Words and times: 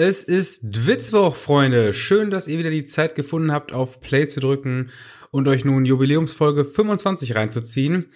Es 0.00 0.22
ist 0.22 0.60
Dwitzwoch, 0.62 1.34
Freunde. 1.34 1.92
Schön, 1.92 2.30
dass 2.30 2.46
ihr 2.46 2.56
wieder 2.56 2.70
die 2.70 2.84
Zeit 2.84 3.16
gefunden 3.16 3.50
habt, 3.50 3.72
auf 3.72 4.00
Play 4.00 4.28
zu 4.28 4.38
drücken 4.38 4.90
und 5.32 5.48
euch 5.48 5.64
nun 5.64 5.84
Jubiläumsfolge 5.84 6.64
25 6.64 7.34
reinzuziehen. 7.34 8.06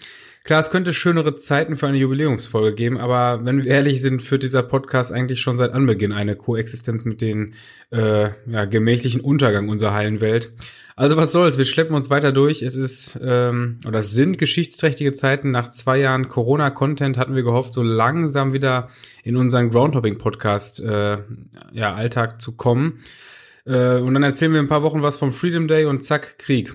Klar, 0.45 0.60
es 0.60 0.71
könnte 0.71 0.95
schönere 0.95 1.34
Zeiten 1.34 1.74
für 1.74 1.88
eine 1.88 1.98
Jubiläumsfolge 1.98 2.76
geben, 2.76 2.98
aber 2.98 3.45
wenn 3.45 3.64
wir 3.64 3.66
ehrlich 3.72 4.00
sind, 4.00 4.22
führt 4.22 4.45
dieser 4.45 4.62
Podcast 4.62 5.12
eigentlich 5.12 5.40
schon 5.40 5.56
seit 5.56 5.72
Anbeginn 5.72 6.12
eine 6.12 6.37
Koexistenz 6.37 7.04
mit 7.04 7.21
den 7.21 7.54
äh, 7.90 8.28
ja, 8.46 8.64
gemächlichen 8.64 9.21
Untergang 9.21 9.69
unserer 9.69 9.92
heilen 9.92 10.21
Welt. 10.21 10.53
Also 10.95 11.17
was 11.17 11.33
soll's, 11.33 11.56
wir 11.59 11.65
schleppen 11.65 11.97
uns 11.97 12.11
weiter 12.11 12.33
durch. 12.33 12.63
Es 12.63 12.77
ist 12.77 13.19
ähm, 13.22 13.81
oder 13.87 14.03
sind 14.03 14.38
geschichtsträchtige 14.38 15.15
Zeiten. 15.15 15.51
Nach 15.51 15.69
zwei 15.69 15.99
Jahren 15.99 16.29
Corona-Content 16.29 17.16
hatten 17.16 17.34
wir 17.34 17.42
gehofft, 17.42 17.73
so 17.73 17.83
langsam 17.83 18.52
wieder 18.52 18.88
in 19.24 19.37
unseren 19.37 19.70
Groundhopping-Podcast 19.70 20.80
äh, 20.80 21.19
ja, 21.73 21.95
Alltag 21.95 22.41
zu 22.41 22.56
kommen. 22.56 23.01
Äh, 23.64 23.97
und 23.97 24.14
dann 24.14 24.23
erzählen 24.23 24.52
wir 24.52 24.60
ein 24.60 24.69
paar 24.69 24.83
Wochen 24.83 25.02
was 25.02 25.16
vom 25.16 25.33
Freedom 25.33 25.66
Day 25.66 25.86
und 25.86 26.05
zack, 26.05 26.38
Krieg. 26.38 26.74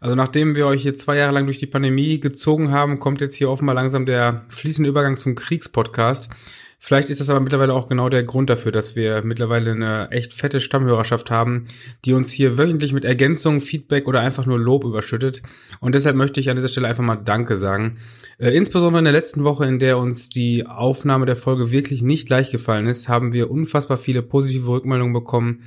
Also 0.00 0.14
nachdem 0.14 0.54
wir 0.54 0.66
euch 0.66 0.82
hier 0.82 0.94
zwei 0.94 1.16
Jahre 1.16 1.32
lang 1.32 1.46
durch 1.46 1.58
die 1.58 1.66
Pandemie 1.66 2.20
gezogen 2.20 2.70
haben, 2.70 3.00
kommt 3.00 3.20
jetzt 3.20 3.34
hier 3.34 3.50
offenbar 3.50 3.74
langsam 3.74 4.06
der 4.06 4.44
fließende 4.48 4.88
Übergang 4.88 5.16
zum 5.16 5.34
Kriegspodcast. 5.34 6.30
Vielleicht 6.78 7.10
ist 7.10 7.20
das 7.20 7.30
aber 7.30 7.40
mittlerweile 7.40 7.72
auch 7.72 7.88
genau 7.88 8.08
der 8.08 8.24
Grund 8.24 8.50
dafür, 8.50 8.72
dass 8.72 8.94
wir 8.96 9.22
mittlerweile 9.22 9.72
eine 9.72 10.10
echt 10.10 10.32
fette 10.32 10.60
Stammhörerschaft 10.60 11.30
haben, 11.30 11.66
die 12.04 12.12
uns 12.12 12.30
hier 12.30 12.58
wöchentlich 12.58 12.92
mit 12.92 13.04
Ergänzungen, 13.04 13.60
Feedback 13.60 14.06
oder 14.06 14.20
einfach 14.20 14.46
nur 14.46 14.58
Lob 14.58 14.84
überschüttet. 14.84 15.42
Und 15.80 15.94
deshalb 15.94 16.16
möchte 16.16 16.40
ich 16.40 16.50
an 16.50 16.56
dieser 16.56 16.68
Stelle 16.68 16.88
einfach 16.88 17.04
mal 17.04 17.16
Danke 17.16 17.56
sagen. 17.56 17.98
Äh, 18.38 18.50
insbesondere 18.50 18.98
in 18.98 19.04
der 19.04 19.12
letzten 19.12 19.44
Woche, 19.44 19.66
in 19.66 19.78
der 19.78 19.98
uns 19.98 20.28
die 20.28 20.66
Aufnahme 20.66 21.26
der 21.26 21.36
Folge 21.36 21.70
wirklich 21.70 22.02
nicht 22.02 22.28
leicht 22.28 22.52
gefallen 22.52 22.86
ist, 22.86 23.08
haben 23.08 23.32
wir 23.32 23.50
unfassbar 23.50 23.96
viele 23.96 24.22
positive 24.22 24.68
Rückmeldungen 24.68 25.14
bekommen. 25.14 25.62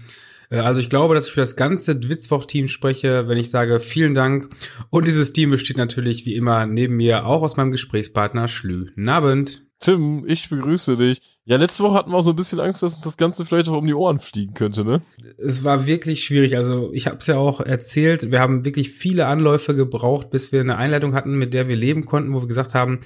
Äh, 0.49 0.59
also 0.59 0.79
ich 0.79 0.89
glaube, 0.89 1.15
dass 1.15 1.27
ich 1.27 1.33
für 1.33 1.41
das 1.41 1.55
ganze 1.55 1.95
Dwitzwoch-Team 1.95 2.67
spreche, 2.67 3.27
wenn 3.27 3.37
ich 3.37 3.49
sage 3.49 3.79
vielen 3.79 4.13
Dank. 4.13 4.49
Und 4.89 5.07
dieses 5.07 5.33
Team 5.33 5.51
besteht 5.51 5.77
natürlich 5.77 6.25
wie 6.25 6.35
immer 6.35 6.65
neben 6.65 6.97
mir 6.97 7.25
auch 7.25 7.41
aus 7.41 7.57
meinem 7.57 7.71
Gesprächspartner 7.71 8.47
Schlü. 8.47 8.91
Nabend. 8.95 9.66
Tim, 9.79 10.25
ich 10.27 10.49
begrüße 10.49 10.97
dich. 10.97 11.21
Ja, 11.45 11.57
letzte 11.57 11.83
Woche 11.83 11.95
hatten 11.95 12.11
wir 12.11 12.17
auch 12.17 12.21
so 12.21 12.31
ein 12.31 12.35
bisschen 12.35 12.59
Angst, 12.59 12.81
dass 12.81 12.95
uns 12.95 13.03
das 13.03 13.17
Ganze 13.17 13.45
vielleicht 13.45 13.69
auch 13.69 13.77
um 13.77 13.85
die 13.85 13.93
Ohren 13.93 14.19
fliegen 14.19 14.53
könnte, 14.53 14.83
ne? 14.83 15.01
Es 15.37 15.63
war 15.63 15.85
wirklich 15.85 16.23
schwierig. 16.23 16.57
Also 16.57 16.91
ich 16.93 17.05
habe 17.05 17.17
es 17.17 17.27
ja 17.27 17.37
auch 17.37 17.61
erzählt, 17.61 18.31
wir 18.31 18.39
haben 18.39 18.65
wirklich 18.65 18.89
viele 18.89 19.27
Anläufe 19.27 19.75
gebraucht, 19.75 20.31
bis 20.31 20.51
wir 20.51 20.61
eine 20.61 20.77
Einleitung 20.77 21.13
hatten, 21.13 21.37
mit 21.37 21.53
der 21.53 21.67
wir 21.67 21.75
leben 21.75 22.05
konnten, 22.05 22.33
wo 22.33 22.41
wir 22.41 22.47
gesagt 22.47 22.73
haben, 22.73 23.01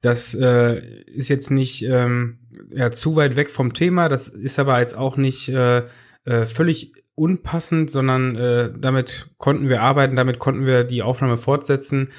das 0.00 0.34
äh, 0.34 0.80
ist 1.06 1.28
jetzt 1.28 1.50
nicht 1.50 1.82
ähm, 1.82 2.38
ja, 2.70 2.90
zu 2.90 3.16
weit 3.16 3.36
weg 3.36 3.50
vom 3.50 3.72
Thema, 3.72 4.08
das 4.08 4.28
ist 4.28 4.58
aber 4.58 4.80
jetzt 4.80 4.96
auch 4.96 5.16
nicht 5.16 5.48
äh, 5.48 5.82
äh, 6.24 6.46
völlig 6.46 6.92
unpassend, 7.14 7.90
sondern 7.90 8.36
äh, 8.36 8.70
damit 8.76 9.28
konnten 9.38 9.68
wir 9.68 9.82
arbeiten, 9.82 10.16
damit 10.16 10.38
konnten 10.38 10.66
wir 10.66 10.84
die 10.84 11.02
Aufnahme 11.02 11.36
fortsetzen. 11.36 12.10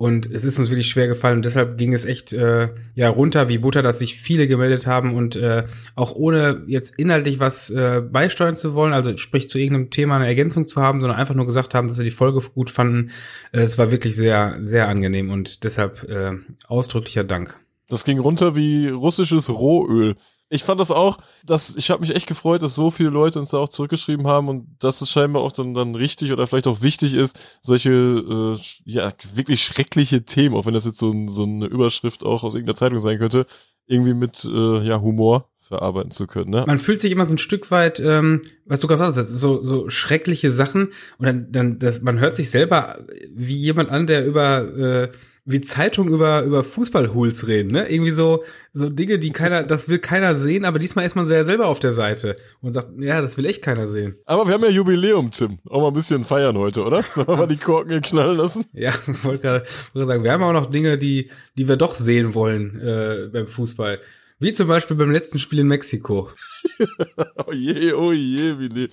Und 0.00 0.30
es 0.30 0.44
ist 0.44 0.60
uns 0.60 0.70
wirklich 0.70 0.88
schwer 0.88 1.08
gefallen 1.08 1.38
und 1.38 1.44
deshalb 1.44 1.76
ging 1.76 1.92
es 1.92 2.04
echt 2.04 2.32
äh, 2.32 2.68
ja 2.94 3.08
runter 3.08 3.48
wie 3.48 3.58
Butter, 3.58 3.82
dass 3.82 3.98
sich 3.98 4.14
viele 4.14 4.46
gemeldet 4.46 4.86
haben 4.86 5.12
und 5.12 5.34
äh, 5.34 5.64
auch 5.96 6.14
ohne 6.14 6.62
jetzt 6.68 6.96
inhaltlich 6.96 7.40
was 7.40 7.68
äh, 7.70 8.00
beisteuern 8.00 8.54
zu 8.54 8.74
wollen, 8.74 8.92
also 8.92 9.16
sprich 9.16 9.50
zu 9.50 9.58
irgendeinem 9.58 9.90
Thema 9.90 10.14
eine 10.14 10.28
Ergänzung 10.28 10.68
zu 10.68 10.80
haben, 10.80 11.00
sondern 11.00 11.18
einfach 11.18 11.34
nur 11.34 11.46
gesagt 11.46 11.74
haben, 11.74 11.88
dass 11.88 11.96
sie 11.96 12.04
die 12.04 12.12
Folge 12.12 12.40
gut 12.54 12.70
fanden. 12.70 13.10
Äh, 13.50 13.62
es 13.62 13.76
war 13.76 13.90
wirklich 13.90 14.14
sehr, 14.14 14.58
sehr 14.60 14.86
angenehm 14.86 15.30
und 15.30 15.64
deshalb 15.64 16.08
äh, 16.08 16.30
ausdrücklicher 16.68 17.24
Dank. 17.24 17.58
Das 17.88 18.04
ging 18.04 18.20
runter 18.20 18.54
wie 18.54 18.90
russisches 18.90 19.50
Rohöl 19.50 20.14
ich 20.50 20.64
fand 20.64 20.80
das 20.80 20.90
auch, 20.90 21.18
dass 21.44 21.76
ich 21.76 21.90
habe 21.90 22.00
mich 22.00 22.14
echt 22.14 22.26
gefreut, 22.26 22.62
dass 22.62 22.74
so 22.74 22.90
viele 22.90 23.10
Leute 23.10 23.38
uns 23.38 23.50
da 23.50 23.58
auch 23.58 23.68
zurückgeschrieben 23.68 24.26
haben 24.26 24.48
und 24.48 24.66
dass 24.78 25.00
es 25.00 25.10
scheinbar 25.10 25.42
auch 25.42 25.52
dann 25.52 25.74
dann 25.74 25.94
richtig 25.94 26.32
oder 26.32 26.46
vielleicht 26.46 26.66
auch 26.66 26.80
wichtig 26.80 27.14
ist, 27.14 27.38
solche 27.60 27.90
äh, 27.90 28.58
ja 28.84 29.12
wirklich 29.34 29.62
schreckliche 29.62 30.24
Themen, 30.24 30.54
auch 30.56 30.66
wenn 30.66 30.74
das 30.74 30.86
jetzt 30.86 30.98
so, 30.98 31.12
so 31.28 31.42
eine 31.42 31.66
Überschrift 31.66 32.24
auch 32.24 32.44
aus 32.44 32.54
irgendeiner 32.54 32.76
Zeitung 32.76 32.98
sein 32.98 33.18
könnte, 33.18 33.46
irgendwie 33.86 34.14
mit 34.14 34.44
äh, 34.44 34.82
ja 34.82 35.00
Humor 35.00 35.48
verarbeiten 35.68 36.10
zu 36.10 36.26
können. 36.26 36.50
Ne? 36.50 36.64
Man 36.66 36.78
fühlt 36.78 37.00
sich 37.00 37.12
immer 37.12 37.26
so 37.26 37.34
ein 37.34 37.38
Stück 37.38 37.70
weit, 37.70 38.00
ähm, 38.00 38.40
was 38.64 38.80
du 38.80 38.86
gerade 38.86 39.12
sagst, 39.12 39.28
so, 39.38 39.62
so 39.62 39.88
schreckliche 39.90 40.50
Sachen 40.50 40.88
und 41.18 41.26
dann, 41.26 41.52
dann 41.52 41.78
das, 41.78 42.00
man 42.02 42.18
hört 42.18 42.36
sich 42.36 42.50
selber 42.50 43.04
wie 43.34 43.56
jemand 43.56 43.90
an, 43.90 44.06
der 44.06 44.26
über 44.26 44.60
äh, 44.76 45.08
wie 45.50 45.62
Zeitung 45.62 46.08
über 46.08 46.42
über 46.42 46.62
Fußballhools 46.62 47.46
reden, 47.46 47.70
ne? 47.70 47.90
Irgendwie 47.90 48.10
so 48.10 48.44
so 48.74 48.90
Dinge, 48.90 49.18
die 49.18 49.30
keiner, 49.30 49.62
das 49.62 49.88
will 49.88 49.98
keiner 49.98 50.36
sehen, 50.36 50.66
aber 50.66 50.78
diesmal 50.78 51.06
ist 51.06 51.16
man 51.16 51.24
sehr 51.24 51.46
selber 51.46 51.68
auf 51.68 51.80
der 51.80 51.92
Seite 51.92 52.36
und 52.60 52.74
sagt, 52.74 52.88
ja, 52.98 53.22
das 53.22 53.38
will 53.38 53.46
echt 53.46 53.62
keiner 53.62 53.88
sehen. 53.88 54.16
Aber 54.26 54.46
wir 54.46 54.52
haben 54.52 54.62
ja 54.62 54.68
Jubiläum, 54.68 55.30
Tim. 55.30 55.58
Auch 55.70 55.80
mal 55.80 55.88
ein 55.88 55.94
bisschen 55.94 56.24
feiern 56.24 56.58
heute, 56.58 56.84
oder? 56.84 57.02
Wollen 57.14 57.40
wir 57.40 57.46
die 57.46 57.56
Korken 57.56 57.92
hier 57.92 58.00
knallen 58.02 58.36
lassen? 58.36 58.66
Ja, 58.74 58.92
wollte 59.22 59.42
gerade 59.42 59.64
sagen, 59.94 60.22
wir 60.22 60.32
haben 60.32 60.42
auch 60.42 60.52
noch 60.52 60.66
Dinge, 60.66 60.98
die 60.98 61.30
die 61.56 61.66
wir 61.66 61.76
doch 61.76 61.94
sehen 61.94 62.34
wollen 62.34 62.80
äh, 62.80 63.28
beim 63.32 63.46
Fußball. 63.46 64.00
Wie 64.40 64.52
zum 64.52 64.68
Beispiel 64.68 64.96
beim 64.96 65.10
letzten 65.10 65.40
Spiel 65.40 65.58
in 65.58 65.66
Mexiko. 65.66 66.30
oh 67.46 67.52
je, 67.52 67.92
oh 67.92 68.12
je, 68.12 68.56
wie 68.58 68.68
nee. 68.68 68.88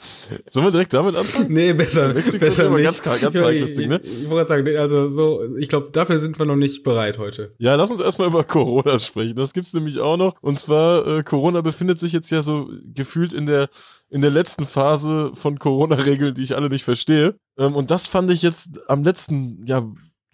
Sollen 0.50 0.66
wir 0.66 0.72
direkt 0.72 0.94
damit 0.94 1.16
anfangen? 1.16 1.54
Nee, 1.54 1.74
besser, 1.74 2.14
Mexiko 2.14 2.40
besser 2.40 2.70
nicht. 2.72 3.04
Ganz, 3.04 3.22
ganz 3.22 3.40
heikles 3.40 3.76
Ding, 3.76 3.90
ne? 3.90 4.00
Ich, 4.04 4.24
ich 4.24 4.30
wollte 4.30 4.50
sagen, 4.50 4.76
also 4.78 5.08
so, 5.10 5.56
ich 5.58 5.70
glaube, 5.70 5.90
dafür 5.92 6.18
sind 6.18 6.40
wir 6.40 6.48
noch 6.48 6.56
nicht 6.56 6.84
bereit 6.84 7.20
heute. 7.20 7.54
Ja, 7.60 7.76
lass 7.76 7.92
uns 7.92 8.02
erstmal 8.02 8.30
über 8.30 8.44
Corona 8.44 8.98
sprechen. 8.98 9.36
Das 9.36 9.54
gibt's 9.54 9.74
nämlich 9.74 10.00
auch 10.00 10.18
noch. 10.18 10.34
Und 10.42 10.58
zwar, 10.58 11.06
äh, 11.06 11.24
Corona 11.24 11.62
befindet 11.62 12.00
sich 12.00 12.12
jetzt 12.12 12.32
ja 12.32 12.42
so 12.42 12.68
gefühlt 12.84 13.32
in 13.32 13.46
der 13.46 13.70
in 14.10 14.22
der 14.22 14.32
letzten 14.32 14.66
Phase 14.66 15.32
von 15.34 15.60
Corona-Regeln, 15.60 16.34
die 16.34 16.44
ich 16.44 16.56
alle 16.56 16.70
nicht 16.70 16.84
verstehe. 16.84 17.36
Ähm, 17.58 17.76
und 17.76 17.92
das 17.92 18.08
fand 18.08 18.32
ich 18.32 18.42
jetzt 18.42 18.80
am 18.88 19.04
letzten, 19.04 19.64
ja, 19.68 19.86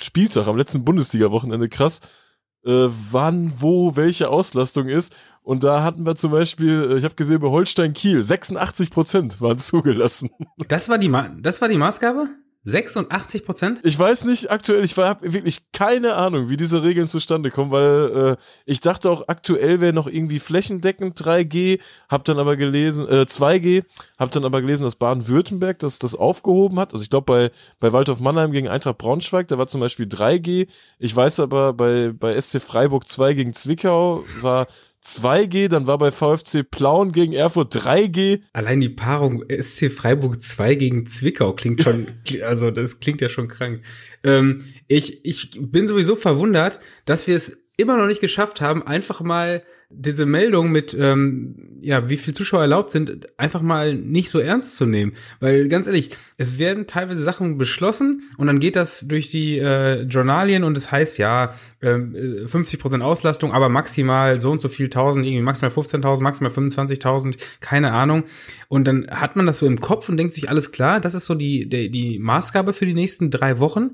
Spieltag, 0.01 0.47
am 0.47 0.57
letzten 0.57 0.85
Bundesliga-Wochenende 0.85 1.69
krass 1.69 2.01
äh, 2.65 2.87
wann, 3.11 3.53
wo, 3.57 3.95
welche 3.95 4.29
Auslastung 4.29 4.87
ist. 4.87 5.15
Und 5.43 5.63
da 5.63 5.83
hatten 5.83 6.05
wir 6.05 6.15
zum 6.15 6.31
Beispiel, 6.31 6.91
äh, 6.91 6.97
ich 6.97 7.03
habe 7.03 7.15
gesehen, 7.15 7.39
bei 7.39 7.47
Holstein 7.47 7.93
Kiel, 7.93 8.21
86 8.21 8.91
Prozent 8.91 9.41
waren 9.41 9.57
zugelassen. 9.59 10.29
Das 10.67 10.89
war 10.89 10.97
die, 10.97 11.09
Ma 11.09 11.29
das 11.29 11.61
war 11.61 11.67
die 11.67 11.77
Maßgabe? 11.77 12.27
86 12.63 13.43
Prozent? 13.43 13.79
Ich 13.83 13.97
weiß 13.97 14.25
nicht 14.25 14.51
aktuell, 14.51 14.83
ich 14.83 14.95
habe 14.95 15.33
wirklich 15.33 15.71
keine 15.71 16.15
Ahnung, 16.15 16.49
wie 16.49 16.57
diese 16.57 16.83
Regeln 16.83 17.07
zustande 17.07 17.49
kommen, 17.49 17.71
weil 17.71 18.35
äh, 18.37 18.41
ich 18.65 18.81
dachte 18.81 19.09
auch 19.09 19.27
aktuell 19.27 19.81
wäre 19.81 19.93
noch 19.93 20.05
irgendwie 20.05 20.37
flächendeckend 20.37 21.19
3G, 21.19 21.79
hab 22.07 22.23
dann 22.25 22.37
aber 22.37 22.57
gelesen, 22.57 23.07
äh, 23.07 23.25
2G, 23.27 23.83
hab 24.19 24.29
dann 24.29 24.45
aber 24.45 24.61
gelesen, 24.61 24.83
dass 24.83 24.95
Baden-Württemberg 24.95 25.79
das, 25.79 25.97
das 25.97 26.13
aufgehoben 26.13 26.79
hat. 26.79 26.93
Also 26.93 27.03
ich 27.03 27.09
glaube 27.09 27.25
bei, 27.25 27.51
bei 27.79 27.93
Waldhof 27.93 28.19
Mannheim 28.19 28.51
gegen 28.51 28.67
Eintracht 28.67 28.99
Braunschweig, 28.99 29.47
da 29.47 29.57
war 29.57 29.67
zum 29.67 29.81
Beispiel 29.81 30.05
3G. 30.05 30.67
Ich 30.99 31.15
weiß 31.15 31.39
aber 31.39 31.73
bei, 31.73 32.13
bei 32.13 32.39
SC 32.39 32.61
Freiburg 32.61 33.07
2 33.07 33.33
gegen 33.33 33.53
Zwickau 33.53 34.23
war 34.39 34.67
2G, 35.03 35.67
dann 35.67 35.87
war 35.87 35.97
bei 35.97 36.11
VfC 36.11 36.63
Plauen 36.63 37.11
gegen 37.11 37.33
Erfurt 37.33 37.75
3G. 37.75 38.41
Allein 38.53 38.79
die 38.79 38.89
Paarung 38.89 39.43
SC 39.49 39.91
Freiburg 39.91 40.41
2 40.41 40.75
gegen 40.75 41.05
Zwickau 41.07 41.53
klingt 41.53 41.81
schon, 41.81 42.07
also 42.43 42.71
das 42.71 42.99
klingt 42.99 43.21
ja 43.21 43.29
schon 43.29 43.47
krank. 43.47 43.81
Ähm, 44.23 44.63
ich, 44.87 45.25
ich 45.25 45.51
bin 45.59 45.87
sowieso 45.87 46.15
verwundert, 46.15 46.79
dass 47.05 47.27
wir 47.27 47.35
es 47.35 47.57
immer 47.77 47.97
noch 47.97 48.07
nicht 48.07 48.21
geschafft 48.21 48.61
haben, 48.61 48.85
einfach 48.85 49.21
mal 49.21 49.63
diese 49.93 50.25
Meldung 50.25 50.71
mit, 50.71 50.95
ähm, 50.97 51.55
ja, 51.81 52.09
wie 52.09 52.17
viel 52.17 52.33
Zuschauer 52.33 52.61
erlaubt 52.61 52.91
sind, 52.91 53.27
einfach 53.37 53.61
mal 53.61 53.95
nicht 53.95 54.29
so 54.29 54.39
ernst 54.39 54.75
zu 54.75 54.85
nehmen. 54.85 55.13
Weil 55.39 55.67
ganz 55.67 55.87
ehrlich, 55.87 56.09
es 56.37 56.59
werden 56.59 56.87
teilweise 56.87 57.23
Sachen 57.23 57.57
beschlossen 57.57 58.23
und 58.37 58.47
dann 58.47 58.59
geht 58.59 58.75
das 58.75 59.07
durch 59.07 59.29
die 59.29 59.59
äh, 59.59 60.01
Journalien 60.03 60.63
und 60.63 60.77
es 60.77 60.91
heißt 60.91 61.17
ja, 61.17 61.53
ähm, 61.81 62.15
50% 62.45 63.01
Auslastung, 63.01 63.51
aber 63.51 63.69
maximal 63.69 64.39
so 64.39 64.51
und 64.51 64.61
so 64.61 64.69
viel 64.69 64.89
tausend, 64.89 65.25
irgendwie 65.25 65.43
maximal 65.43 65.71
15.000, 65.71 66.21
maximal 66.21 66.51
25.000, 66.51 67.37
keine 67.59 67.93
Ahnung. 67.93 68.23
Und 68.67 68.85
dann 68.85 69.07
hat 69.09 69.35
man 69.35 69.45
das 69.45 69.57
so 69.57 69.67
im 69.67 69.81
Kopf 69.81 70.09
und 70.09 70.17
denkt 70.17 70.33
sich, 70.33 70.49
alles 70.49 70.71
klar, 70.71 70.99
das 70.99 71.15
ist 71.15 71.25
so 71.25 71.35
die, 71.35 71.67
die, 71.67 71.89
die 71.89 72.19
Maßgabe 72.19 72.73
für 72.73 72.85
die 72.85 72.93
nächsten 72.93 73.31
drei 73.31 73.59
Wochen. 73.59 73.91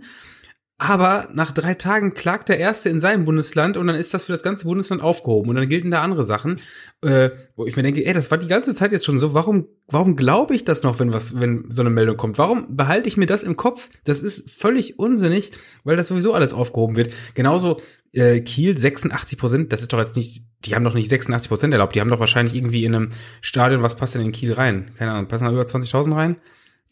Aber 0.79 1.27
nach 1.33 1.51
drei 1.51 1.73
Tagen 1.73 2.13
klagt 2.13 2.49
der 2.49 2.59
Erste 2.59 2.89
in 2.89 3.01
seinem 3.01 3.25
Bundesland 3.25 3.77
und 3.77 3.87
dann 3.87 3.95
ist 3.95 4.13
das 4.13 4.25
für 4.25 4.31
das 4.31 4.43
ganze 4.43 4.65
Bundesland 4.65 5.01
aufgehoben 5.01 5.49
und 5.49 5.55
dann 5.55 5.67
gelten 5.67 5.89
da 5.89 6.03
andere 6.03 6.23
Sachen, 6.23 6.59
äh, 7.01 7.31
wo 7.55 7.65
ich 7.65 7.75
mir 7.75 7.81
denke, 7.81 8.05
ey, 8.05 8.13
das 8.13 8.29
war 8.29 8.37
die 8.37 8.45
ganze 8.45 8.75
Zeit 8.75 8.91
jetzt 8.91 9.03
schon 9.03 9.17
so. 9.17 9.33
Warum, 9.33 9.67
warum 9.87 10.15
glaube 10.15 10.53
ich 10.53 10.65
das 10.65 10.83
noch, 10.83 10.99
wenn 10.99 11.11
was, 11.11 11.39
wenn 11.39 11.65
so 11.71 11.81
eine 11.81 11.89
Meldung 11.89 12.15
kommt? 12.15 12.37
Warum 12.37 12.77
behalte 12.77 13.07
ich 13.07 13.17
mir 13.17 13.25
das 13.25 13.41
im 13.41 13.57
Kopf? 13.57 13.89
Das 14.03 14.21
ist 14.21 14.51
völlig 14.51 14.99
unsinnig, 14.99 15.51
weil 15.83 15.97
das 15.97 16.09
sowieso 16.09 16.35
alles 16.35 16.53
aufgehoben 16.53 16.95
wird. 16.95 17.11
Genauso 17.33 17.81
äh, 18.11 18.41
Kiel 18.41 18.77
86 18.77 19.39
Prozent. 19.39 19.73
Das 19.73 19.81
ist 19.81 19.91
doch 19.93 19.99
jetzt 19.99 20.15
nicht, 20.15 20.43
die 20.63 20.75
haben 20.75 20.83
doch 20.83 20.93
nicht 20.93 21.09
86 21.09 21.49
Prozent 21.49 21.73
erlaubt. 21.73 21.95
Die 21.95 22.01
haben 22.01 22.09
doch 22.11 22.19
wahrscheinlich 22.19 22.53
irgendwie 22.53 22.85
in 22.85 22.93
einem 22.93 23.09
Stadion, 23.41 23.81
was 23.81 23.95
passt 23.95 24.13
denn 24.13 24.21
in 24.21 24.31
Kiel 24.31 24.53
rein? 24.53 24.91
Keine 24.95 25.11
Ahnung, 25.13 25.27
passen 25.27 25.45
da 25.45 25.51
über 25.51 25.63
20.000 25.63 26.15
rein? 26.15 26.35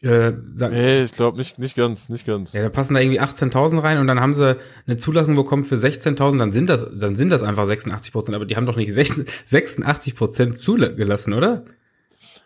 Äh, 0.02 0.34
nee, 0.70 1.04
ich 1.04 1.14
glaube 1.14 1.38
nicht, 1.38 1.58
nicht 1.58 1.76
ganz, 1.76 2.10
nicht 2.10 2.28
ganz. 2.28 2.54
Ja, 2.54 2.62
da 2.62 2.70
passen 2.70 2.94
da 2.94 3.00
irgendwie 3.00 3.22
18.000 3.22 3.82
rein 3.82 3.98
und 3.98 4.08
dann 4.08 4.20
haben 4.20 4.34
sie 4.34 4.58
eine 4.86 4.98
Zulassung 4.98 5.36
bekommen 5.36 5.64
für 5.64 5.76
16.000, 5.76 6.38
dann 6.38 6.52
sind 6.52 6.68
das, 6.68 6.86
dann 6.94 7.16
sind 7.16 7.30
das 7.30 7.44
einfach 7.44 7.66
86 7.66 8.12
Prozent, 8.12 8.36
aber 8.36 8.46
die 8.46 8.56
haben 8.56 8.66
doch 8.66 8.76
nicht 8.76 8.94
86 8.94 10.16
Prozent 10.16 10.58
zugelassen, 10.58 11.34
oder? 11.34 11.64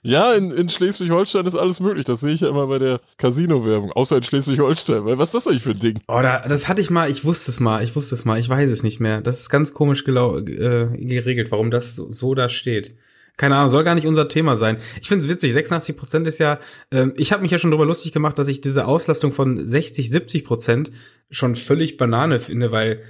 Ja, 0.01 0.33
in, 0.33 0.51
in 0.51 0.69
Schleswig-Holstein 0.69 1.45
ist 1.45 1.55
alles 1.55 1.79
möglich. 1.79 2.05
Das 2.05 2.21
sehe 2.21 2.31
ich 2.31 2.41
ja 2.41 2.49
immer 2.49 2.67
bei 2.67 2.79
der 2.79 3.01
Casino-Werbung. 3.17 3.91
Außer 3.91 4.17
in 4.17 4.23
Schleswig-Holstein. 4.23 5.05
Weil 5.05 5.17
was 5.17 5.29
ist 5.29 5.35
das 5.35 5.47
eigentlich 5.47 5.63
für 5.63 5.71
ein 5.71 5.79
Ding? 5.79 5.99
Oh, 6.07 6.21
da, 6.21 6.47
das 6.47 6.67
hatte 6.67 6.79
ich 6.79 6.89
mal, 6.89 7.09
ich 7.09 7.25
wusste 7.25 7.51
es 7.51 7.59
mal, 7.59 7.83
ich 7.83 7.95
wusste 7.95 8.15
es 8.15 8.23
mal, 8.23 8.39
ich 8.39 8.47
weiß 8.47 8.69
es 8.69 8.83
nicht 8.83 8.99
mehr. 8.99 9.21
Das 9.21 9.41
ist 9.41 9.49
ganz 9.49 9.73
komisch 9.73 10.03
äh, 10.07 10.11
geregelt, 10.11 11.51
warum 11.51 11.69
das 11.69 11.95
so, 11.97 12.11
so 12.11 12.33
da 12.33 12.47
steht. 12.47 12.95
Keine 13.39 13.55
Ahnung, 13.55 13.69
soll 13.69 13.85
gar 13.85 13.95
nicht 13.95 14.05
unser 14.05 14.27
Thema 14.27 14.57
sein. 14.57 14.79
Ich 15.01 15.07
finde 15.07 15.23
es 15.23 15.31
witzig, 15.31 15.53
86 15.53 15.95
Prozent 15.95 16.27
ist 16.27 16.39
ja, 16.39 16.59
ähm, 16.91 17.13
ich 17.15 17.31
habe 17.31 17.41
mich 17.41 17.51
ja 17.51 17.57
schon 17.57 17.71
darüber 17.71 17.85
lustig 17.85 18.11
gemacht, 18.11 18.37
dass 18.37 18.49
ich 18.49 18.59
diese 18.59 18.85
Auslastung 18.85 19.31
von 19.31 19.65
60, 19.65 20.11
70 20.11 20.43
Prozent 20.43 20.91
schon 21.31 21.55
völlig 21.55 21.95
Banane 21.95 22.41
finde, 22.41 22.73
weil 22.73 23.01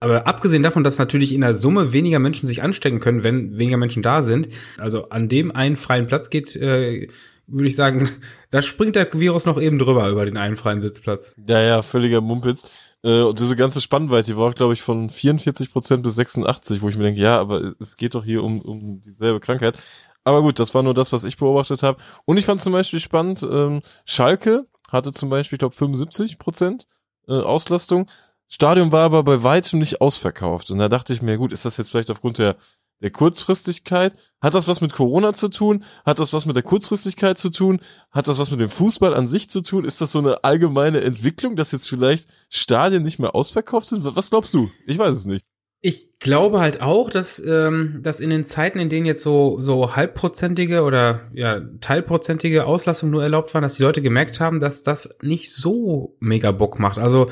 aber 0.00 0.26
abgesehen 0.26 0.64
davon, 0.64 0.82
dass 0.82 0.98
natürlich 0.98 1.32
in 1.32 1.40
der 1.40 1.54
Summe 1.54 1.92
weniger 1.92 2.18
Menschen 2.18 2.48
sich 2.48 2.64
anstecken 2.64 2.98
können, 2.98 3.22
wenn 3.22 3.56
weniger 3.56 3.76
Menschen 3.76 4.02
da 4.02 4.22
sind, 4.22 4.48
also 4.76 5.08
an 5.10 5.28
dem 5.28 5.52
einen 5.54 5.76
freien 5.76 6.08
Platz 6.08 6.30
geht, 6.30 6.56
äh, 6.56 7.06
würde 7.46 7.68
ich 7.68 7.76
sagen, 7.76 8.10
da 8.50 8.60
springt 8.60 8.96
der 8.96 9.08
Virus 9.12 9.46
noch 9.46 9.62
eben 9.62 9.78
drüber 9.78 10.08
über 10.08 10.24
den 10.24 10.36
einen 10.36 10.56
freien 10.56 10.80
Sitzplatz. 10.80 11.36
Ja, 11.48 11.62
ja, 11.62 11.82
völliger 11.82 12.20
Mumpitz. 12.20 12.70
Äh, 13.04 13.22
und 13.22 13.38
diese 13.38 13.54
ganze 13.54 13.80
Spannweite, 13.80 14.32
die 14.32 14.36
war, 14.36 14.50
glaube 14.52 14.72
ich, 14.72 14.82
von 14.82 15.10
44 15.10 15.70
Prozent 15.70 16.02
bis 16.02 16.16
86, 16.16 16.82
wo 16.82 16.88
ich 16.88 16.96
mir 16.96 17.04
denke, 17.04 17.20
ja, 17.20 17.38
aber 17.38 17.74
es 17.78 17.96
geht 17.96 18.14
doch 18.14 18.24
hier 18.24 18.42
um, 18.42 18.60
um 18.60 19.00
dieselbe 19.02 19.40
Krankheit. 19.40 19.76
Aber 20.24 20.40
gut, 20.40 20.58
das 20.58 20.74
war 20.74 20.82
nur 20.82 20.94
das, 20.94 21.12
was 21.12 21.24
ich 21.24 21.36
beobachtet 21.36 21.82
habe. 21.82 22.02
Und 22.24 22.38
ich 22.38 22.46
fand 22.46 22.62
zum 22.62 22.72
Beispiel 22.72 23.00
spannend, 23.00 23.42
ähm, 23.42 23.82
Schalke 24.06 24.66
hatte 24.90 25.12
zum 25.12 25.28
Beispiel, 25.28 25.56
ich 25.56 25.60
glaube, 25.60 25.74
75 25.74 26.38
Prozent 26.38 26.86
äh, 27.28 27.32
Auslastung. 27.32 28.10
Stadion 28.48 28.92
war 28.92 29.04
aber 29.04 29.22
bei 29.22 29.42
weitem 29.42 29.80
nicht 29.80 30.00
ausverkauft. 30.00 30.70
Und 30.70 30.78
da 30.78 30.88
dachte 30.88 31.12
ich 31.12 31.20
mir, 31.20 31.36
gut, 31.36 31.52
ist 31.52 31.66
das 31.66 31.76
jetzt 31.76 31.90
vielleicht 31.90 32.10
aufgrund 32.10 32.38
der, 32.38 32.56
der 33.00 33.10
Kurzfristigkeit? 33.10 34.14
Hat 34.40 34.54
das 34.54 34.68
was 34.68 34.80
mit 34.80 34.92
Corona 34.92 35.32
zu 35.32 35.48
tun? 35.48 35.84
Hat 36.04 36.18
das 36.18 36.32
was 36.32 36.46
mit 36.46 36.56
der 36.56 36.62
Kurzfristigkeit 36.62 37.38
zu 37.38 37.50
tun? 37.50 37.80
Hat 38.10 38.28
das 38.28 38.38
was 38.38 38.50
mit 38.50 38.60
dem 38.60 38.68
Fußball 38.68 39.14
an 39.14 39.26
sich 39.26 39.48
zu 39.48 39.62
tun? 39.62 39.84
Ist 39.84 40.00
das 40.00 40.12
so 40.12 40.18
eine 40.18 40.44
allgemeine 40.44 41.00
Entwicklung, 41.00 41.56
dass 41.56 41.72
jetzt 41.72 41.88
vielleicht 41.88 42.28
Stadien 42.48 43.02
nicht 43.02 43.18
mehr 43.18 43.34
ausverkauft 43.34 43.88
sind? 43.88 44.04
Was 44.04 44.30
glaubst 44.30 44.54
du? 44.54 44.70
Ich 44.86 44.98
weiß 44.98 45.14
es 45.14 45.26
nicht. 45.26 45.44
Ich 45.86 46.18
glaube 46.18 46.60
halt 46.60 46.80
auch, 46.80 47.10
dass, 47.10 47.38
ähm, 47.46 48.00
dass 48.02 48.20
in 48.20 48.30
den 48.30 48.46
Zeiten, 48.46 48.78
in 48.78 48.88
denen 48.88 49.04
jetzt 49.04 49.22
so, 49.22 49.60
so 49.60 49.94
halbprozentige 49.94 50.82
oder 50.82 51.30
ja, 51.34 51.60
teilprozentige 51.82 52.64
Auslastung 52.64 53.10
nur 53.10 53.22
erlaubt 53.22 53.52
waren, 53.52 53.60
dass 53.60 53.74
die 53.74 53.82
Leute 53.82 54.00
gemerkt 54.00 54.40
haben, 54.40 54.60
dass 54.60 54.82
das 54.82 55.18
nicht 55.20 55.54
so 55.54 56.16
mega 56.20 56.52
Bock 56.52 56.78
macht. 56.78 56.98
Also 56.98 57.28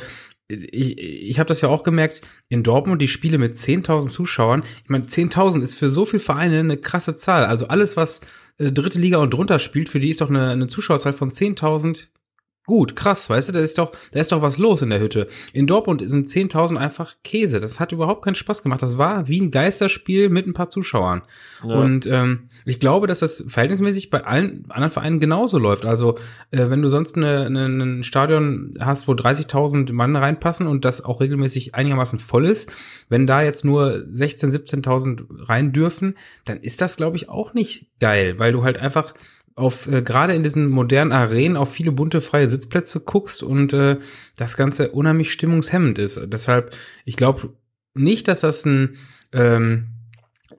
ich, 0.53 0.99
ich 0.99 1.39
habe 1.39 1.49
das 1.49 1.61
ja 1.61 1.69
auch 1.69 1.83
gemerkt, 1.83 2.23
in 2.49 2.63
Dortmund 2.63 3.01
die 3.01 3.09
Spiele 3.09 3.39
mit 3.39 3.55
10.000 3.55 4.09
Zuschauern. 4.09 4.63
Ich 4.85 4.91
meine, 4.91 5.05
10.000 5.05 5.63
ist 5.63 5.75
für 5.75 5.91
so 5.91 6.05
viele 6.05 6.21
Vereine 6.21 6.61
eine 6.61 6.77
krasse 6.77 7.15
Zahl. 7.15 7.45
Also 7.45 7.69
alles, 7.69 7.97
was 7.97 8.21
äh, 8.59 8.73
dritte 8.73 8.99
Liga 8.99 9.19
und 9.19 9.33
drunter 9.33 9.59
spielt, 9.59 9.89
für 9.89 10.01
die 10.01 10.11
ist 10.11 10.21
doch 10.21 10.31
eine, 10.31 10.51
eine 10.51 10.67
Zuschauerzahl 10.67 11.13
von 11.13 11.31
10.000 11.31 12.09
gut, 12.67 12.95
krass, 12.95 13.29
weißt 13.29 13.49
du, 13.49 13.53
da 13.53 13.61
ist 13.61 13.79
doch, 13.79 13.93
da 14.13 14.21
ist 14.21 14.31
doch 14.31 14.41
was 14.41 14.59
los 14.59 14.83
in 14.83 14.91
der 14.91 15.01
Hütte. 15.01 15.27
In 15.53 15.67
Dortmund 15.67 16.03
sind 16.09 16.29
10.000 16.29 16.77
einfach 16.77 17.17
Käse. 17.25 17.61
Das 17.61 17.81
hat 17.81 17.93
überhaupt 17.93 18.25
keinen 18.25 18.37
Spaß 18.37 18.63
gemacht. 18.63 18.83
Das 18.83 18.99
war 18.99 19.27
wie 19.29 19.41
ein 19.41 19.51
Geisterspiel 19.51 20.29
mit 20.29 20.47
ein 20.47 20.55
paar 20.55 20.69
Zuschauern. 20.69 21.23
Ja. 21.67 21.75
Und 21.75 22.07
ähm, 22.07 22.49
ich 22.65 22.79
glaube, 22.79 23.09
dass 23.09 23.21
das 23.21 23.45
verhältnismäßig 23.49 24.11
bei 24.11 24.25
allen 24.25 24.65
anderen 24.69 24.93
Vereinen 24.93 25.19
genauso 25.19 25.59
läuft. 25.59 25.87
Also 25.87 26.17
äh, 26.51 26.71
wenn 26.71 26.83
du 26.83 26.89
sonst 26.89 27.17
eine, 27.17 27.47
eine, 27.47 27.67
ein 27.67 28.05
Stadion 28.05 28.75
hast, 28.81 29.09
wo 29.09 29.13
30.000 29.13 29.93
Mann 29.93 30.15
reinpassen 30.15 30.69
und 30.69 30.85
das 30.85 31.05
auch 31.05 31.21
regelmäßig 31.21 31.75
einigermaßen 31.75 32.21
voll 32.21 32.47
ist, 32.47 32.73
wenn 33.09 33.27
da 33.27 33.43
jetzt 33.43 33.65
nur 33.65 34.05
16.000, 34.13 34.85
17.000 34.85 35.49
rein 35.49 35.73
dürfen, 35.73 36.15
dann 36.45 36.61
ist 36.61 36.81
das, 36.81 36.97
glaube 36.97 37.17
ich, 37.17 37.29
auch 37.29 37.55
nicht 37.55 37.87
geil, 37.99 38.39
weil 38.39 38.53
du 38.53 38.63
halt 38.63 38.79
einfach 38.79 39.15
auf 39.55 39.87
äh, 39.87 40.03
gerade 40.03 40.35
in 40.35 40.43
diesen 40.43 40.69
modernen 40.71 41.13
Arenen 41.13 41.57
auf 41.57 41.73
viele 41.73 41.93
bunte 41.93 42.21
freie 42.21 42.49
Sitzplätze 42.49 43.01
guckst 43.01 43.43
und 43.43 43.73
äh, 43.73 43.99
das 44.37 44.57
Ganze 44.57 44.91
unheimlich 44.91 45.33
stimmungshemmend 45.33 45.99
ist. 45.99 46.21
Deshalb, 46.27 46.75
ich 47.05 47.17
glaube 47.17 47.55
nicht, 47.95 48.29
dass 48.29 48.41
das 48.41 48.65
ein 48.65 48.97
ähm, 49.33 49.89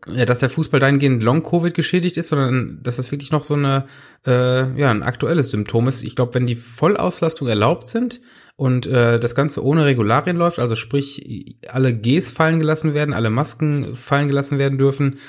ja, 0.07 0.25
dass 0.25 0.40
der 0.40 0.50
Fußball 0.50 0.80
dahingehend 0.80 1.24
Long-Covid 1.24 1.74
geschädigt 1.74 2.18
ist, 2.18 2.30
sondern 2.30 2.80
dass 2.84 2.98
das 2.98 3.12
wirklich 3.12 3.31
noch 3.31 3.45
so 3.45 3.54
eine 3.54 3.86
äh, 4.25 4.80
ja 4.80 4.92
ein 4.92 5.04
aktuelles 5.04 5.50
Symptom 5.50 5.88
ist. 5.88 6.04
Ich 6.04 6.16
glaube, 6.16 6.34
wenn 6.34 6.46
die 6.46 6.56
Vollauslastung 6.56 7.48
erlaubt 7.48 7.88
sind 7.88 8.22
und 8.56 8.86
äh, 8.86 9.19
das 9.19 9.36
Ganze 9.36 9.63
ohne 9.63 9.86
Regularien 9.86 10.36
läuft, 10.36 10.60
also 10.60 10.75
sprich 10.75 11.57
alle 11.68 11.94
Gs 11.94 12.31
fallen 12.31 12.60
gelassen 12.60 12.94
werden, 12.94 13.13
alle 13.13 13.30
Masken 13.30 13.96
fallen 13.96 14.28
gelassen 14.28 14.57
werden 14.57 14.78
dürfen, 14.78 15.19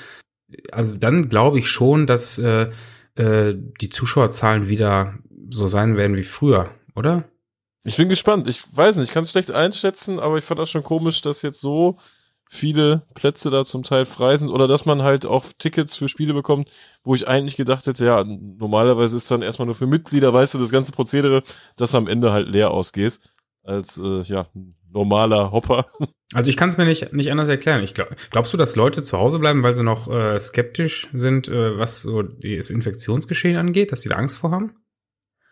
also 0.71 0.95
dann 0.95 1.29
glaube 1.29 1.59
ich 1.59 1.69
schon, 1.69 2.05
dass 2.05 2.37
äh, 2.37 2.67
äh, 3.15 3.53
die 3.81 3.89
Zuschauerzahlen 3.89 4.67
wieder 4.67 5.15
so 5.49 5.67
sein 5.67 5.97
werden 5.97 6.17
wie 6.17 6.23
früher, 6.23 6.69
oder? 6.95 7.23
Ich 7.83 7.97
bin 7.97 8.09
gespannt. 8.09 8.47
Ich 8.47 8.63
weiß 8.71 8.97
nicht, 8.97 9.09
ich 9.09 9.13
kann 9.13 9.23
es 9.23 9.31
schlecht 9.31 9.51
einschätzen, 9.51 10.19
aber 10.19 10.37
ich 10.37 10.43
fand 10.43 10.59
das 10.59 10.71
schon 10.71 10.83
komisch, 10.83 11.21
dass 11.21 11.43
jetzt 11.43 11.61
so 11.61 11.97
viele 12.49 13.03
Plätze 13.13 13.49
da 13.49 13.65
zum 13.65 13.83
Teil 13.83 14.05
frei 14.05 14.37
sind 14.37 14.49
oder 14.49 14.67
dass 14.67 14.85
man 14.85 15.01
halt 15.01 15.25
auch 15.25 15.45
Tickets 15.57 15.97
für 15.97 16.07
Spiele 16.07 16.33
bekommt, 16.33 16.69
wo 17.03 17.15
ich 17.15 17.27
eigentlich 17.27 17.55
gedacht 17.55 17.85
hätte, 17.85 18.05
ja, 18.05 18.23
normalerweise 18.23 19.17
ist 19.17 19.29
dann 19.29 19.41
erstmal 19.41 19.65
nur 19.65 19.75
für 19.75 19.87
Mitglieder, 19.87 20.33
weißt 20.33 20.53
du, 20.53 20.59
das 20.59 20.71
ganze 20.71 20.91
Prozedere, 20.91 21.41
dass 21.75 21.95
am 21.95 22.07
Ende 22.07 22.31
halt 22.31 22.47
leer 22.47 22.71
ausgehst 22.71 23.31
als 23.65 23.97
äh, 23.97 24.21
ja 24.21 24.47
normaler 24.91 25.51
Hopper. 25.51 25.85
Also 26.33 26.49
ich 26.49 26.57
kann 26.57 26.69
es 26.69 26.75
mir 26.75 26.85
nicht 26.85 27.13
nicht 27.13 27.31
anders 27.31 27.47
erklären. 27.47 27.83
Ich 27.83 27.93
glaub, 27.93 28.09
glaubst 28.31 28.51
du, 28.51 28.57
dass 28.57 28.75
Leute 28.75 29.03
zu 29.03 29.17
Hause 29.17 29.37
bleiben, 29.37 29.61
weil 29.61 29.75
sie 29.75 29.83
noch 29.83 30.09
äh, 30.09 30.39
skeptisch 30.39 31.07
sind, 31.13 31.47
äh, 31.47 31.77
was 31.77 32.01
so 32.01 32.23
das 32.23 32.71
Infektionsgeschehen 32.71 33.57
angeht, 33.57 33.91
dass 33.91 34.01
sie 34.01 34.09
da 34.09 34.15
Angst 34.15 34.39
vor 34.39 34.49
haben? 34.49 34.73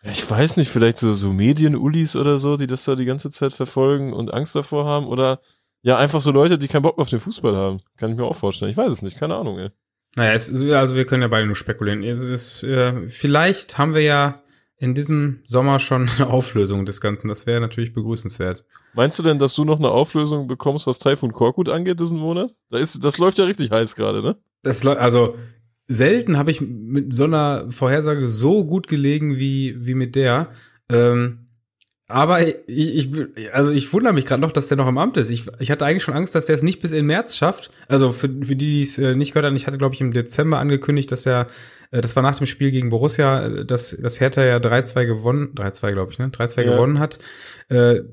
Ich 0.02 0.28
weiß 0.28 0.56
nicht, 0.56 0.70
vielleicht 0.70 0.98
so, 0.98 1.14
so 1.14 1.32
Medien-Ulis 1.32 2.16
oder 2.16 2.38
so, 2.38 2.56
die 2.56 2.66
das 2.66 2.84
da 2.84 2.96
die 2.96 3.06
ganze 3.06 3.30
Zeit 3.30 3.52
verfolgen 3.52 4.12
und 4.12 4.34
Angst 4.34 4.56
davor 4.56 4.84
haben 4.84 5.06
oder 5.06 5.40
ja, 5.82 5.96
einfach 5.96 6.20
so 6.20 6.32
Leute, 6.32 6.58
die 6.58 6.68
keinen 6.68 6.82
Bock 6.82 6.96
mehr 6.96 7.02
auf 7.02 7.10
den 7.10 7.20
Fußball 7.20 7.54
haben. 7.54 7.80
Kann 7.96 8.10
ich 8.10 8.16
mir 8.16 8.24
auch 8.24 8.36
vorstellen. 8.36 8.70
Ich 8.70 8.76
weiß 8.76 8.92
es 8.92 9.02
nicht, 9.02 9.18
keine 9.18 9.36
Ahnung, 9.36 9.58
ey. 9.58 9.70
Naja, 10.16 10.32
es, 10.32 10.50
also 10.50 10.94
wir 10.94 11.06
können 11.06 11.22
ja 11.22 11.28
beide 11.28 11.46
nur 11.46 11.56
spekulieren. 11.56 12.02
Ist, 12.02 12.62
äh, 12.62 13.08
vielleicht 13.08 13.78
haben 13.78 13.94
wir 13.94 14.02
ja 14.02 14.42
in 14.84 14.94
diesem 14.94 15.40
Sommer 15.44 15.78
schon 15.78 16.08
eine 16.16 16.28
Auflösung 16.28 16.84
des 16.86 17.00
Ganzen. 17.00 17.28
Das 17.28 17.46
wäre 17.46 17.60
natürlich 17.60 17.92
begrüßenswert. 17.92 18.64
Meinst 18.92 19.18
du 19.18 19.22
denn, 19.22 19.38
dass 19.38 19.54
du 19.54 19.64
noch 19.64 19.78
eine 19.78 19.90
Auflösung 19.90 20.46
bekommst, 20.46 20.86
was 20.86 20.98
Typhoon 20.98 21.32
Korkut 21.32 21.68
angeht 21.68 21.98
diesen 21.98 22.18
Monat? 22.18 22.54
Da 22.70 22.78
ist, 22.78 23.02
das 23.02 23.18
läuft 23.18 23.38
ja 23.38 23.44
richtig 23.44 23.70
heiß 23.70 23.96
gerade, 23.96 24.22
ne? 24.22 24.36
Das 24.62 24.86
also 24.86 25.36
selten 25.88 26.38
habe 26.38 26.50
ich 26.50 26.60
mit 26.60 27.12
so 27.12 27.24
einer 27.24 27.70
Vorhersage 27.70 28.28
so 28.28 28.64
gut 28.64 28.86
gelegen 28.88 29.36
wie 29.36 29.74
wie 29.78 29.94
mit 29.94 30.14
der. 30.14 30.48
Ähm, 30.88 31.44
aber 32.06 32.46
ich, 32.46 32.56
ich, 32.68 33.10
also 33.52 33.70
ich 33.70 33.90
wundere 33.92 34.12
mich 34.12 34.26
gerade 34.26 34.42
noch, 34.42 34.52
dass 34.52 34.68
der 34.68 34.76
noch 34.76 34.88
im 34.88 34.98
Amt 34.98 35.16
ist. 35.16 35.30
Ich, 35.30 35.46
ich 35.58 35.70
hatte 35.70 35.86
eigentlich 35.86 36.02
schon 36.02 36.14
Angst, 36.14 36.34
dass 36.34 36.46
der 36.46 36.54
es 36.54 36.62
nicht 36.62 36.80
bis 36.80 36.92
in 36.92 37.06
März 37.06 37.36
schafft. 37.36 37.70
Also 37.88 38.12
für, 38.12 38.28
für 38.28 38.56
die, 38.56 38.56
die 38.56 38.82
es 38.82 38.98
äh, 38.98 39.14
nicht 39.14 39.32
gehört 39.32 39.46
haben, 39.46 39.56
ich 39.56 39.66
hatte, 39.66 39.78
glaube 39.78 39.94
ich, 39.94 40.02
im 40.02 40.12
Dezember 40.12 40.58
angekündigt, 40.58 41.10
dass 41.10 41.24
er, 41.24 41.46
das 42.00 42.16
war 42.16 42.22
nach 42.22 42.36
dem 42.36 42.46
Spiel 42.46 42.70
gegen 42.70 42.90
Borussia, 42.90 43.46
äh, 43.46 43.64
dass, 43.64 43.96
dass 43.96 44.20
Hertha 44.20 44.44
ja 44.44 44.56
3-2 44.56 45.06
gewonnen, 45.06 45.54
3-2, 45.54 45.92
glaube 45.92 46.12
ich, 46.12 46.18
ne? 46.18 46.28
3-2 46.28 46.62
ja. 46.62 46.72
gewonnen 46.72 46.98
hat, 47.00 47.18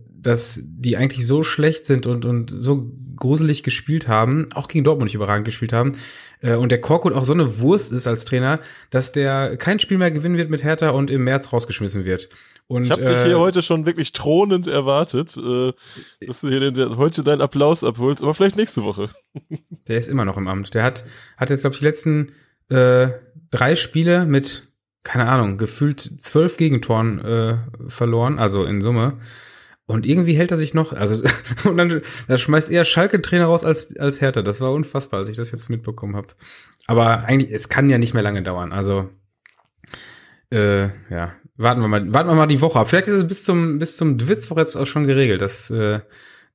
dass 0.08 0.62
die 0.64 0.96
eigentlich 0.96 1.28
so 1.28 1.44
schlecht 1.44 1.86
sind 1.86 2.06
und, 2.06 2.24
und 2.24 2.50
so 2.50 2.90
gruselig 3.18 3.64
gespielt 3.64 4.08
haben, 4.08 4.48
auch 4.56 4.70
gegen 4.70 4.86
Dortmund 4.86 5.08
nicht 5.08 5.16
überragend 5.16 5.44
gespielt 5.44 5.74
haben. 5.74 5.98
Und 6.42 6.72
der 6.72 6.80
Korkut 6.80 7.12
auch 7.12 7.26
so 7.26 7.34
eine 7.34 7.60
Wurst 7.60 7.92
ist 7.92 8.08
als 8.08 8.24
Trainer, 8.24 8.62
dass 8.92 9.12
der 9.12 9.58
kein 9.58 9.80
Spiel 9.80 9.98
mehr 9.98 10.10
gewinnen 10.10 10.38
wird 10.38 10.50
mit 10.50 10.64
Hertha 10.64 10.92
und 10.92 11.12
im 11.12 11.26
März 11.26 11.52
rausgeschmissen 11.52 12.06
wird. 12.06 12.30
Und, 12.72 12.86
ich 12.86 12.92
habe 12.92 13.04
äh, 13.04 13.08
dich 13.10 13.24
hier 13.24 13.38
heute 13.38 13.62
schon 13.62 13.86
wirklich 13.86 14.14
thronend 14.14 14.66
erwartet, 14.66 15.36
äh, 15.36 15.74
dass 16.26 16.40
du 16.40 16.48
hier 16.48 16.72
den, 16.72 16.96
heute 16.96 17.22
deinen 17.22 17.42
Applaus 17.42 17.84
abholst, 17.84 18.24
aber 18.24 18.34
vielleicht 18.34 18.56
nächste 18.56 18.84
Woche. 18.84 19.08
Der 19.90 19.98
ist 19.98 20.08
immer 20.08 20.24
noch 20.24 20.38
im 20.38 20.48
Amt. 20.48 20.74
Der 20.74 20.84
hat, 20.84 21.04
hat 21.36 21.50
jetzt, 21.50 21.62
glaube 21.62 21.74
ich, 21.74 21.80
die 21.80 21.86
letzten 21.86 22.32
äh, 22.70 23.10
drei 23.52 23.76
Spiele 23.76 24.26
mit, 24.26 24.72
keine 25.04 25.28
Ahnung, 25.28 25.58
gefühlt 25.58 26.00
zwölf 26.00 26.58
Gegentoren 26.58 27.20
äh, 27.20 27.58
verloren, 27.88 28.40
also 28.40 28.64
in 28.64 28.82
Summe. 28.82 29.20
Und 29.86 30.06
irgendwie 30.06 30.34
hält 30.34 30.52
er 30.52 30.58
sich 30.58 30.74
noch, 30.74 30.94
also 30.94 31.22
und 31.66 31.78
dann, 31.78 32.02
dann 32.28 32.38
schmeißt 32.38 32.72
eher 32.72 32.86
Schalke-Trainer 32.86 33.46
raus 33.46 33.66
als, 33.66 33.96
als 33.98 34.22
Hertha. 34.22 34.42
Das 34.42 34.62
war 34.62 34.72
unfassbar, 34.72 35.20
als 35.20 35.30
ich 35.30 35.38
das 35.38 35.52
jetzt 35.52 35.70
mitbekommen 35.70 36.16
habe. 36.16 36.30
Aber 36.88 37.26
eigentlich, 37.26 37.52
es 37.52 37.70
kann 37.70 37.90
ja 37.90 37.98
nicht 37.98 38.14
mehr 38.14 38.24
lange 38.24 38.42
dauern. 38.42 38.72
Also 38.72 39.10
äh, 40.52 40.88
ja, 41.10 41.34
warten 41.58 41.82
wir 41.82 41.88
mal, 41.88 42.14
warten 42.14 42.30
wir 42.30 42.36
mal 42.36 42.48
die 42.48 42.62
Woche 42.62 42.80
ab. 42.80 42.90
Vielleicht 42.90 43.08
ist 43.08 43.16
es 43.16 43.28
bis 43.28 43.44
zum 43.44 43.80
bis 43.80 43.98
zum 43.98 44.18
Dwitzwoch 44.18 44.58
jetzt 44.58 44.76
auch 44.76 44.88
schon 44.88 45.08
geregelt, 45.08 45.42
dass 45.42 45.70
äh, 45.72 46.00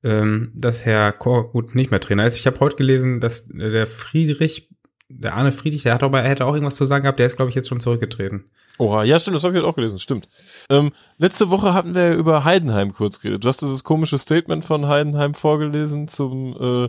ähm, 0.02 0.52
dass 0.54 0.84
Herr 0.84 1.12
Korkut 1.12 1.74
nicht 1.74 1.90
mehr 1.90 2.00
Trainer 2.00 2.26
ist. 2.26 2.36
Ich 2.36 2.46
habe 2.46 2.60
heute 2.60 2.76
gelesen, 2.76 3.20
dass 3.20 3.48
der 3.48 3.86
Friedrich, 3.86 4.70
der 5.08 5.34
Arne 5.34 5.52
Friedrich, 5.52 5.82
der 5.84 5.94
hat 5.94 6.02
auch, 6.02 6.12
er 6.12 6.22
hätte 6.28 6.44
auch 6.46 6.54
irgendwas 6.54 6.76
zu 6.76 6.84
sagen 6.84 7.02
gehabt. 7.04 7.18
Der 7.18 7.26
ist 7.26 7.36
glaube 7.36 7.48
ich 7.48 7.54
jetzt 7.54 7.68
schon 7.68 7.80
zurückgetreten. 7.80 8.44
Oha, 8.78 9.04
ja 9.04 9.18
stimmt, 9.18 9.36
das 9.36 9.44
habe 9.44 9.54
ich 9.54 9.60
heute 9.60 9.68
auch 9.70 9.76
gelesen, 9.76 9.98
stimmt. 9.98 10.28
Ähm, 10.68 10.92
letzte 11.18 11.48
Woche 11.50 11.72
hatten 11.72 11.94
wir 11.94 12.12
über 12.14 12.44
Heidenheim 12.44 12.92
kurz 12.92 13.20
geredet. 13.20 13.44
Du 13.44 13.48
hast 13.48 13.62
dieses 13.62 13.84
komische 13.84 14.18
Statement 14.18 14.64
von 14.64 14.86
Heidenheim 14.86 15.32
vorgelesen 15.34 16.08
zum 16.08 16.56
äh, 16.60 16.88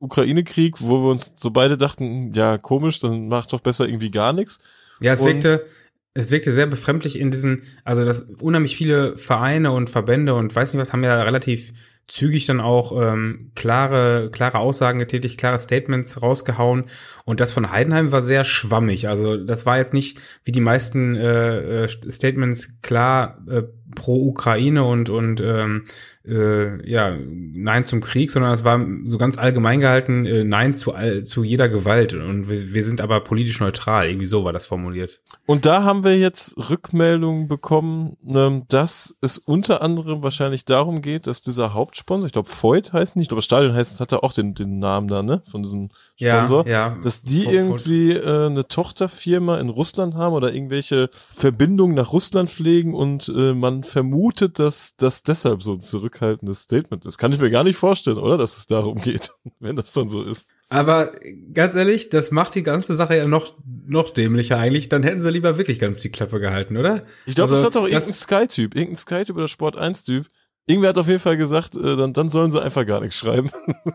Ukraine-Krieg, 0.00 0.76
wo 0.80 1.02
wir 1.02 1.10
uns 1.10 1.34
so 1.36 1.50
beide 1.50 1.76
dachten, 1.76 2.32
ja 2.32 2.58
komisch, 2.58 3.00
dann 3.00 3.28
macht 3.28 3.52
doch 3.52 3.60
besser 3.60 3.86
irgendwie 3.86 4.10
gar 4.10 4.32
nichts. 4.32 4.60
Ja, 5.00 5.12
es 5.12 5.20
Und- 5.20 5.28
wirkte, 5.28 5.66
es 6.14 6.30
wirkte 6.30 6.50
sehr 6.50 6.66
befremdlich 6.66 7.18
in 7.18 7.30
diesen, 7.30 7.62
also 7.84 8.04
dass 8.04 8.22
unheimlich 8.40 8.76
viele 8.76 9.16
Vereine 9.18 9.70
und 9.72 9.90
Verbände 9.90 10.34
und 10.34 10.54
weiß 10.54 10.72
nicht 10.72 10.80
was 10.80 10.92
haben 10.92 11.04
ja 11.04 11.22
relativ 11.22 11.72
zügig 12.08 12.46
dann 12.46 12.60
auch 12.60 12.92
ähm, 13.00 13.52
klare, 13.54 14.30
klare 14.32 14.58
Aussagen 14.58 14.98
getätigt, 14.98 15.38
klare 15.38 15.58
Statements 15.58 16.20
rausgehauen. 16.22 16.84
Und 17.24 17.40
das 17.40 17.52
von 17.52 17.70
Heidenheim 17.70 18.10
war 18.10 18.22
sehr 18.22 18.44
schwammig. 18.44 19.08
Also 19.08 19.36
das 19.36 19.66
war 19.66 19.76
jetzt 19.76 19.92
nicht 19.92 20.18
wie 20.44 20.52
die 20.52 20.62
meisten 20.62 21.14
äh, 21.14 21.84
äh, 21.84 21.88
Statements 22.10 22.80
klar 22.80 23.38
äh, 23.48 23.62
pro 23.94 24.26
Ukraine 24.26 24.84
und 24.84 25.10
und 25.10 25.40
ähm, 25.40 25.84
äh, 26.28 26.88
ja 26.88 27.16
Nein 27.18 27.84
zum 27.84 28.00
Krieg, 28.00 28.30
sondern 28.30 28.52
es 28.52 28.64
war 28.64 28.84
so 29.04 29.18
ganz 29.18 29.38
allgemein 29.38 29.80
gehalten 29.80 30.26
äh, 30.26 30.44
Nein 30.44 30.74
zu 30.74 30.94
all, 30.94 31.24
zu 31.24 31.44
jeder 31.44 31.68
Gewalt. 31.68 32.14
Und 32.14 32.48
wir, 32.48 32.72
wir 32.74 32.84
sind 32.84 33.00
aber 33.00 33.20
politisch 33.20 33.60
neutral. 33.60 34.08
Irgendwie 34.08 34.26
so 34.26 34.44
war 34.44 34.52
das 34.52 34.66
formuliert. 34.66 35.20
Und 35.46 35.66
da 35.66 35.82
haben 35.82 36.04
wir 36.04 36.16
jetzt 36.16 36.56
Rückmeldungen 36.70 37.48
bekommen, 37.48 38.16
ähm, 38.26 38.64
dass 38.68 39.16
es 39.20 39.38
unter 39.38 39.82
anderem 39.82 40.22
wahrscheinlich 40.22 40.64
darum 40.64 41.02
geht, 41.02 41.26
dass 41.26 41.40
dieser 41.40 41.74
Hauptsponsor, 41.74 42.26
ich 42.26 42.32
glaube 42.32 42.48
Voigt 42.48 42.92
heißt 42.92 43.16
nicht, 43.16 43.32
aber 43.32 43.42
Stadion 43.42 43.74
heißt, 43.74 44.00
hat 44.00 44.12
er 44.12 44.24
auch 44.24 44.32
den, 44.32 44.54
den 44.54 44.78
Namen 44.78 45.08
da, 45.08 45.22
ne, 45.22 45.42
von 45.50 45.62
diesem 45.62 45.90
Sponsor, 46.16 46.66
ja. 46.66 46.96
dass 47.02 47.22
die 47.22 47.44
Voigt- 47.44 47.54
irgendwie 47.54 48.12
äh, 48.12 48.46
eine 48.46 48.66
Tochterfirma 48.68 49.58
in 49.58 49.68
Russland 49.68 50.14
haben 50.14 50.34
oder 50.34 50.52
irgendwelche 50.52 51.08
Verbindungen 51.12 51.94
nach 51.94 52.12
Russland 52.12 52.50
pflegen 52.50 52.94
und 52.94 53.32
äh, 53.34 53.54
man 53.54 53.84
vermutet, 53.84 54.58
dass 54.58 54.96
das 54.96 55.22
deshalb 55.22 55.62
so 55.62 55.72
ein 55.72 55.80
zurückhaltendes 56.18 56.62
Statement 56.62 57.06
ist. 57.06 57.18
Kann 57.18 57.32
ich 57.32 57.38
mir 57.38 57.50
gar 57.50 57.64
nicht 57.64 57.76
vorstellen, 57.76 58.18
oder, 58.18 58.38
dass 58.38 58.56
es 58.56 58.66
darum 58.66 59.00
geht, 59.00 59.30
wenn 59.60 59.76
das 59.76 59.92
dann 59.92 60.08
so 60.08 60.22
ist. 60.22 60.48
Aber 60.68 61.12
ganz 61.54 61.74
ehrlich, 61.74 62.10
das 62.10 62.30
macht 62.30 62.54
die 62.54 62.62
ganze 62.62 62.94
Sache 62.94 63.16
ja 63.16 63.26
noch, 63.26 63.54
noch 63.86 64.10
dämlicher 64.10 64.58
eigentlich. 64.58 64.88
Dann 64.88 65.02
hätten 65.02 65.20
sie 65.20 65.30
lieber 65.30 65.56
wirklich 65.56 65.78
ganz 65.78 66.00
die 66.00 66.10
Klappe 66.10 66.40
gehalten, 66.40 66.76
oder? 66.76 67.04
Ich 67.26 67.34
glaube, 67.34 67.52
Also, 67.52 67.54
das 67.54 67.64
hat 67.64 67.76
doch 67.76 67.88
irgendein 67.88 68.14
Sky-Typ, 68.14 68.74
irgendein 68.74 68.96
Sky-Typ 68.96 69.36
oder 69.36 69.48
Sport 69.48 69.78
1-Typ. 69.78 70.26
Irgendwer 70.66 70.90
hat 70.90 70.98
auf 70.98 71.08
jeden 71.08 71.20
Fall 71.20 71.38
gesagt, 71.38 71.76
äh, 71.76 71.96
dann, 71.96 72.12
dann 72.12 72.28
sollen 72.28 72.50
sie 72.50 72.62
einfach 72.62 72.84
gar 72.84 73.00
nichts 73.00 73.16
schreiben. 73.16 73.50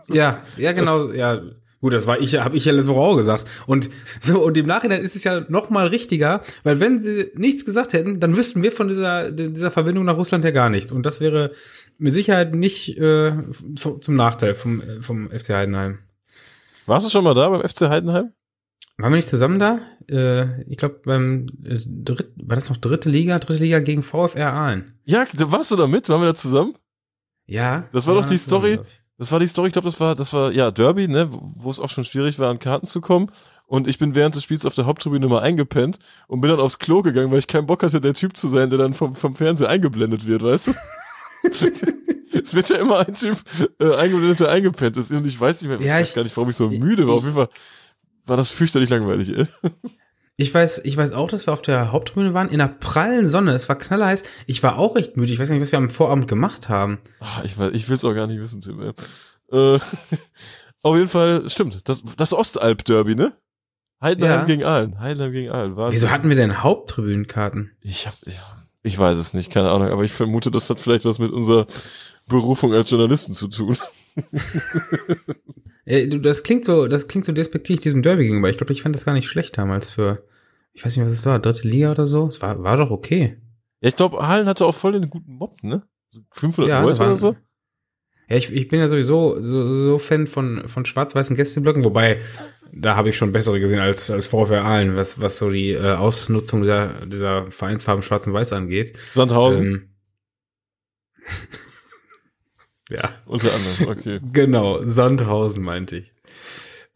Ja, 0.08 0.42
ja, 0.56 0.72
genau, 0.72 1.12
ja. 1.12 1.40
Gut, 1.84 1.92
das 1.92 2.06
war 2.06 2.18
ich, 2.18 2.34
habe 2.36 2.56
ich 2.56 2.64
ja 2.64 2.72
letzte 2.72 2.94
Woche 2.94 3.00
auch 3.00 3.14
gesagt. 3.14 3.44
Und 3.66 3.90
so, 4.18 4.42
und 4.42 4.56
im 4.56 4.64
Nachhinein 4.64 5.02
ist 5.02 5.16
es 5.16 5.22
ja 5.22 5.44
noch 5.48 5.68
mal 5.68 5.86
richtiger, 5.86 6.40
weil 6.62 6.80
wenn 6.80 7.02
sie 7.02 7.30
nichts 7.34 7.66
gesagt 7.66 7.92
hätten, 7.92 8.20
dann 8.20 8.38
wüssten 8.38 8.62
wir 8.62 8.72
von 8.72 8.88
dieser, 8.88 9.30
dieser 9.30 9.70
Verbindung 9.70 10.06
nach 10.06 10.16
Russland 10.16 10.44
ja 10.44 10.50
gar 10.50 10.70
nichts. 10.70 10.92
Und 10.92 11.04
das 11.04 11.20
wäre 11.20 11.50
mit 11.98 12.14
Sicherheit 12.14 12.54
nicht 12.54 12.96
äh, 12.96 13.34
zum 13.74 14.16
Nachteil 14.16 14.54
vom, 14.54 14.80
äh, 14.80 15.02
vom 15.02 15.28
FC 15.28 15.50
Heidenheim. 15.50 15.98
Warst 16.86 17.06
du 17.06 17.10
schon 17.10 17.22
mal 17.22 17.34
da 17.34 17.50
beim 17.50 17.60
FC 17.60 17.82
Heidenheim? 17.82 18.32
Waren 18.96 19.12
wir 19.12 19.16
nicht 19.16 19.28
zusammen 19.28 19.58
da? 19.58 19.80
Äh, 20.08 20.62
ich 20.62 20.78
glaube, 20.78 21.02
beim 21.04 21.48
äh, 21.66 21.76
dritt, 21.86 22.32
war 22.36 22.56
das 22.56 22.70
noch 22.70 22.78
dritte 22.78 23.10
Liga? 23.10 23.38
Dritte 23.38 23.62
Liga 23.62 23.80
gegen 23.80 24.02
VfR 24.02 24.54
Aalen. 24.54 24.94
Ja, 25.04 25.26
da 25.34 25.52
warst 25.52 25.70
du 25.70 25.76
da 25.76 25.86
mit? 25.86 26.08
Waren 26.08 26.22
wir 26.22 26.28
da 26.28 26.34
zusammen? 26.34 26.78
Ja. 27.44 27.90
Das 27.92 28.06
war 28.06 28.14
wir 28.14 28.22
doch 28.22 28.30
die 28.30 28.38
Story. 28.38 28.78
ich. 28.82 29.03
Das 29.16 29.30
war 29.30 29.38
die 29.38 29.46
Story, 29.46 29.68
ich 29.68 29.72
glaube, 29.72 29.86
das 29.86 30.00
war, 30.00 30.14
das 30.14 30.32
war, 30.32 30.50
ja, 30.52 30.70
Derby, 30.72 31.06
ne, 31.06 31.28
wo 31.30 31.70
es 31.70 31.78
auch 31.78 31.88
schon 31.90 32.04
schwierig 32.04 32.38
war, 32.38 32.50
an 32.50 32.58
Karten 32.58 32.86
zu 32.86 33.00
kommen. 33.00 33.30
Und 33.66 33.86
ich 33.88 33.98
bin 33.98 34.14
während 34.14 34.34
des 34.34 34.42
Spiels 34.42 34.66
auf 34.66 34.74
der 34.74 34.86
Haupttribüne 34.86 35.26
mal 35.28 35.40
eingepennt 35.40 35.98
und 36.26 36.40
bin 36.40 36.50
dann 36.50 36.60
aufs 36.60 36.78
Klo 36.80 37.00
gegangen, 37.02 37.30
weil 37.30 37.38
ich 37.38 37.46
keinen 37.46 37.66
Bock 37.66 37.82
hatte, 37.82 38.00
der 38.00 38.12
Typ 38.14 38.36
zu 38.36 38.48
sein, 38.48 38.70
der 38.70 38.78
dann 38.78 38.92
vom, 38.92 39.14
vom 39.14 39.34
Fernseher 39.36 39.68
eingeblendet 39.68 40.26
wird, 40.26 40.42
weißt 40.42 40.68
du? 40.68 40.72
es 42.32 42.54
wird 42.54 42.68
ja 42.68 42.76
immer 42.76 43.06
ein 43.06 43.14
Typ 43.14 43.36
äh, 43.80 43.94
eingeblendet, 43.94 44.40
der 44.40 44.50
eingepennt 44.50 44.96
ist. 44.96 45.12
Und 45.12 45.26
ich 45.26 45.38
weiß 45.40 45.62
nicht 45.62 45.70
mehr, 45.70 45.80
Ja, 45.80 45.96
ich 45.96 46.02
weiß 46.02 46.08
ich- 46.10 46.14
gar 46.14 46.22
nicht, 46.24 46.36
warum 46.36 46.50
ich 46.50 46.56
so 46.56 46.68
müde 46.68 47.06
war. 47.06 47.14
Auf 47.14 47.22
jeden 47.22 47.34
Fall 47.34 47.48
war 48.26 48.36
das 48.36 48.50
fürchterlich 48.50 48.90
langweilig, 48.90 49.30
ey. 49.30 49.46
Ich 50.36 50.52
weiß, 50.52 50.80
ich 50.84 50.96
weiß 50.96 51.12
auch, 51.12 51.28
dass 51.28 51.46
wir 51.46 51.52
auf 51.52 51.62
der 51.62 51.92
Haupttribüne 51.92 52.34
waren, 52.34 52.48
in 52.48 52.58
der 52.58 52.66
prallen 52.68 53.26
Sonne. 53.28 53.52
Es 53.52 53.68
war 53.68 53.76
knallerheiß. 53.78 54.24
Ich 54.46 54.62
war 54.64 54.78
auch 54.78 54.96
recht 54.96 55.16
müde. 55.16 55.32
Ich 55.32 55.38
weiß 55.38 55.48
nicht, 55.50 55.60
was 55.62 55.70
wir 55.70 55.78
am 55.78 55.90
Vorabend 55.90 56.26
gemacht 56.26 56.68
haben. 56.68 56.98
Ah, 57.20 57.42
ich, 57.44 57.52
weiß- 57.54 57.70
ich 57.72 57.88
will's 57.88 58.04
auch 58.04 58.14
gar 58.14 58.26
nicht 58.26 58.40
wissen, 58.40 58.60
Tim. 58.60 58.80
Äh, 59.52 59.78
auf 60.82 60.96
jeden 60.96 61.08
Fall, 61.08 61.48
stimmt. 61.48 61.88
Das, 61.88 62.02
das 62.16 62.32
Ostalb-Derby, 62.32 63.14
ne? 63.14 63.32
Heidenheim 64.02 64.40
Ja. 64.40 64.44
gegen 64.44 64.64
Aalen. 64.64 64.98
Heidenheim 64.98 65.30
gegen 65.32 65.50
Aalen. 65.50 65.76
Wahnsinn. 65.76 65.94
Wieso 65.94 66.10
hatten 66.10 66.28
wir 66.28 66.36
denn 66.36 66.62
Haupttribünenkarten? 66.64 67.70
Ich 67.80 68.08
hab, 68.08 68.14
ich, 68.26 68.38
ich 68.82 68.98
weiß 68.98 69.16
es 69.16 69.34
nicht, 69.34 69.52
keine 69.52 69.70
Ahnung, 69.70 69.88
aber 69.88 70.02
ich 70.02 70.12
vermute, 70.12 70.50
das 70.50 70.68
hat 70.68 70.80
vielleicht 70.80 71.04
was 71.04 71.20
mit 71.20 71.30
unserer 71.30 71.66
Berufung 72.26 72.74
als 72.74 72.90
Journalisten 72.90 73.34
zu 73.34 73.46
tun. 73.46 73.76
Äh, 75.84 76.06
du, 76.08 76.18
das 76.18 76.42
klingt 76.42 76.64
so, 76.64 76.86
das 76.86 77.08
klingt 77.08 77.24
so 77.24 77.32
despektierlich 77.32 77.82
diesem 77.82 78.02
Derby 78.02 78.24
gegenüber. 78.24 78.50
Ich 78.50 78.56
glaube, 78.56 78.72
ich 78.72 78.82
fand 78.82 78.94
das 78.94 79.04
gar 79.04 79.12
nicht 79.12 79.28
schlecht 79.28 79.56
damals 79.58 79.88
für, 79.88 80.24
ich 80.72 80.84
weiß 80.84 80.96
nicht, 80.96 81.04
was 81.04 81.12
es 81.12 81.26
war, 81.26 81.38
dritte 81.38 81.68
Liga 81.68 81.90
oder 81.90 82.06
so. 82.06 82.26
Es 82.26 82.40
war, 82.42 82.62
war 82.62 82.76
doch 82.76 82.90
okay. 82.90 83.36
Ja, 83.80 83.88
ich 83.88 83.96
glaube, 83.96 84.20
Aalen 84.20 84.46
hatte 84.46 84.66
auch 84.66 84.74
voll 84.74 84.92
den 84.92 85.10
guten 85.10 85.34
Mob, 85.34 85.62
ne? 85.62 85.82
So 86.08 86.22
500 86.32 86.68
Ja, 86.68 86.82
Leute 86.82 87.02
oder 87.02 87.16
so? 87.16 87.36
Ja, 88.28 88.36
ich, 88.36 88.52
ich 88.52 88.68
bin 88.68 88.80
ja 88.80 88.88
sowieso 88.88 89.42
so, 89.42 89.86
so 89.90 89.98
Fan 89.98 90.26
von, 90.26 90.66
von 90.68 90.86
schwarz-weißen 90.86 91.36
Gästeblöcken, 91.36 91.84
wobei 91.84 92.20
da 92.72 92.96
habe 92.96 93.10
ich 93.10 93.16
schon 93.16 93.32
bessere 93.32 93.60
gesehen 93.60 93.78
als, 93.78 94.10
als 94.10 94.26
VfR 94.26 94.64
Aalen, 94.64 94.96
was, 94.96 95.20
was 95.20 95.38
so 95.38 95.50
die 95.50 95.72
äh, 95.72 95.94
Ausnutzung 95.94 96.62
dieser, 96.62 97.06
dieser 97.06 97.50
Vereinsfarben 97.50 98.02
Schwarz 98.02 98.26
und 98.26 98.32
Weiß 98.32 98.52
angeht. 98.52 98.96
Sandhausen, 99.12 99.64
Ähm, 99.64 99.88
ja. 102.94 103.10
unter 103.26 103.50
anderem, 103.52 103.98
okay. 103.98 104.20
Genau, 104.32 104.86
Sandhausen 104.86 105.62
meinte 105.62 105.96
ich. 105.96 106.12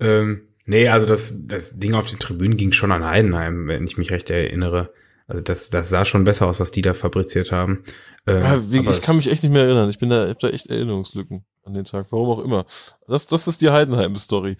Ähm, 0.00 0.42
nee, 0.66 0.88
also 0.88 1.06
das, 1.06 1.34
das 1.46 1.78
Ding 1.78 1.94
auf 1.94 2.08
den 2.08 2.18
Tribünen 2.18 2.56
ging 2.56 2.72
schon 2.72 2.92
an 2.92 3.04
Heidenheim, 3.04 3.68
wenn 3.68 3.84
ich 3.84 3.98
mich 3.98 4.10
recht 4.10 4.30
erinnere. 4.30 4.92
Also 5.26 5.42
das, 5.42 5.70
das 5.70 5.90
sah 5.90 6.04
schon 6.04 6.24
besser 6.24 6.46
aus, 6.46 6.58
was 6.58 6.70
die 6.70 6.82
da 6.82 6.94
fabriziert 6.94 7.52
haben. 7.52 7.84
Ähm, 8.26 8.42
Ja, 8.42 8.70
wie, 8.70 8.88
ich 8.88 9.00
kann 9.02 9.16
mich 9.16 9.30
echt 9.30 9.42
nicht 9.42 9.52
mehr 9.52 9.64
erinnern. 9.64 9.90
Ich 9.90 9.98
bin 9.98 10.08
da, 10.08 10.24
ich 10.24 10.30
hab 10.30 10.38
da 10.38 10.48
echt 10.48 10.68
Erinnerungslücken 10.68 11.44
an 11.64 11.74
den 11.74 11.84
Tag, 11.84 12.06
warum 12.10 12.30
auch 12.30 12.44
immer. 12.44 12.64
Das, 13.06 13.26
das 13.26 13.46
ist 13.46 13.60
die 13.60 13.70
Heidenheim-Story. 13.70 14.56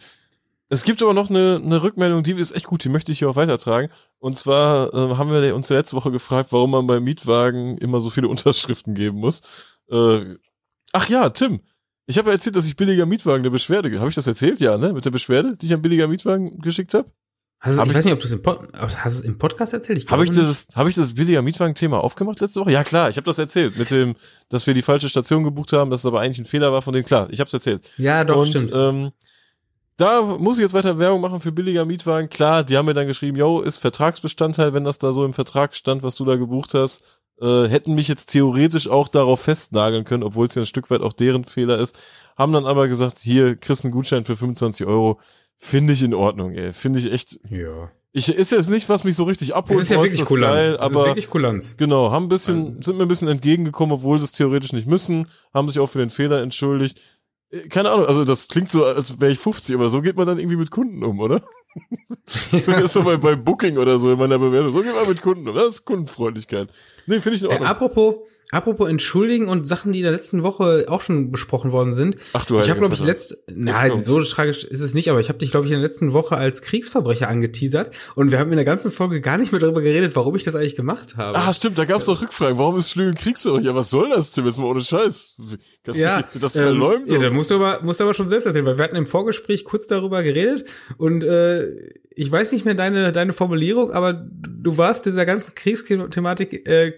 Es 0.71 0.85
gibt 0.85 1.02
aber 1.02 1.14
noch 1.14 1.30
eine, 1.30 1.61
eine 1.64 1.83
Rückmeldung, 1.83 2.23
die 2.23 2.33
ist 2.33 2.52
echt 2.52 2.66
gut, 2.66 2.85
die 2.85 2.90
möchte 2.90 3.11
ich 3.11 3.21
hier 3.21 3.30
auch 3.30 3.37
weitertragen. 3.37 3.90
Und 4.18 4.37
zwar 4.37 4.92
äh, 4.92 5.16
haben 5.16 5.30
wir 5.30 5.54
uns 5.54 5.71
letzte 5.71 5.97
Woche 5.97 6.11
gefragt, 6.11 6.52
warum 6.52 6.73
man 6.73 6.87
bei 6.87 7.00
Mietwagen 7.00 7.78
immer 7.78 8.00
so 8.00 8.11
viele 8.11 8.28
Unterschriften 8.28 8.95
geben 8.95 9.18
muss. 9.18 9.78
Äh, 9.90 10.37
ach 10.92 11.09
ja, 11.09 11.30
Tim, 11.30 11.61
ich 12.07 12.18
habe 12.18 12.28
ja 12.28 12.35
erzählt, 12.35 12.57
dass 12.57 12.66
ich 12.66 12.76
billiger 12.76 13.07
Mietwagen 13.07 13.40
eine 13.40 13.50
Beschwerde, 13.50 13.99
habe 13.99 14.09
ich 14.09 14.14
das 14.14 14.26
erzählt? 14.26 14.61
Ja, 14.61 14.78
ne? 14.78 14.92
Mit 14.92 15.04
der 15.04 15.11
Beschwerde, 15.11 15.57
die 15.57 15.66
ich 15.66 15.75
an 15.75 15.83
billiger 15.83 16.09
Mietwagen 16.09 16.59
geschickt 16.59 16.95
habe? 16.95 17.11
Hast 17.61 17.76
du, 17.76 17.80
hab 17.80 17.87
ich 17.87 17.90
ich- 17.90 17.97
weiß 17.99 18.04
nicht, 18.04 18.14
ob 18.14 18.21
du 18.21 18.26
es 18.26 18.33
im, 18.33 18.42
Pod, 18.42 18.61
hast 18.73 19.14
es 19.16 19.23
im 19.23 19.37
Podcast 19.37 19.73
erzählt? 19.73 20.09
Habe 20.11 20.23
ich 20.25 20.30
das, 20.30 20.68
habe 20.76 20.88
ich 20.88 20.95
das 20.95 21.14
billiger 21.14 21.42
Mietwagen-Thema 21.42 21.99
aufgemacht 21.99 22.40
letzte 22.40 22.61
Woche? 22.61 22.71
Ja 22.71 22.85
klar, 22.85 23.09
ich 23.11 23.16
habe 23.16 23.25
das 23.25 23.38
erzählt 23.38 23.76
mit 23.76 23.90
dem, 23.90 24.14
dass 24.49 24.66
wir 24.68 24.75
die 24.75 24.83
falsche 24.83 25.09
Station 25.09 25.42
gebucht 25.42 25.73
haben, 25.73 25.90
dass 25.90 26.00
es 26.00 26.07
aber 26.07 26.21
eigentlich 26.21 26.38
ein 26.38 26.45
Fehler 26.45 26.73
war 26.73 26.83
von 26.83 26.92
denen. 26.92 27.04
Klar, 27.04 27.28
ich 27.30 27.40
habe 27.40 27.49
es 27.49 27.54
erzählt. 27.54 27.90
Ja, 27.99 28.23
doch, 28.25 28.37
und 28.42 28.47
stimmt. 28.49 28.71
ähm, 28.73 29.11
da 29.97 30.23
muss 30.23 30.59
ich 30.59 30.62
jetzt 30.62 30.75
weiter 30.75 31.00
Werbung 31.00 31.21
machen 31.21 31.40
für 31.40 31.50
billiger 31.50 31.85
Mietwagen. 31.85 32.28
Klar, 32.30 32.62
die 32.62 32.76
haben 32.76 32.87
mir 32.87 32.95
dann 32.95 33.09
geschrieben, 33.09 33.37
yo, 33.37 33.61
ist 33.61 33.78
Vertragsbestandteil, 33.78 34.73
wenn 34.73 34.85
das 34.85 34.99
da 34.99 35.12
so 35.12 35.25
im 35.25 35.33
Vertrag 35.33 35.75
stand, 35.75 36.04
was 36.04 36.14
du 36.14 36.25
da 36.25 36.37
gebucht 36.37 36.75
hast. 36.75 37.02
Äh, 37.40 37.68
hätten 37.68 37.95
mich 37.95 38.09
jetzt 38.09 38.26
theoretisch 38.26 38.88
auch 38.88 39.09
darauf 39.09 39.40
festnageln 39.40 40.04
können, 40.04 40.25
obwohl 40.25 40.47
es 40.47 40.54
ja 40.54 40.62
ein 40.62 40.66
Stück 40.66 40.90
weit 40.90 41.02
auch 41.02 41.12
deren 41.12 41.45
Fehler 41.45 41.78
ist. 41.78 41.97
Haben 42.37 42.52
dann 42.52 42.66
aber 42.66 42.88
gesagt, 42.88 43.21
hier 43.21 43.57
kriegst 43.57 43.85
einen 43.85 43.92
Gutschein 43.92 44.25
für 44.25 44.37
25 44.37 44.87
Euro. 44.87 45.21
Finde 45.57 45.92
ich 45.92 46.02
in 46.02 46.14
Ordnung, 46.14 46.52
ey. 46.52 46.73
Finde 46.73 46.99
ich 46.99 47.12
echt. 47.12 47.38
ja. 47.50 47.90
Ich 48.11 48.28
ist 48.30 48.52
jetzt 48.52 48.71
nicht, 48.71 48.88
was 48.88 49.04
mich 49.04 49.16
so 49.16 49.25
richtig 49.25 49.54
abholt. 49.54 49.78
Es 49.78 49.85
ist 49.85 49.90
ja 49.90 49.99
wirklich 50.00 50.18
das 50.18 50.28
Kulanz. 50.28 50.54
geil, 50.54 50.73
es 50.75 50.78
aber 50.78 51.00
ist 51.00 51.07
wirklich 51.07 51.30
Kulanz. 51.30 51.76
Genau, 51.76 52.11
haben 52.11 52.25
ein 52.25 52.28
bisschen, 52.30 52.80
sind 52.83 52.97
mir 52.97 53.02
ein 53.02 53.09
bisschen 53.09 53.28
entgegengekommen, 53.28 53.92
obwohl 53.95 54.18
sie 54.18 54.25
es 54.25 54.33
theoretisch 54.33 54.73
nicht 54.73 54.88
müssen, 54.88 55.26
haben 55.52 55.68
sich 55.68 55.78
auch 55.78 55.88
für 55.88 55.99
den 55.99 56.09
Fehler 56.09 56.40
entschuldigt. 56.42 57.00
Äh, 57.50 57.68
Keine 57.68 57.90
Ahnung, 57.90 58.07
also 58.07 58.25
das 58.25 58.49
klingt 58.49 58.71
so, 58.71 58.85
als 58.87 59.21
wäre 59.21 59.30
ich 59.30 59.38
50, 59.38 59.75
aber 59.75 59.90
so 59.90 60.00
geht 60.00 60.16
man 60.16 60.26
dann 60.26 60.38
irgendwie 60.38 60.57
mit 60.57 60.71
Kunden 60.71 61.04
um, 61.04 61.21
oder? 61.21 61.42
So 62.26 62.70
ist 62.73 62.92
so 62.92 63.02
bei, 63.02 63.16
bei 63.16 63.35
Booking 63.37 63.78
oder 63.78 63.99
so 63.99 64.12
in 64.12 64.18
meiner 64.18 64.38
Bewertung. 64.38 64.70
So 64.70 64.82
geht 64.82 64.94
man 64.94 65.08
mit 65.08 65.23
Kunden 65.23 65.49
um. 65.49 65.54
Das 65.54 65.66
ist 65.68 65.85
Kundenfreundlichkeit. 65.85 66.68
Nee, 67.06 67.20
finde 67.20 67.37
ich 67.37 67.42
in 67.42 67.49
Äh, 67.49 67.52
Ordnung. 67.52 67.68
apropos, 67.68 68.14
apropos 68.50 68.88
entschuldigen 68.88 69.49
und 69.49 69.67
Sachen, 69.67 69.93
die 69.93 69.99
in 69.99 70.05
der 70.05 70.12
letzten 70.12 70.43
Woche 70.43 70.87
auch 70.88 71.00
schon 71.02 71.31
besprochen 71.31 71.73
worden 71.73 71.93
sind. 71.93 72.17
Ach 72.33 72.47
du 72.47 72.59
Ich 72.59 72.71
habe, 72.71 72.81
glaube 72.81 72.95
ich, 72.95 73.05
letzte, 73.05 73.38
na, 73.47 73.97
so 73.97 74.23
tragisch 74.23 74.64
ist 74.64 74.81
es 74.81 74.95
nicht, 74.95 75.11
aber 75.11 75.21
ich 75.21 75.28
habe 75.28 75.38
dich, 75.38 75.50
glaube 75.50 75.67
ich, 75.67 75.73
in 75.73 75.81
der 75.81 75.88
letzten 75.88 76.12
Woche 76.12 76.37
als 76.37 76.62
Kriegsverbrecher 76.62 77.28
angeteasert 77.28 77.95
und 78.14 78.31
wir 78.31 78.38
haben 78.38 78.50
in 78.50 78.57
der 78.57 78.64
ganzen 78.64 78.90
Folge 78.90 79.21
gar 79.21 79.38
nicht 79.38 79.52
mehr 79.52 79.61
darüber 79.61 79.83
geredet, 79.83 80.17
warum 80.17 80.35
ich 80.37 80.45
das 80.45 80.55
eigentlich 80.55 80.76
gemacht 80.76 81.17
habe. 81.17 81.38
Ah, 81.38 81.52
stimmt, 81.52 81.78
da 81.78 81.85
gab's 81.85 82.07
doch 82.07 82.23
Rückfragen. 82.23 82.59
Warum 82.59 82.78
ist 82.78 82.90
Schlügen 82.90 83.14
Kriegsverbrecher? 83.14 83.67
Ja, 83.67 83.75
was 83.75 83.90
soll 83.90 84.09
das? 84.11 84.35
Jetzt 84.35 84.59
mal 84.59 84.67
ohne 84.67 84.81
Scheiß. 84.81 85.37
Kannst 85.85 86.00
ja, 86.00 86.23
das 86.40 86.57
ähm, 86.57 86.62
verleumden? 86.62 87.12
ja, 87.12 87.19
da 87.21 87.31
musst 87.31 87.50
du 87.50 87.57
aber, 87.57 87.83
musst 87.83 88.00
du 88.00 88.05
aber 88.05 88.14
schon 88.14 88.28
selbst 88.28 88.47
erzählen, 88.47 88.64
weil 88.64 88.78
wir 88.78 88.85
hatten 88.85 88.97
im 88.97 89.07
Vorgespräch 89.07 89.64
kurz 89.64 89.87
darüber 89.87 90.23
geredet 90.23 90.64
und 90.97 91.23
äh, 91.25 91.67
ich 92.18 92.32
weiß 92.32 92.50
nicht 92.50 92.64
mehr 92.64 92.75
deine 92.75 93.12
deine 93.12 93.32
Formulierung, 93.32 93.92
aber 93.92 94.12
du 94.12 94.76
warst 94.76 95.06
dieser 95.06 95.25
ganzen 95.25 95.54
Kriegsthematik 95.54 96.66
äh, 96.66 96.94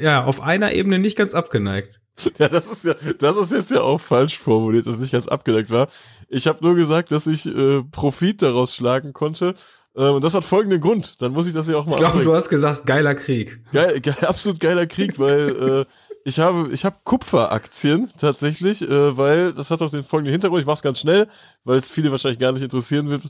ja 0.00 0.24
auf 0.24 0.40
einer 0.40 0.72
Ebene 0.72 0.98
nicht 0.98 1.16
ganz 1.16 1.34
abgeneigt. 1.34 2.00
Ja, 2.38 2.48
das 2.48 2.70
ist 2.70 2.84
ja, 2.84 2.94
das 3.18 3.36
ist 3.36 3.50
jetzt 3.52 3.72
ja 3.72 3.80
auch 3.80 4.00
falsch 4.00 4.38
formuliert, 4.38 4.86
dass 4.86 4.94
es 4.94 5.00
nicht 5.00 5.12
ganz 5.12 5.26
abgedeckt 5.26 5.70
war. 5.70 5.88
Ich 6.28 6.46
habe 6.46 6.64
nur 6.64 6.76
gesagt, 6.76 7.10
dass 7.10 7.26
ich 7.26 7.44
äh, 7.46 7.82
Profit 7.90 8.40
daraus 8.40 8.74
schlagen 8.74 9.12
konnte, 9.12 9.54
Ähm, 9.96 10.14
und 10.14 10.24
das 10.24 10.34
hat 10.34 10.44
folgenden 10.44 10.80
Grund. 10.80 11.22
Dann 11.22 11.32
muss 11.32 11.46
ich 11.46 11.54
das 11.54 11.68
ja 11.68 11.76
auch 11.76 11.86
mal 11.86 11.92
Ich 11.92 11.98
glaube, 11.98 12.22
du 12.22 12.34
hast 12.34 12.48
gesagt, 12.48 12.86
geiler 12.86 13.14
Krieg. 13.14 13.60
Geil, 13.72 14.00
geil, 14.00 14.16
absolut 14.22 14.58
geiler 14.60 14.86
Krieg, 14.86 15.18
weil 15.18 15.84
äh, 15.84 15.84
ich 16.24 16.38
habe 16.40 16.70
ich 16.72 16.84
habe 16.84 16.96
Kupferaktien 17.04 18.10
tatsächlich, 18.16 18.82
äh, 18.82 19.16
weil 19.16 19.52
das 19.52 19.70
hat 19.70 19.82
auch 19.82 19.90
den 19.90 20.04
folgenden 20.04 20.32
Hintergrund. 20.32 20.60
Ich 20.62 20.66
mach's 20.66 20.82
ganz 20.82 20.98
schnell, 21.00 21.28
weil 21.64 21.78
es 21.78 21.90
viele 21.90 22.10
wahrscheinlich 22.10 22.40
gar 22.40 22.52
nicht 22.52 22.62
interessieren 22.62 23.08
wird. 23.08 23.22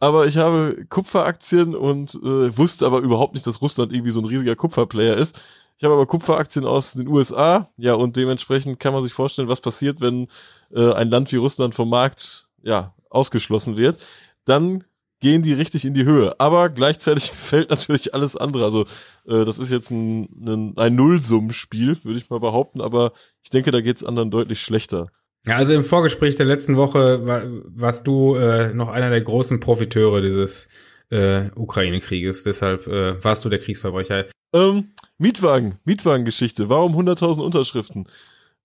Aber 0.00 0.26
ich 0.26 0.36
habe 0.36 0.84
Kupferaktien 0.88 1.74
und 1.74 2.14
äh, 2.14 2.56
wusste 2.56 2.86
aber 2.86 3.00
überhaupt 3.00 3.34
nicht, 3.34 3.46
dass 3.46 3.60
Russland 3.60 3.92
irgendwie 3.92 4.12
so 4.12 4.20
ein 4.20 4.26
riesiger 4.26 4.54
Kupferplayer 4.54 5.16
ist. 5.16 5.40
Ich 5.76 5.84
habe 5.84 5.94
aber 5.94 6.06
Kupferaktien 6.06 6.64
aus 6.64 6.92
den 6.92 7.08
USA, 7.08 7.68
ja, 7.76 7.94
und 7.94 8.16
dementsprechend 8.16 8.80
kann 8.80 8.92
man 8.92 9.02
sich 9.02 9.12
vorstellen, 9.12 9.48
was 9.48 9.60
passiert, 9.60 10.00
wenn 10.00 10.28
äh, 10.72 10.92
ein 10.92 11.10
Land 11.10 11.32
wie 11.32 11.36
Russland 11.36 11.74
vom 11.74 11.88
Markt 11.88 12.48
ja 12.62 12.94
ausgeschlossen 13.10 13.76
wird. 13.76 14.00
Dann 14.44 14.84
gehen 15.20 15.42
die 15.42 15.52
richtig 15.52 15.84
in 15.84 15.94
die 15.94 16.04
Höhe. 16.04 16.38
Aber 16.38 16.68
gleichzeitig 16.68 17.30
fällt 17.34 17.70
natürlich 17.70 18.14
alles 18.14 18.36
andere. 18.36 18.64
Also 18.64 18.82
äh, 19.26 19.44
das 19.44 19.58
ist 19.58 19.70
jetzt 19.70 19.90
ein, 19.90 20.74
ein, 20.76 20.94
Nullsummenspiel, 20.94 21.98
würde 22.04 22.18
ich 22.18 22.30
mal 22.30 22.40
behaupten. 22.40 22.80
Aber 22.80 23.12
ich 23.42 23.50
denke, 23.50 23.70
da 23.70 23.80
geht's 23.80 24.04
anderen 24.04 24.30
deutlich 24.30 24.60
schlechter. 24.60 25.08
Ja, 25.46 25.56
also 25.56 25.72
im 25.74 25.84
Vorgespräch 25.84 26.36
der 26.36 26.46
letzten 26.46 26.76
Woche 26.76 27.26
war, 27.26 27.42
warst 27.46 28.06
du 28.06 28.34
äh, 28.34 28.74
noch 28.74 28.88
einer 28.88 29.10
der 29.10 29.20
großen 29.20 29.60
Profiteure 29.60 30.20
dieses 30.20 30.68
äh, 31.10 31.50
Ukraine-Krieges. 31.54 32.42
Deshalb 32.42 32.86
äh, 32.86 33.22
warst 33.22 33.44
du 33.44 33.48
der 33.48 33.58
Kriegsverbrecher. 33.58 34.26
Ähm, 34.52 34.92
Mietwagen, 35.18 35.78
Mietwagengeschichte. 35.84 36.68
Warum 36.68 36.96
100.000 36.96 37.42
Unterschriften? 37.42 38.06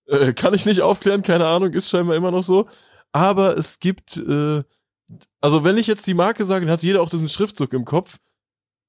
Äh, 0.06 0.32
kann 0.32 0.54
ich 0.54 0.66
nicht 0.66 0.80
aufklären, 0.80 1.22
keine 1.22 1.46
Ahnung, 1.46 1.72
ist 1.72 1.90
scheinbar 1.90 2.16
immer 2.16 2.30
noch 2.30 2.42
so. 2.42 2.66
Aber 3.12 3.56
es 3.56 3.78
gibt, 3.80 4.16
äh, 4.16 4.62
also 5.40 5.64
wenn 5.64 5.78
ich 5.78 5.86
jetzt 5.86 6.06
die 6.06 6.14
Marke 6.14 6.44
sage, 6.44 6.64
dann 6.64 6.72
hat 6.72 6.82
jeder 6.82 7.02
auch 7.02 7.10
diesen 7.10 7.28
Schriftzug 7.28 7.72
im 7.72 7.84
Kopf. 7.84 8.18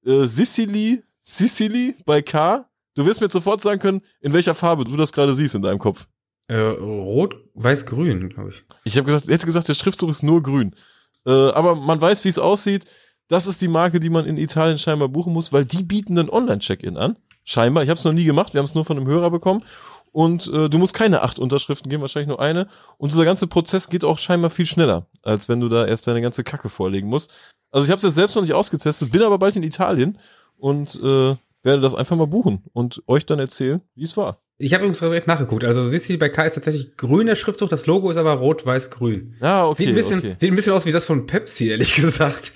Äh, 0.04 0.26
Sicily, 0.26 1.02
Sicily 1.20 1.96
bei 2.04 2.22
K. 2.22 2.68
Du 2.94 3.04
wirst 3.04 3.20
mir 3.20 3.28
sofort 3.28 3.60
sagen 3.60 3.80
können, 3.80 4.02
in 4.20 4.32
welcher 4.32 4.54
Farbe 4.54 4.84
du 4.84 4.96
das 4.96 5.12
gerade 5.12 5.34
siehst 5.34 5.54
in 5.54 5.62
deinem 5.62 5.78
Kopf. 5.78 6.06
Äh, 6.48 6.56
Rot, 6.56 7.34
Weiß, 7.54 7.86
Grün, 7.86 8.28
glaube 8.28 8.50
ich. 8.50 8.64
Ich 8.84 8.96
habe 8.96 9.06
gesagt, 9.06 9.28
hätte 9.28 9.46
gesagt, 9.46 9.68
der 9.68 9.74
Schriftzug 9.74 10.10
ist 10.10 10.22
nur 10.22 10.42
grün. 10.42 10.74
Äh, 11.26 11.30
aber 11.30 11.74
man 11.74 12.00
weiß, 12.00 12.24
wie 12.24 12.28
es 12.28 12.38
aussieht. 12.38 12.84
Das 13.28 13.46
ist 13.48 13.60
die 13.60 13.68
Marke, 13.68 13.98
die 13.98 14.10
man 14.10 14.26
in 14.26 14.38
Italien 14.38 14.78
scheinbar 14.78 15.08
buchen 15.08 15.32
muss, 15.32 15.52
weil 15.52 15.64
die 15.64 15.82
bieten 15.82 16.16
einen 16.18 16.30
Online-Check-In 16.30 16.96
an. 16.96 17.16
Scheinbar. 17.42 17.82
Ich 17.82 17.90
habe 17.90 17.98
es 17.98 18.04
noch 18.04 18.12
nie 18.12 18.24
gemacht. 18.24 18.54
Wir 18.54 18.58
haben 18.60 18.66
es 18.66 18.74
nur 18.74 18.84
von 18.84 18.96
einem 18.96 19.06
Hörer 19.06 19.30
bekommen. 19.30 19.62
Und 20.12 20.46
äh, 20.46 20.70
du 20.70 20.78
musst 20.78 20.94
keine 20.94 21.22
acht 21.22 21.38
Unterschriften 21.38 21.90
geben, 21.90 22.00
wahrscheinlich 22.00 22.28
nur 22.28 22.40
eine. 22.40 22.68
Und 22.96 23.12
dieser 23.12 23.24
ganze 23.24 23.48
Prozess 23.48 23.90
geht 23.90 24.04
auch 24.04 24.18
scheinbar 24.18 24.50
viel 24.50 24.66
schneller, 24.66 25.06
als 25.22 25.48
wenn 25.48 25.60
du 25.60 25.68
da 25.68 25.86
erst 25.86 26.06
deine 26.06 26.22
ganze 26.22 26.44
Kacke 26.44 26.68
vorlegen 26.68 27.08
musst. 27.08 27.32
Also 27.70 27.84
ich 27.84 27.90
habe 27.90 27.98
es 27.98 28.02
jetzt 28.04 28.14
selbst 28.14 28.34
noch 28.36 28.42
nicht 28.42 28.54
ausgetestet, 28.54 29.12
bin 29.12 29.22
aber 29.22 29.38
bald 29.38 29.56
in 29.56 29.62
Italien 29.62 30.18
und 30.56 30.94
äh, 30.96 31.36
werde 31.62 31.82
das 31.82 31.94
einfach 31.94 32.16
mal 32.16 32.28
buchen 32.28 32.62
und 32.72 33.02
euch 33.06 33.26
dann 33.26 33.38
erzählen, 33.40 33.82
wie 33.94 34.04
es 34.04 34.16
war. 34.16 34.38
Ich 34.58 34.72
habe 34.72 34.84
übrigens 34.84 35.00
direkt 35.00 35.26
nachgeguckt. 35.26 35.64
Also 35.64 35.86
Sicily 35.86 36.16
bei 36.16 36.30
K 36.30 36.44
ist 36.44 36.54
tatsächlich 36.54 36.96
grüner 36.96 37.36
Schriftzug, 37.36 37.68
das 37.68 37.86
Logo 37.86 38.10
ist 38.10 38.16
aber 38.16 38.32
rot, 38.32 38.64
weiß, 38.64 38.90
grün. 38.90 39.36
Ja, 39.40 39.66
okay. 39.66 39.76
Sieht 39.76 39.88
ein 39.88 39.94
bisschen, 39.94 40.18
okay. 40.20 40.34
sieht 40.38 40.50
ein 40.50 40.56
bisschen 40.56 40.72
aus 40.72 40.86
wie 40.86 40.92
das 40.92 41.04
von 41.04 41.26
Pepsi, 41.26 41.68
ehrlich 41.68 41.94
gesagt. 41.96 42.52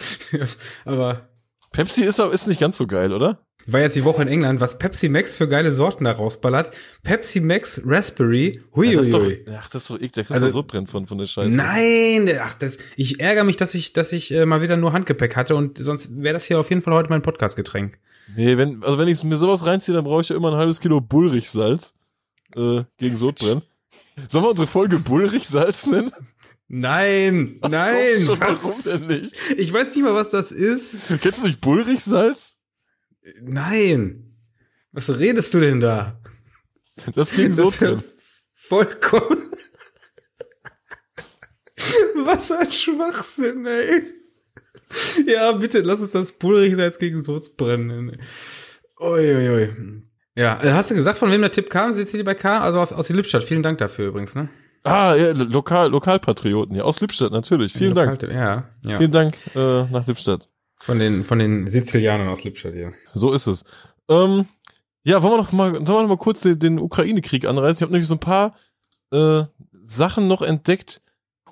aber 0.84 1.28
Pepsi 1.72 2.02
ist, 2.02 2.18
ist 2.18 2.46
nicht 2.46 2.60
ganz 2.60 2.78
so 2.78 2.86
geil, 2.86 3.12
oder? 3.12 3.44
Ich 3.66 3.72
war 3.72 3.80
jetzt 3.80 3.96
die 3.96 4.04
Woche 4.04 4.22
in 4.22 4.28
England, 4.28 4.60
was 4.60 4.78
Pepsi 4.78 5.08
Max 5.08 5.34
für 5.36 5.48
geile 5.48 5.72
Sorten 5.72 6.04
da 6.04 6.12
rausballert. 6.12 6.70
Pepsi 7.02 7.40
Max 7.40 7.82
Raspberry. 7.84 8.62
Hui, 8.74 8.94
das 8.94 9.06
ist 9.06 9.14
doch, 9.14 9.26
ach, 9.56 9.68
das 9.70 9.82
ist 9.82 9.90
doch 9.90 9.96
eklig, 10.00 10.26
das 10.28 10.30
Also- 10.30 10.46
ist 10.46 10.52
doch 10.54 10.60
so 10.60 10.66
brennt 10.66 10.90
von, 10.90 11.06
von 11.06 11.18
der 11.18 11.26
Scheiße. 11.26 11.56
Nein, 11.56 12.30
ach, 12.42 12.54
das, 12.54 12.78
ich 12.96 13.20
ärgere 13.20 13.44
mich, 13.44 13.56
dass 13.56 13.74
ich, 13.74 13.92
dass 13.92 14.12
ich 14.12 14.32
äh, 14.32 14.46
mal 14.46 14.62
wieder 14.62 14.76
nur 14.76 14.92
Handgepäck 14.92 15.36
hatte 15.36 15.54
und 15.56 15.78
sonst 15.78 16.20
wäre 16.22 16.34
das 16.34 16.44
hier 16.44 16.58
auf 16.58 16.68
jeden 16.70 16.82
Fall 16.82 16.94
heute 16.94 17.10
mein 17.10 17.22
Podcast-Getränk. 17.22 17.98
Nee, 18.36 18.56
wenn, 18.56 18.82
also 18.84 18.96
wenn 18.98 19.08
ich 19.08 19.22
mir 19.24 19.36
sowas 19.36 19.66
reinziehe, 19.66 19.94
dann 19.94 20.04
brauche 20.04 20.20
ich 20.20 20.28
ja 20.28 20.36
immer 20.36 20.52
ein 20.52 20.56
halbes 20.58 20.80
Kilo 20.80 21.00
Bullrichsalz 21.00 21.94
äh, 22.56 22.82
gegen 22.98 23.16
Sodbrennen. 23.16 23.62
Sollen 24.28 24.44
wir 24.44 24.50
unsere 24.50 24.66
Folge 24.68 24.98
Bullrichsalz 24.98 25.86
nennen? 25.86 26.12
Nein, 26.72 27.58
nein, 27.68 28.14
Komm 28.14 28.24
schon, 28.26 28.40
was? 28.40 28.62
warum 28.88 29.08
denn 29.08 29.22
nicht? 29.22 29.34
Ich 29.56 29.72
weiß 29.72 29.96
nicht 29.96 30.04
mal, 30.04 30.14
was 30.14 30.30
das 30.30 30.52
ist. 30.52 31.02
Kennst 31.20 31.42
du 31.42 31.46
nicht 31.48 31.60
Bullrichsalz? 31.60 32.54
Nein. 33.42 34.36
Was 34.92 35.18
redest 35.18 35.54
du 35.54 35.60
denn 35.60 35.80
da? 35.80 36.20
Das 37.14 37.32
gegen 37.32 37.56
Das 37.56 37.74
ist 37.74 37.80
ja 37.80 37.98
vollkommen. 38.54 39.50
Was 42.24 42.52
ein 42.52 42.70
Schwachsinn, 42.70 43.66
ey. 43.66 44.02
Ja, 45.26 45.52
bitte, 45.52 45.80
lass 45.80 46.02
uns 46.02 46.12
das 46.12 46.32
Pulrichsalz 46.32 46.98
gegen 46.98 47.22
Sodbrennen 47.22 47.86
nennen. 47.86 48.20
Uiuiui. 48.98 49.70
Ja, 50.34 50.62
äh, 50.62 50.72
hast 50.72 50.90
du 50.90 50.94
gesagt, 50.94 51.18
von 51.18 51.30
wem 51.30 51.40
der 51.40 51.50
Tipp 51.50 51.70
kam? 51.70 51.92
Sitzt 51.92 52.12
hier 52.12 52.24
bei 52.24 52.34
K? 52.34 52.60
Also 52.60 52.78
aus, 52.80 53.08
Lippstadt. 53.08 53.44
Vielen 53.44 53.62
Dank 53.62 53.78
dafür 53.78 54.08
übrigens, 54.08 54.34
ne? 54.34 54.48
Ah, 54.82 55.14
ja, 55.14 55.32
Lokal, 55.32 55.90
Lokalpatrioten, 55.90 56.74
ja, 56.76 56.84
aus 56.84 57.00
Lippstadt, 57.00 57.32
natürlich. 57.32 57.72
Vielen 57.72 57.94
Dank. 57.94 58.10
Lokaltipp, 58.12 58.32
Ja, 58.32 58.68
ja. 58.82 58.96
Vielen 58.98 59.12
Dank 59.12 59.34
äh, 59.54 59.84
nach 59.90 60.06
Lippstadt. 60.06 60.48
Von 60.80 60.98
den, 60.98 61.24
von 61.24 61.38
den 61.38 61.68
Sizilianern 61.68 62.28
aus 62.28 62.42
Lippstadt 62.42 62.72
hier. 62.72 62.92
So 63.12 63.32
ist 63.32 63.46
es. 63.46 63.64
Ähm, 64.08 64.46
ja, 65.04 65.22
wollen 65.22 65.34
wir 65.34 65.38
noch 65.38 65.52
mal, 65.52 65.72
sollen 65.72 65.86
wir 65.86 66.02
noch 66.02 66.08
mal 66.08 66.16
kurz 66.16 66.40
den, 66.40 66.58
den 66.58 66.78
Ukraine-Krieg 66.78 67.44
anreißen? 67.46 67.78
Ich 67.78 67.82
habe 67.82 67.92
nämlich 67.92 68.08
so 68.08 68.14
ein 68.14 68.20
paar 68.20 68.54
äh, 69.12 69.44
Sachen 69.80 70.26
noch 70.26 70.42
entdeckt. 70.42 71.02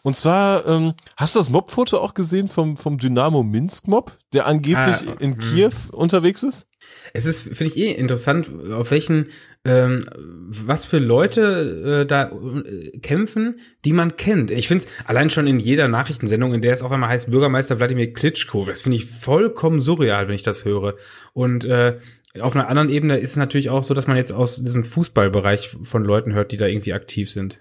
Und 0.02 0.16
zwar, 0.16 0.66
ähm, 0.66 0.94
hast 1.16 1.34
du 1.34 1.40
das 1.40 1.50
Mob-Foto 1.50 1.98
auch 1.98 2.14
gesehen 2.14 2.48
vom, 2.48 2.76
vom 2.76 2.98
Dynamo 2.98 3.42
Minsk-Mob, 3.42 4.16
der 4.32 4.46
angeblich 4.46 4.78
Ah, 4.78 5.16
in 5.18 5.32
hm. 5.32 5.38
Kiew 5.38 5.72
unterwegs 5.92 6.42
ist? 6.42 6.66
Es 7.12 7.26
ist, 7.26 7.42
finde 7.42 7.64
ich 7.64 7.76
eh 7.76 7.92
interessant, 7.92 8.50
auf 8.72 8.90
welchen, 8.90 9.28
ähm, 9.64 10.04
was 10.14 10.84
für 10.84 10.98
Leute 10.98 12.02
äh, 12.02 12.06
da 12.06 12.30
äh, 12.30 12.98
kämpfen, 13.00 13.60
die 13.84 13.92
man 13.92 14.16
kennt. 14.16 14.50
Ich 14.50 14.68
finde 14.68 14.84
es 14.84 14.90
allein 15.06 15.30
schon 15.30 15.46
in 15.46 15.58
jeder 15.58 15.88
Nachrichtensendung, 15.88 16.54
in 16.54 16.62
der 16.62 16.72
es 16.72 16.82
auf 16.82 16.92
einmal 16.92 17.10
heißt 17.10 17.30
Bürgermeister 17.30 17.78
Wladimir 17.78 18.12
Klitschko, 18.12 18.64
das 18.64 18.82
finde 18.82 18.96
ich 18.96 19.06
vollkommen 19.06 19.80
surreal, 19.80 20.28
wenn 20.28 20.34
ich 20.34 20.42
das 20.42 20.64
höre. 20.64 20.94
Und 21.32 21.64
äh, 21.64 21.98
auf 22.40 22.54
einer 22.54 22.68
anderen 22.68 22.90
Ebene 22.90 23.18
ist 23.18 23.32
es 23.32 23.36
natürlich 23.36 23.70
auch 23.70 23.82
so, 23.82 23.94
dass 23.94 24.06
man 24.06 24.16
jetzt 24.16 24.32
aus 24.32 24.62
diesem 24.62 24.84
Fußballbereich 24.84 25.76
von 25.82 26.04
Leuten 26.04 26.34
hört, 26.34 26.52
die 26.52 26.56
da 26.56 26.66
irgendwie 26.66 26.92
aktiv 26.92 27.30
sind. 27.30 27.60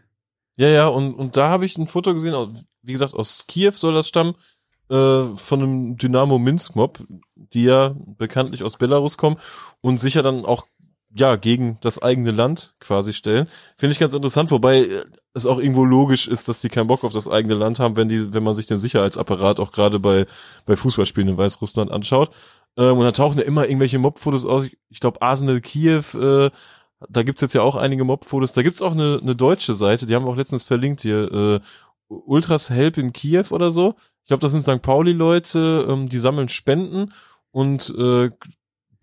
Ja, 0.58 0.68
ja, 0.68 0.88
und, 0.88 1.14
und 1.14 1.38
da 1.38 1.50
habe 1.50 1.66
ich 1.66 1.78
ein 1.78 1.88
Foto 1.88 2.14
gesehen, 2.14 2.66
wie 2.82 2.92
gesagt, 2.92 3.14
aus 3.14 3.46
Kiew 3.48 3.72
soll 3.74 3.94
das 3.94 4.08
stammen, 4.08 4.36
äh, 4.90 5.36
von 5.36 5.62
einem 5.62 5.98
Dynamo 5.98 6.40
Minsk-Mob, 6.40 7.04
die 7.36 7.64
ja 7.64 7.96
bekanntlich 8.18 8.64
aus 8.64 8.78
Belarus 8.78 9.18
kommen 9.18 9.38
und 9.82 10.00
sich 10.00 10.16
ja 10.16 10.22
dann 10.22 10.46
auch 10.46 10.66
ja 11.16 11.36
gegen 11.36 11.78
das 11.82 12.02
eigene 12.02 12.32
Land 12.32 12.74
quasi 12.80 13.14
stellen. 13.14 13.48
Finde 13.78 13.94
ich 13.94 14.00
ganz 14.00 14.14
interessant, 14.14 14.52
wobei 14.52 14.80
äh, 14.80 15.06
es 15.34 15.46
auch 15.46 15.60
irgendwo 15.60 15.86
logisch 15.86 16.28
ist, 16.28 16.48
dass 16.48 16.62
die 16.62 16.70
keinen 16.70 16.88
Bock 16.88 17.04
auf 17.04 17.14
das 17.14 17.28
eigene 17.28 17.56
Land 17.56 17.80
haben, 17.80 17.96
wenn 17.96 18.10
die, 18.10 18.34
wenn 18.34 18.44
man 18.44 18.54
sich 18.54 18.66
den 18.66 18.78
Sicherheitsapparat 18.78 19.60
auch 19.60 19.72
gerade 19.72 20.00
bei 20.00 20.26
bei 20.66 20.76
Fußballspielen 20.76 21.30
in 21.30 21.38
Weißrussland 21.38 21.92
anschaut. 21.92 22.32
Ähm, 22.78 22.98
und 22.98 23.04
da 23.04 23.12
tauchen 23.12 23.40
ja 23.40 23.46
immer 23.46 23.66
irgendwelche 23.66 24.00
Mob-Fotos 24.00 24.46
aus. 24.46 24.66
Ich, 24.66 24.78
ich 24.90 25.00
glaube 25.00 25.22
Arsenal 25.22 25.62
Kiew, 25.62 26.04
äh, 26.16 26.50
da 27.10 27.24
gibt's 27.24 27.42
jetzt 27.42 27.54
ja 27.54 27.62
auch 27.62 27.76
einige 27.76 28.04
Mob-Fotos. 28.04 28.54
Da 28.54 28.64
gibt's 28.64 28.82
auch 28.82 28.94
eine, 28.94 29.20
eine 29.22 29.36
deutsche 29.36 29.74
Seite, 29.74 30.06
die 30.06 30.16
haben 30.16 30.26
wir 30.26 30.32
auch 30.32 30.38
letztens 30.38 30.64
verlinkt 30.64 31.02
hier. 31.02 31.32
Äh, 31.32 31.60
Ultras 32.10 32.70
Help 32.70 32.98
in 32.98 33.14
Kiew 33.14 33.46
oder 33.52 33.70
so. 33.70 33.96
Ich 34.24 34.28
glaube, 34.28 34.42
das 34.42 34.52
sind 34.52 34.64
St. 34.64 34.82
Pauli-Leute, 34.82 35.88
ähm, 35.90 36.08
die 36.10 36.20
sammeln 36.20 36.50
Spenden 36.50 37.14
und 37.52 37.94
äh, 37.98 38.32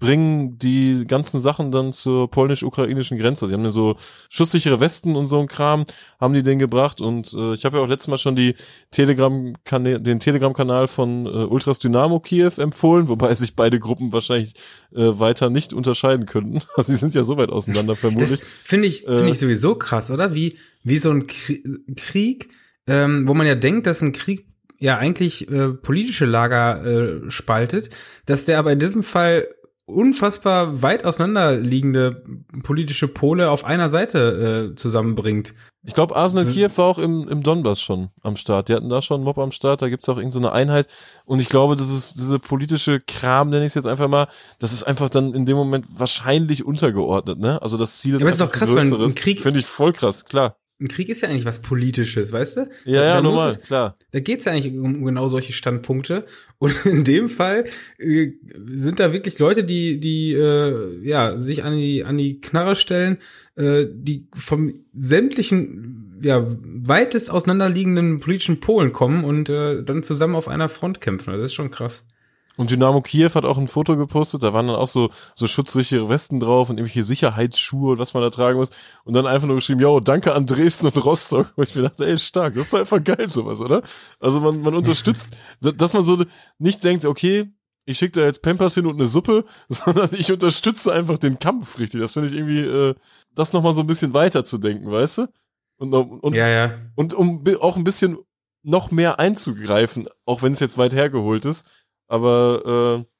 bringen 0.04 0.58
die 0.58 1.04
ganzen 1.06 1.40
Sachen 1.40 1.70
dann 1.72 1.92
zur 1.92 2.30
polnisch-ukrainischen 2.30 3.18
Grenze. 3.18 3.46
Sie 3.46 3.54
haben 3.54 3.64
ja 3.64 3.70
so 3.70 3.96
schusssichere 4.28 4.80
Westen 4.80 5.16
und 5.16 5.26
so 5.26 5.40
ein 5.40 5.46
Kram, 5.46 5.84
haben 6.20 6.34
die 6.34 6.42
den 6.42 6.58
gebracht 6.58 7.00
und 7.00 7.32
äh, 7.34 7.54
ich 7.54 7.64
habe 7.64 7.78
ja 7.78 7.82
auch 7.84 7.88
letztes 7.88 8.08
Mal 8.08 8.18
schon 8.18 8.36
die 8.36 8.54
Telegram 8.90 9.54
den 9.70 10.20
Telegram-Kanal 10.20 10.88
von 10.88 11.26
äh, 11.26 11.28
Ultras 11.28 11.78
Dynamo 11.78 12.20
Kiew 12.20 12.52
empfohlen, 12.58 13.08
wobei 13.08 13.34
sich 13.34 13.56
beide 13.56 13.78
Gruppen 13.78 14.12
wahrscheinlich 14.12 14.54
äh, 14.94 15.18
weiter 15.18 15.50
nicht 15.50 15.72
unterscheiden 15.72 16.26
könnten. 16.26 16.58
Also 16.76 16.92
sie 16.92 16.98
sind 16.98 17.14
ja 17.14 17.24
so 17.24 17.36
weit 17.36 17.50
auseinander 17.50 17.94
vermutlich. 17.96 18.42
Finde 18.42 18.88
ich, 18.88 19.00
finde 19.02 19.26
Äh. 19.26 19.30
ich 19.30 19.38
sowieso 19.38 19.74
krass, 19.76 20.10
oder? 20.10 20.34
Wie, 20.34 20.58
wie 20.82 20.98
so 20.98 21.10
ein 21.10 21.26
Krie- 21.26 21.62
Krieg, 21.96 22.48
ähm, 22.86 23.26
wo 23.28 23.34
man 23.34 23.46
ja 23.46 23.54
denkt, 23.54 23.86
dass 23.86 24.02
ein 24.02 24.12
Krieg 24.12 24.46
ja 24.78 24.98
eigentlich 24.98 25.48
äh, 25.50 25.68
politische 25.70 26.26
Lager 26.26 26.84
äh, 26.84 27.30
spaltet, 27.30 27.90
dass 28.26 28.44
der 28.44 28.58
aber 28.58 28.72
in 28.72 28.80
diesem 28.80 29.02
Fall 29.02 29.46
unfassbar 29.86 30.82
weit 30.82 31.04
auseinanderliegende 31.04 32.24
politische 32.62 33.08
Pole 33.08 33.50
auf 33.50 33.64
einer 33.64 33.88
Seite 33.90 34.70
äh, 34.72 34.74
zusammenbringt. 34.76 35.54
Ich 35.86 35.92
glaube, 35.92 36.16
Arsenal 36.16 36.46
Kiew 36.46 36.70
war 36.76 36.86
auch 36.86 36.98
im, 36.98 37.28
im 37.28 37.42
Donbass 37.42 37.80
schon 37.82 38.08
am 38.22 38.36
Start. 38.36 38.70
Die 38.70 38.74
hatten 38.74 38.88
da 38.88 39.02
schon 39.02 39.16
einen 39.16 39.24
Mob 39.24 39.36
am 39.38 39.52
Start, 39.52 39.82
da 39.82 39.90
gibt's 39.90 40.08
auch 40.08 40.16
irgendeine 40.16 40.32
so 40.32 40.48
eine 40.48 40.52
Einheit. 40.52 40.86
Und 41.26 41.40
ich 41.40 41.50
glaube, 41.50 41.76
das 41.76 41.90
ist 41.90 42.14
diese 42.18 42.38
politische 42.38 43.00
Kram, 43.00 43.50
nenne 43.50 43.64
ich 43.66 43.70
es 43.70 43.74
jetzt 43.74 43.86
einfach 43.86 44.08
mal, 44.08 44.28
das 44.58 44.72
ist 44.72 44.84
einfach 44.84 45.10
dann 45.10 45.34
in 45.34 45.44
dem 45.44 45.56
Moment 45.58 45.84
wahrscheinlich 45.94 46.64
untergeordnet, 46.64 47.38
ne? 47.38 47.60
Also 47.60 47.76
das 47.76 47.98
Ziel 47.98 48.14
ist, 48.14 48.22
Ja, 48.22 48.26
aber 48.26 48.32
ist 48.32 48.40
doch 48.40 48.50
krass, 48.52 48.70
größeres. 48.70 49.14
Krieg- 49.14 49.40
Finde 49.40 49.60
ich 49.60 49.66
voll 49.66 49.92
krass, 49.92 50.24
klar. 50.24 50.56
Ein 50.80 50.88
Krieg 50.88 51.08
ist 51.08 51.20
ja 51.22 51.28
eigentlich 51.28 51.44
was 51.44 51.60
Politisches, 51.62 52.32
weißt 52.32 52.56
du? 52.56 52.60
Ja, 52.84 53.00
Da- 53.00 53.04
ja, 53.04 53.14
da 53.14 53.22
normal, 53.22 53.48
es- 53.50 53.60
klar. 53.60 53.96
Da 54.10 54.20
geht's 54.20 54.44
ja 54.44 54.52
eigentlich 54.52 54.74
um 54.74 54.96
um 54.96 55.04
genau 55.04 55.28
solche 55.28 55.52
Standpunkte. 55.52 56.26
Und 56.58 56.74
in 56.86 57.04
dem 57.04 57.28
Fall 57.28 57.64
äh, 57.98 58.32
sind 58.66 58.98
da 59.00 59.12
wirklich 59.12 59.38
Leute, 59.38 59.64
die, 59.64 60.00
die 60.00 60.32
äh, 60.34 60.98
ja, 61.06 61.38
sich 61.38 61.62
an 61.64 61.76
die, 61.76 62.04
an 62.04 62.18
die 62.18 62.40
Knarre 62.40 62.74
stellen, 62.76 63.18
äh, 63.56 63.86
die 63.90 64.26
vom 64.34 64.74
sämtlichen, 64.92 66.18
ja, 66.22 66.44
weitest 66.64 67.30
auseinanderliegenden 67.30 68.20
politischen 68.20 68.60
Polen 68.60 68.92
kommen 68.92 69.24
und 69.24 69.48
äh, 69.48 69.82
dann 69.82 70.02
zusammen 70.02 70.34
auf 70.34 70.48
einer 70.48 70.68
Front 70.68 71.00
kämpfen. 71.00 71.32
Das 71.32 71.40
ist 71.40 71.54
schon 71.54 71.70
krass. 71.70 72.04
Und 72.56 72.70
Dynamo 72.70 73.02
Kiew 73.02 73.30
hat 73.34 73.44
auch 73.44 73.58
ein 73.58 73.66
Foto 73.66 73.96
gepostet, 73.96 74.44
da 74.44 74.52
waren 74.52 74.68
dann 74.68 74.76
auch 74.76 74.86
so, 74.88 75.10
so 75.34 75.48
schutzsichere 75.48 76.08
Westen 76.08 76.38
drauf 76.38 76.70
und 76.70 76.78
irgendwelche 76.78 77.02
Sicherheitsschuhe 77.02 77.92
und 77.92 77.98
was 77.98 78.14
man 78.14 78.22
da 78.22 78.30
tragen 78.30 78.58
muss. 78.58 78.70
Und 79.04 79.14
dann 79.14 79.26
einfach 79.26 79.46
nur 79.48 79.56
geschrieben, 79.56 79.80
yo, 79.80 79.98
danke 79.98 80.34
an 80.34 80.46
Dresden 80.46 80.86
und 80.86 81.04
Rostock. 81.04 81.52
Und 81.56 81.68
ich 81.68 81.74
mir 81.74 81.82
dachte, 81.82 82.06
ey, 82.06 82.16
stark, 82.16 82.54
das 82.54 82.66
ist 82.66 82.72
doch 82.72 82.78
einfach 82.78 83.02
geil, 83.02 83.28
sowas, 83.28 83.60
oder? 83.60 83.82
Also 84.20 84.40
man, 84.40 84.60
man 84.60 84.74
unterstützt, 84.76 85.36
da- 85.60 85.72
dass 85.72 85.94
man 85.94 86.02
so 86.02 86.24
nicht 86.58 86.84
denkt, 86.84 87.04
okay, 87.06 87.52
ich 87.86 87.98
schicke 87.98 88.20
da 88.20 88.26
jetzt 88.26 88.40
Pampers 88.40 88.74
hin 88.74 88.86
und 88.86 88.94
eine 88.94 89.06
Suppe, 89.06 89.44
sondern 89.68 90.10
ich 90.12 90.30
unterstütze 90.30 90.92
einfach 90.92 91.18
den 91.18 91.38
Kampf, 91.40 91.78
richtig. 91.80 92.00
Das 92.00 92.12
finde 92.12 92.28
ich 92.28 92.34
irgendwie, 92.34 92.60
äh, 92.60 92.94
das 93.34 93.52
nochmal 93.52 93.74
so 93.74 93.80
ein 93.80 93.86
bisschen 93.88 94.14
weiter 94.14 94.44
zu 94.44 94.58
denken, 94.58 94.90
weißt 94.90 95.18
du? 95.18 95.26
Und, 95.78 95.92
und, 95.92 96.34
Ja, 96.34 96.46
ja. 96.48 96.70
und 96.94 97.14
um 97.14 97.44
auch 97.60 97.76
ein 97.76 97.82
bisschen 97.84 98.16
noch 98.62 98.90
mehr 98.92 99.18
einzugreifen, 99.18 100.08
auch 100.24 100.40
wenn 100.42 100.52
es 100.52 100.60
jetzt 100.60 100.78
weit 100.78 100.94
hergeholt 100.94 101.44
ist. 101.44 101.66
Aber 102.08 103.04
äh, 103.04 103.14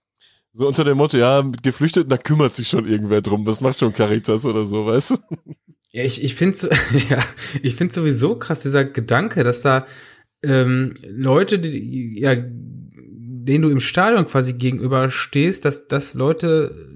so 0.53 0.69
unter 0.69 0.85
dem 0.85 0.99
Motto, 0.99 1.19
ja, 1.19 1.43
mit 1.43 1.63
Geflüchteten, 1.63 2.09
da 2.09 2.17
kümmert 2.17 2.55
sich 2.55 2.69
schon 2.69 2.87
irgendwer 2.87 3.23
drum. 3.23 3.45
Das 3.45 3.61
macht 3.61 3.79
schon 3.79 3.93
Caritas 3.93 4.47
oder 4.47 4.65
so, 4.65 4.87
weißt 4.87 5.11
du? 5.11 5.17
Ja, 5.91 6.05
ich, 6.05 6.23
ich 6.23 6.35
finde 6.35 6.57
ja, 7.11 7.25
ich 7.63 7.75
finde 7.75 7.95
sowieso 7.95 8.37
krass, 8.37 8.61
dieser 8.61 8.85
Gedanke, 8.85 9.45
dass 9.45 9.63
da 9.63 9.87
ähm, 10.43 10.95
Leute, 11.07 11.59
die, 11.59 12.21
ja, 12.21 12.35
denen 12.37 13.63
du 13.63 13.69
im 13.69 13.81
Stadion 13.81 14.27
quasi 14.27 14.55
gegenüber 14.55 15.11
stehst, 15.11 15.65
dass 15.65 15.89
das 15.89 16.15
Leute 16.15 16.89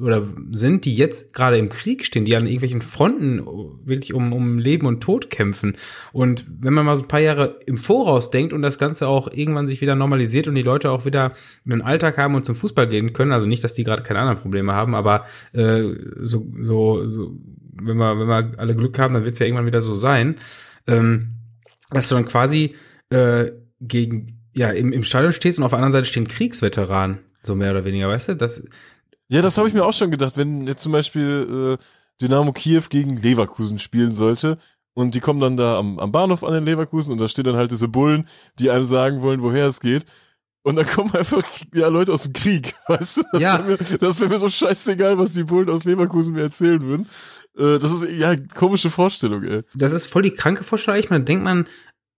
oder 0.00 0.26
sind, 0.52 0.84
die 0.84 0.94
jetzt 0.94 1.32
gerade 1.32 1.58
im 1.58 1.68
Krieg 1.68 2.04
stehen, 2.04 2.24
die 2.24 2.36
an 2.36 2.46
irgendwelchen 2.46 2.82
Fronten 2.82 3.44
wirklich 3.84 4.14
um, 4.14 4.32
um 4.32 4.58
Leben 4.58 4.86
und 4.86 5.02
Tod 5.02 5.30
kämpfen. 5.30 5.76
Und 6.12 6.46
wenn 6.60 6.72
man 6.72 6.86
mal 6.86 6.96
so 6.96 7.02
ein 7.02 7.08
paar 7.08 7.20
Jahre 7.20 7.60
im 7.66 7.76
Voraus 7.76 8.30
denkt 8.30 8.52
und 8.52 8.62
das 8.62 8.78
Ganze 8.78 9.08
auch 9.08 9.32
irgendwann 9.32 9.68
sich 9.68 9.80
wieder 9.80 9.94
normalisiert 9.94 10.48
und 10.48 10.54
die 10.54 10.62
Leute 10.62 10.90
auch 10.90 11.04
wieder 11.04 11.34
einen 11.64 11.82
Alltag 11.82 12.18
haben 12.18 12.34
und 12.34 12.44
zum 12.44 12.54
Fußball 12.54 12.88
gehen 12.88 13.12
können, 13.12 13.32
also 13.32 13.46
nicht, 13.46 13.62
dass 13.62 13.74
die 13.74 13.84
gerade 13.84 14.02
keine 14.02 14.20
anderen 14.20 14.38
Probleme 14.38 14.72
haben, 14.72 14.94
aber 14.94 15.26
äh, 15.52 15.82
so, 16.18 16.46
so, 16.60 17.06
so, 17.06 17.36
wenn 17.82 17.96
wir, 17.96 18.18
wenn 18.18 18.28
wir 18.28 18.58
alle 18.58 18.74
Glück 18.74 18.98
haben, 18.98 19.14
dann 19.14 19.24
wird 19.24 19.34
es 19.34 19.38
ja 19.38 19.46
irgendwann 19.46 19.66
wieder 19.66 19.82
so 19.82 19.94
sein, 19.94 20.36
ähm, 20.86 21.34
dass 21.90 22.08
du 22.08 22.14
dann 22.14 22.26
quasi 22.26 22.74
äh, 23.10 23.50
gegen, 23.80 24.40
ja, 24.54 24.70
im, 24.70 24.92
im 24.92 25.04
Stadion 25.04 25.32
stehst 25.32 25.58
und 25.58 25.64
auf 25.64 25.72
der 25.72 25.78
anderen 25.78 25.92
Seite 25.92 26.06
stehen 26.06 26.26
Kriegsveteranen, 26.26 27.18
so 27.42 27.54
mehr 27.54 27.70
oder 27.70 27.84
weniger, 27.84 28.08
weißt 28.08 28.30
du? 28.30 28.36
Das, 28.36 28.64
Ja, 29.28 29.42
das 29.42 29.58
habe 29.58 29.68
ich 29.68 29.74
mir 29.74 29.84
auch 29.84 29.92
schon 29.92 30.10
gedacht, 30.10 30.36
wenn 30.36 30.66
jetzt 30.66 30.82
zum 30.82 30.92
Beispiel 30.92 31.78
äh, 31.80 31.84
Dynamo 32.20 32.52
Kiew 32.52 32.82
gegen 32.88 33.16
Leverkusen 33.16 33.78
spielen 33.78 34.12
sollte 34.12 34.58
und 34.94 35.14
die 35.14 35.20
kommen 35.20 35.40
dann 35.40 35.56
da 35.56 35.78
am, 35.78 35.98
am 35.98 36.12
Bahnhof 36.12 36.44
an 36.44 36.52
den 36.54 36.64
Leverkusen 36.64 37.12
und 37.12 37.18
da 37.18 37.28
stehen 37.28 37.44
dann 37.44 37.56
halt 37.56 37.70
diese 37.70 37.88
Bullen, 37.88 38.28
die 38.58 38.70
einem 38.70 38.84
sagen 38.84 39.22
wollen, 39.22 39.42
woher 39.42 39.66
es 39.66 39.80
geht. 39.80 40.04
Und 40.62 40.76
dann 40.76 40.86
kommen 40.86 41.14
einfach 41.14 41.42
ja 41.74 41.86
Leute 41.88 42.12
aus 42.12 42.22
dem 42.24 42.32
Krieg, 42.32 42.74
weißt 42.88 43.18
du? 43.18 43.22
Das 43.32 43.42
Ja. 43.42 43.58
wäre 43.66 43.78
mir, 43.82 43.98
das 43.98 44.20
wär 44.20 44.28
mir 44.28 44.38
so 44.38 44.48
scheißegal, 44.48 45.18
was 45.18 45.32
die 45.32 45.44
Bullen 45.44 45.70
aus 45.70 45.84
Leverkusen 45.84 46.34
mir 46.34 46.42
erzählen 46.42 46.80
würden. 46.82 47.06
Äh, 47.56 47.78
das 47.78 47.90
ist 47.92 48.08
ja 48.10 48.34
komische 48.36 48.90
Vorstellung, 48.90 49.42
ey. 49.44 49.62
das 49.74 49.92
ist 49.92 50.06
voll 50.06 50.22
die 50.22 50.32
kranke 50.32 50.64
Vorstellung. 50.64 50.98
Ich 50.98 51.10
meine, 51.10 51.24
denkt 51.24 51.44
man, 51.44 51.68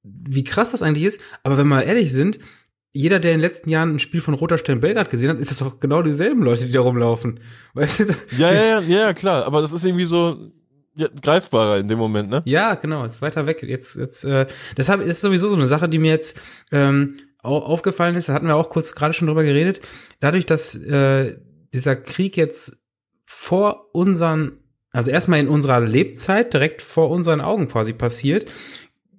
wie 0.03 0.45
krass 0.45 0.71
das 0.71 0.83
eigentlich 0.83 1.05
ist. 1.05 1.21
Aber 1.43 1.59
wenn 1.59 1.69
wir 1.69 1.83
ehrlich 1.85 2.13
sind, 2.13 2.39
jeder, 2.93 3.21
der 3.21 3.33
in 3.33 3.39
den 3.39 3.43
letzten 3.43 3.71
Jahren 3.71 3.95
ein 3.95 3.99
Spiel 3.99 4.21
von 4.21 4.35
Roter 4.35 4.59
Stern 4.59 4.81
Belgrad 4.81 5.11
gesehen 5.11 5.31
hat, 5.31 5.39
ist 5.39 5.51
es 5.51 5.59
doch 5.59 5.79
genau 5.81 6.03
dieselben 6.03 6.43
Leute, 6.43 6.67
die 6.67 6.73
da 6.73 6.81
rumlaufen. 6.81 7.41
Weißt 7.75 8.01
du? 8.01 8.05
Das, 8.07 8.27
Ja, 8.37 8.53
ja, 8.53 8.81
ja, 8.81 8.81
ja, 8.81 9.13
klar, 9.15 9.45
aber 9.45 9.61
das 9.61 9.73
ist 9.73 9.85
irgendwie 9.85 10.07
so 10.07 10.51
ja, 10.97 11.07
greifbarer 11.23 11.79
in 11.79 11.87
dem 11.89 11.99
Moment, 11.99 12.29
ne? 12.31 12.43
ja, 12.45 12.75
genau, 12.75 13.05
ist 13.05 13.23
weiter 13.23 13.47
weg. 13.47 13.63
Jetzt, 13.63 13.97
jetzt, 13.97 14.25
äh, 14.25 14.47
deshalb 14.77 15.01
ist 15.01 15.21
sowieso 15.21 15.49
so 15.49 15.55
eine 15.57 15.69
Sache, 15.69 15.89
die 15.89 15.99
mir 15.99 16.11
jetzt 16.11 16.41
ähm, 16.73 17.19
au- 17.43 17.59
aufgefallen 17.63 18.17
ist. 18.17 18.29
Da 18.29 18.33
hatten 18.33 18.49
wir 18.49 18.57
auch 18.57 18.69
kurz 18.71 18.95
gerade 18.97 19.15
schon 19.15 19.29
drüber 19.29 19.45
geredet. 19.45 19.81
Dadurch, 20.19 20.45
dass 20.47 20.75
äh, 20.75 21.37
dieser 21.73 21.95
Krieg 21.95 22.37
jetzt 22.37 22.79
vor 23.27 23.95
unseren, 23.95 24.59
also 24.91 25.11
erstmal 25.13 25.39
in 25.39 25.49
unserer 25.49 25.81
Lebzeit 25.81 26.53
direkt 26.53 26.83
vor 26.83 27.11
unseren 27.11 27.41
Augen 27.43 27.69
quasi 27.69 27.93
passiert, 27.93 28.47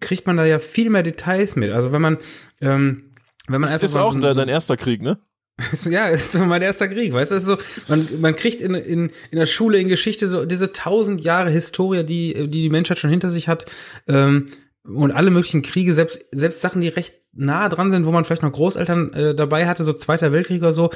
kriegt 0.02 0.28
man 0.28 0.36
da 0.38 0.46
ja 0.46 0.60
viel 0.60 0.90
mehr 0.90 1.04
Details 1.04 1.56
mit. 1.56 1.72
Also 1.72 1.92
wenn 1.94 2.02
man, 2.02 2.18
ähm, 2.62 3.09
wenn 3.50 3.62
man 3.62 3.72
Das 3.72 3.84
ist 3.84 3.96
auch 3.96 4.14
so, 4.14 4.20
dein, 4.20 4.38
dein 4.38 4.48
erster 4.48 4.78
Krieg, 4.78 5.02
ne? 5.02 5.20
ja, 5.90 6.10
es 6.10 6.22
ist 6.22 6.32
so 6.34 6.40
mein 6.40 6.62
erster 6.62 6.88
Krieg, 6.88 7.12
weißt 7.12 7.32
du, 7.32 7.36
ist 7.36 7.46
so, 7.46 7.58
man, 7.88 8.08
man 8.22 8.36
kriegt 8.36 8.62
in, 8.62 8.76
in, 8.76 9.12
in 9.32 9.38
der 9.38 9.46
Schule, 9.46 9.80
in 9.80 9.90
Geschichte 9.90 10.30
so 10.30 10.46
diese 10.46 10.72
tausend 10.72 11.22
Jahre 11.22 11.50
Historie, 11.50 12.04
die, 12.04 12.34
die 12.34 12.62
die 12.62 12.70
Menschheit 12.70 13.00
schon 13.00 13.10
hinter 13.10 13.30
sich 13.30 13.48
hat, 13.48 13.66
ähm, 14.08 14.46
und 14.84 15.12
alle 15.12 15.30
möglichen 15.30 15.62
Kriege, 15.62 15.94
selbst, 15.94 16.26
selbst 16.32 16.62
Sachen, 16.62 16.82
die 16.82 16.88
recht 16.88 17.16
nah 17.32 17.70
dran 17.70 17.92
sind, 17.92 18.06
wo 18.08 18.12
man 18.12 18.26
vielleicht 18.26 18.42
noch 18.42 18.52
Großeltern 18.52 19.14
äh, 19.14 19.36
dabei 19.36 19.68
hatte, 19.68 19.84
so 19.84 19.94
Zweiter 19.94 20.32
Weltkrieg 20.32 20.62
oder 20.62 20.74
so, 20.74 20.90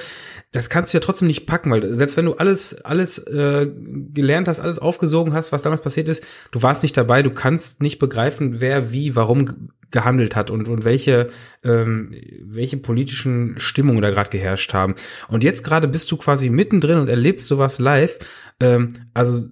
das 0.51 0.69
kannst 0.69 0.91
du 0.91 0.97
ja 0.97 1.01
trotzdem 1.01 1.27
nicht 1.27 1.45
packen, 1.45 1.69
weil 1.69 1.93
selbst 1.93 2.17
wenn 2.17 2.25
du 2.25 2.33
alles, 2.33 2.81
alles 2.83 3.19
äh, 3.19 3.69
gelernt 4.13 4.47
hast, 4.47 4.59
alles 4.59 4.79
aufgesogen 4.79 5.33
hast, 5.33 5.51
was 5.51 5.61
damals 5.61 5.81
passiert 5.81 6.07
ist, 6.07 6.25
du 6.51 6.63
warst 6.63 6.81
nicht 6.81 6.97
dabei, 6.97 7.21
du 7.21 7.29
kannst 7.29 7.83
nicht 7.83 7.99
begreifen, 7.99 8.61
wer 8.61 8.91
wie, 8.91 9.15
warum 9.15 9.45
ge- 9.45 9.55
gehandelt 9.91 10.35
hat 10.35 10.49
und, 10.49 10.67
und 10.67 10.85
welche, 10.85 11.29
ähm, 11.63 12.15
welche 12.41 12.77
politischen 12.77 13.59
Stimmungen 13.59 14.01
da 14.01 14.09
gerade 14.09 14.31
geherrscht 14.31 14.73
haben. 14.73 14.95
Und 15.27 15.43
jetzt 15.43 15.63
gerade 15.63 15.87
bist 15.87 16.11
du 16.11 16.17
quasi 16.17 16.49
mittendrin 16.49 16.97
und 16.97 17.09
erlebst 17.09 17.47
sowas 17.47 17.77
live. 17.77 18.17
Ähm, 18.59 18.93
also 19.13 19.43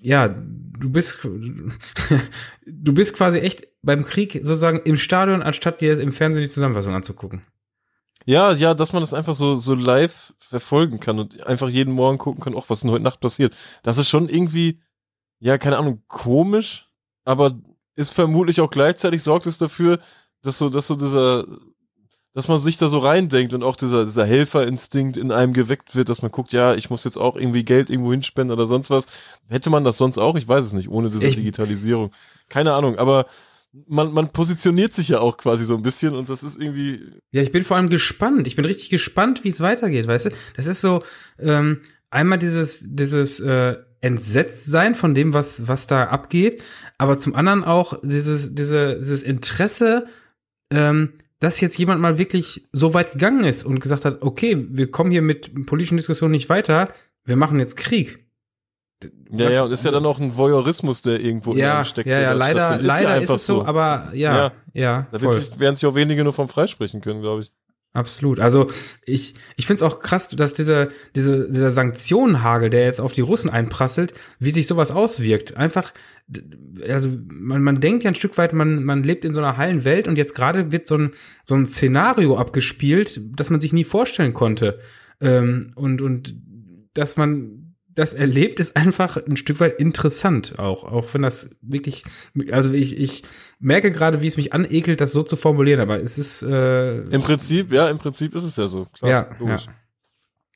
ja, 0.00 0.34
du 0.82 0.90
bist 0.90 1.24
du 2.66 2.92
bist 2.94 3.14
quasi 3.14 3.38
echt 3.38 3.66
beim 3.82 4.04
Krieg 4.04 4.32
sozusagen 4.42 4.80
im 4.84 4.96
Stadion, 4.96 5.42
anstatt 5.42 5.80
dir 5.80 5.98
im 5.98 6.12
Fernsehen 6.12 6.42
die 6.42 6.50
Zusammenfassung 6.50 6.94
anzugucken. 6.94 7.42
Ja, 8.24 8.52
ja, 8.52 8.74
dass 8.74 8.92
man 8.92 9.02
das 9.02 9.14
einfach 9.14 9.34
so, 9.34 9.56
so 9.56 9.74
live 9.74 10.32
verfolgen 10.38 11.00
kann 11.00 11.18
und 11.18 11.44
einfach 11.46 11.68
jeden 11.68 11.92
Morgen 11.92 12.18
gucken 12.18 12.40
kann, 12.40 12.54
auch 12.54 12.70
was 12.70 12.80
denn 12.80 12.90
heute 12.90 13.02
Nacht 13.02 13.20
passiert. 13.20 13.56
Das 13.82 13.98
ist 13.98 14.08
schon 14.08 14.28
irgendwie, 14.28 14.80
ja, 15.40 15.58
keine 15.58 15.78
Ahnung, 15.78 16.02
komisch, 16.06 16.88
aber 17.24 17.52
ist 17.96 18.12
vermutlich 18.12 18.60
auch 18.60 18.70
gleichzeitig 18.70 19.22
sorgt 19.22 19.46
es 19.46 19.58
dafür, 19.58 19.98
dass 20.42 20.58
so, 20.58 20.68
dass 20.68 20.86
so 20.86 20.94
dieser, 20.94 21.46
dass 22.34 22.48
man 22.48 22.58
sich 22.58 22.76
da 22.78 22.88
so 22.88 22.98
reindenkt 22.98 23.52
und 23.54 23.62
auch 23.62 23.76
dieser, 23.76 24.04
dieser 24.04 24.24
Helferinstinkt 24.24 25.16
in 25.16 25.30
einem 25.32 25.52
geweckt 25.52 25.94
wird, 25.94 26.08
dass 26.08 26.22
man 26.22 26.30
guckt, 26.30 26.52
ja, 26.52 26.74
ich 26.74 26.88
muss 26.90 27.04
jetzt 27.04 27.18
auch 27.18 27.36
irgendwie 27.36 27.64
Geld 27.64 27.90
irgendwo 27.90 28.10
hinspenden 28.12 28.52
oder 28.56 28.66
sonst 28.66 28.90
was. 28.90 29.06
Hätte 29.48 29.68
man 29.70 29.84
das 29.84 29.98
sonst 29.98 30.18
auch? 30.18 30.36
Ich 30.36 30.48
weiß 30.48 30.64
es 30.66 30.72
nicht, 30.72 30.88
ohne 30.88 31.10
diese 31.10 31.26
Ich- 31.28 31.36
Digitalisierung. 31.36 32.10
Keine 32.48 32.72
Ahnung, 32.72 32.96
aber 32.98 33.26
man, 33.86 34.12
man 34.12 34.28
positioniert 34.32 34.92
sich 34.92 35.08
ja 35.08 35.20
auch 35.20 35.36
quasi 35.38 35.64
so 35.64 35.74
ein 35.74 35.82
bisschen 35.82 36.14
und 36.14 36.28
das 36.28 36.42
ist 36.42 36.60
irgendwie, 36.60 37.00
Ja, 37.30 37.40
ich 37.42 37.52
bin 37.52 37.64
vor 37.64 37.76
allem 37.78 37.88
gespannt. 37.88 38.46
Ich 38.46 38.56
bin 38.56 38.64
richtig 38.66 38.90
gespannt, 38.90 39.44
wie 39.44 39.48
es 39.48 39.60
weitergeht, 39.60 40.06
weißt 40.06 40.26
du? 40.26 40.30
Das 40.56 40.66
ist 40.66 40.80
so 40.82 41.02
ähm, 41.38 41.80
einmal 42.10 42.38
dieses 42.38 42.84
dieses 42.86 43.40
äh, 43.40 43.76
Entsetztsein 44.02 44.94
von 44.94 45.14
dem, 45.14 45.32
was 45.32 45.68
was 45.68 45.86
da 45.86 46.04
abgeht, 46.04 46.62
aber 46.98 47.16
zum 47.16 47.34
anderen 47.34 47.64
auch 47.64 47.98
dieses 48.02 48.54
diese 48.54 48.98
dieses 48.98 49.22
Interesse, 49.22 50.06
ähm, 50.70 51.14
dass 51.42 51.60
jetzt 51.60 51.76
jemand 51.76 52.00
mal 52.00 52.18
wirklich 52.18 52.68
so 52.72 52.94
weit 52.94 53.12
gegangen 53.12 53.42
ist 53.44 53.64
und 53.64 53.80
gesagt 53.80 54.04
hat, 54.04 54.22
okay, 54.22 54.64
wir 54.70 54.90
kommen 54.92 55.10
hier 55.10 55.22
mit 55.22 55.66
politischen 55.66 55.96
Diskussionen 55.96 56.30
nicht 56.30 56.48
weiter, 56.48 56.88
wir 57.24 57.34
machen 57.36 57.58
jetzt 57.58 57.76
Krieg. 57.76 58.24
Ja, 59.02 59.46
Was- 59.46 59.54
ja, 59.54 59.62
und 59.64 59.72
ist 59.72 59.84
ja 59.84 59.90
dann 59.90 60.06
auch 60.06 60.20
ein 60.20 60.36
Voyeurismus, 60.36 61.02
der 61.02 61.18
irgendwo 61.20 61.52
in 61.52 61.58
ja, 61.58 61.82
steckt. 61.82 62.06
ja, 62.08 62.20
ja, 62.20 62.32
leider, 62.32 62.78
leider 62.80 63.14
ist, 63.14 63.20
einfach 63.20 63.34
es 63.34 63.46
so, 63.46 63.64
aber 63.64 64.10
ja, 64.14 64.36
Ja. 64.36 64.52
ja, 64.72 65.06
Da 65.10 65.18
sich, 65.18 65.58
werden 65.58 65.74
sich 65.74 65.84
auch 65.86 65.96
wenige 65.96 66.22
nur 66.22 66.32
vom 66.32 66.48
freisprechen 66.48 67.00
können, 67.00 67.20
glaube 67.20 67.42
ich. 67.42 67.52
Absolut. 67.94 68.40
Also 68.40 68.70
ich, 69.04 69.34
ich 69.56 69.66
finde 69.66 69.76
es 69.76 69.82
auch 69.82 70.00
krass, 70.00 70.30
dass 70.30 70.54
dieser, 70.54 70.88
diese, 71.14 71.48
dieser 71.50 71.70
Sanktionenhagel, 71.70 72.70
der 72.70 72.84
jetzt 72.84 73.00
auf 73.00 73.12
die 73.12 73.20
Russen 73.20 73.50
einprasselt, 73.50 74.14
wie 74.38 74.50
sich 74.50 74.66
sowas 74.66 74.90
auswirkt. 74.90 75.56
Einfach, 75.58 75.92
also 76.88 77.10
man, 77.28 77.62
man 77.62 77.80
denkt 77.80 78.04
ja 78.04 78.10
ein 78.10 78.14
Stück 78.14 78.38
weit, 78.38 78.54
man, 78.54 78.82
man 78.84 79.02
lebt 79.02 79.26
in 79.26 79.34
so 79.34 79.40
einer 79.40 79.58
heilen 79.58 79.84
Welt 79.84 80.08
und 80.08 80.16
jetzt 80.16 80.34
gerade 80.34 80.72
wird 80.72 80.86
so 80.86 80.96
ein, 80.96 81.10
so 81.44 81.54
ein 81.54 81.66
Szenario 81.66 82.38
abgespielt, 82.38 83.20
das 83.36 83.50
man 83.50 83.60
sich 83.60 83.74
nie 83.74 83.84
vorstellen 83.84 84.32
konnte. 84.32 84.80
Ähm, 85.20 85.72
und, 85.74 86.00
und 86.00 86.34
dass 86.94 87.18
man 87.18 87.61
das 87.94 88.14
erlebt, 88.14 88.60
ist 88.60 88.76
einfach 88.76 89.16
ein 89.16 89.36
Stück 89.36 89.60
weit 89.60 89.78
interessant 89.78 90.58
auch, 90.58 90.84
auch 90.84 91.12
wenn 91.14 91.22
das 91.22 91.50
wirklich, 91.60 92.04
also 92.50 92.72
ich, 92.72 92.98
ich 92.98 93.22
merke 93.58 93.90
gerade, 93.90 94.22
wie 94.22 94.26
es 94.26 94.36
mich 94.36 94.52
anekelt, 94.52 95.00
das 95.00 95.12
so 95.12 95.22
zu 95.22 95.36
formulieren, 95.36 95.80
aber 95.80 96.02
es 96.02 96.18
ist 96.18 96.42
äh, 96.42 97.02
Im 97.02 97.22
Prinzip, 97.22 97.72
ja, 97.72 97.88
im 97.88 97.98
Prinzip 97.98 98.34
ist 98.34 98.44
es 98.44 98.56
ja 98.56 98.66
so. 98.66 98.86
Klar, 98.86 99.10
ja, 99.10 99.36
logisch. 99.38 99.66
ja. 99.66 99.72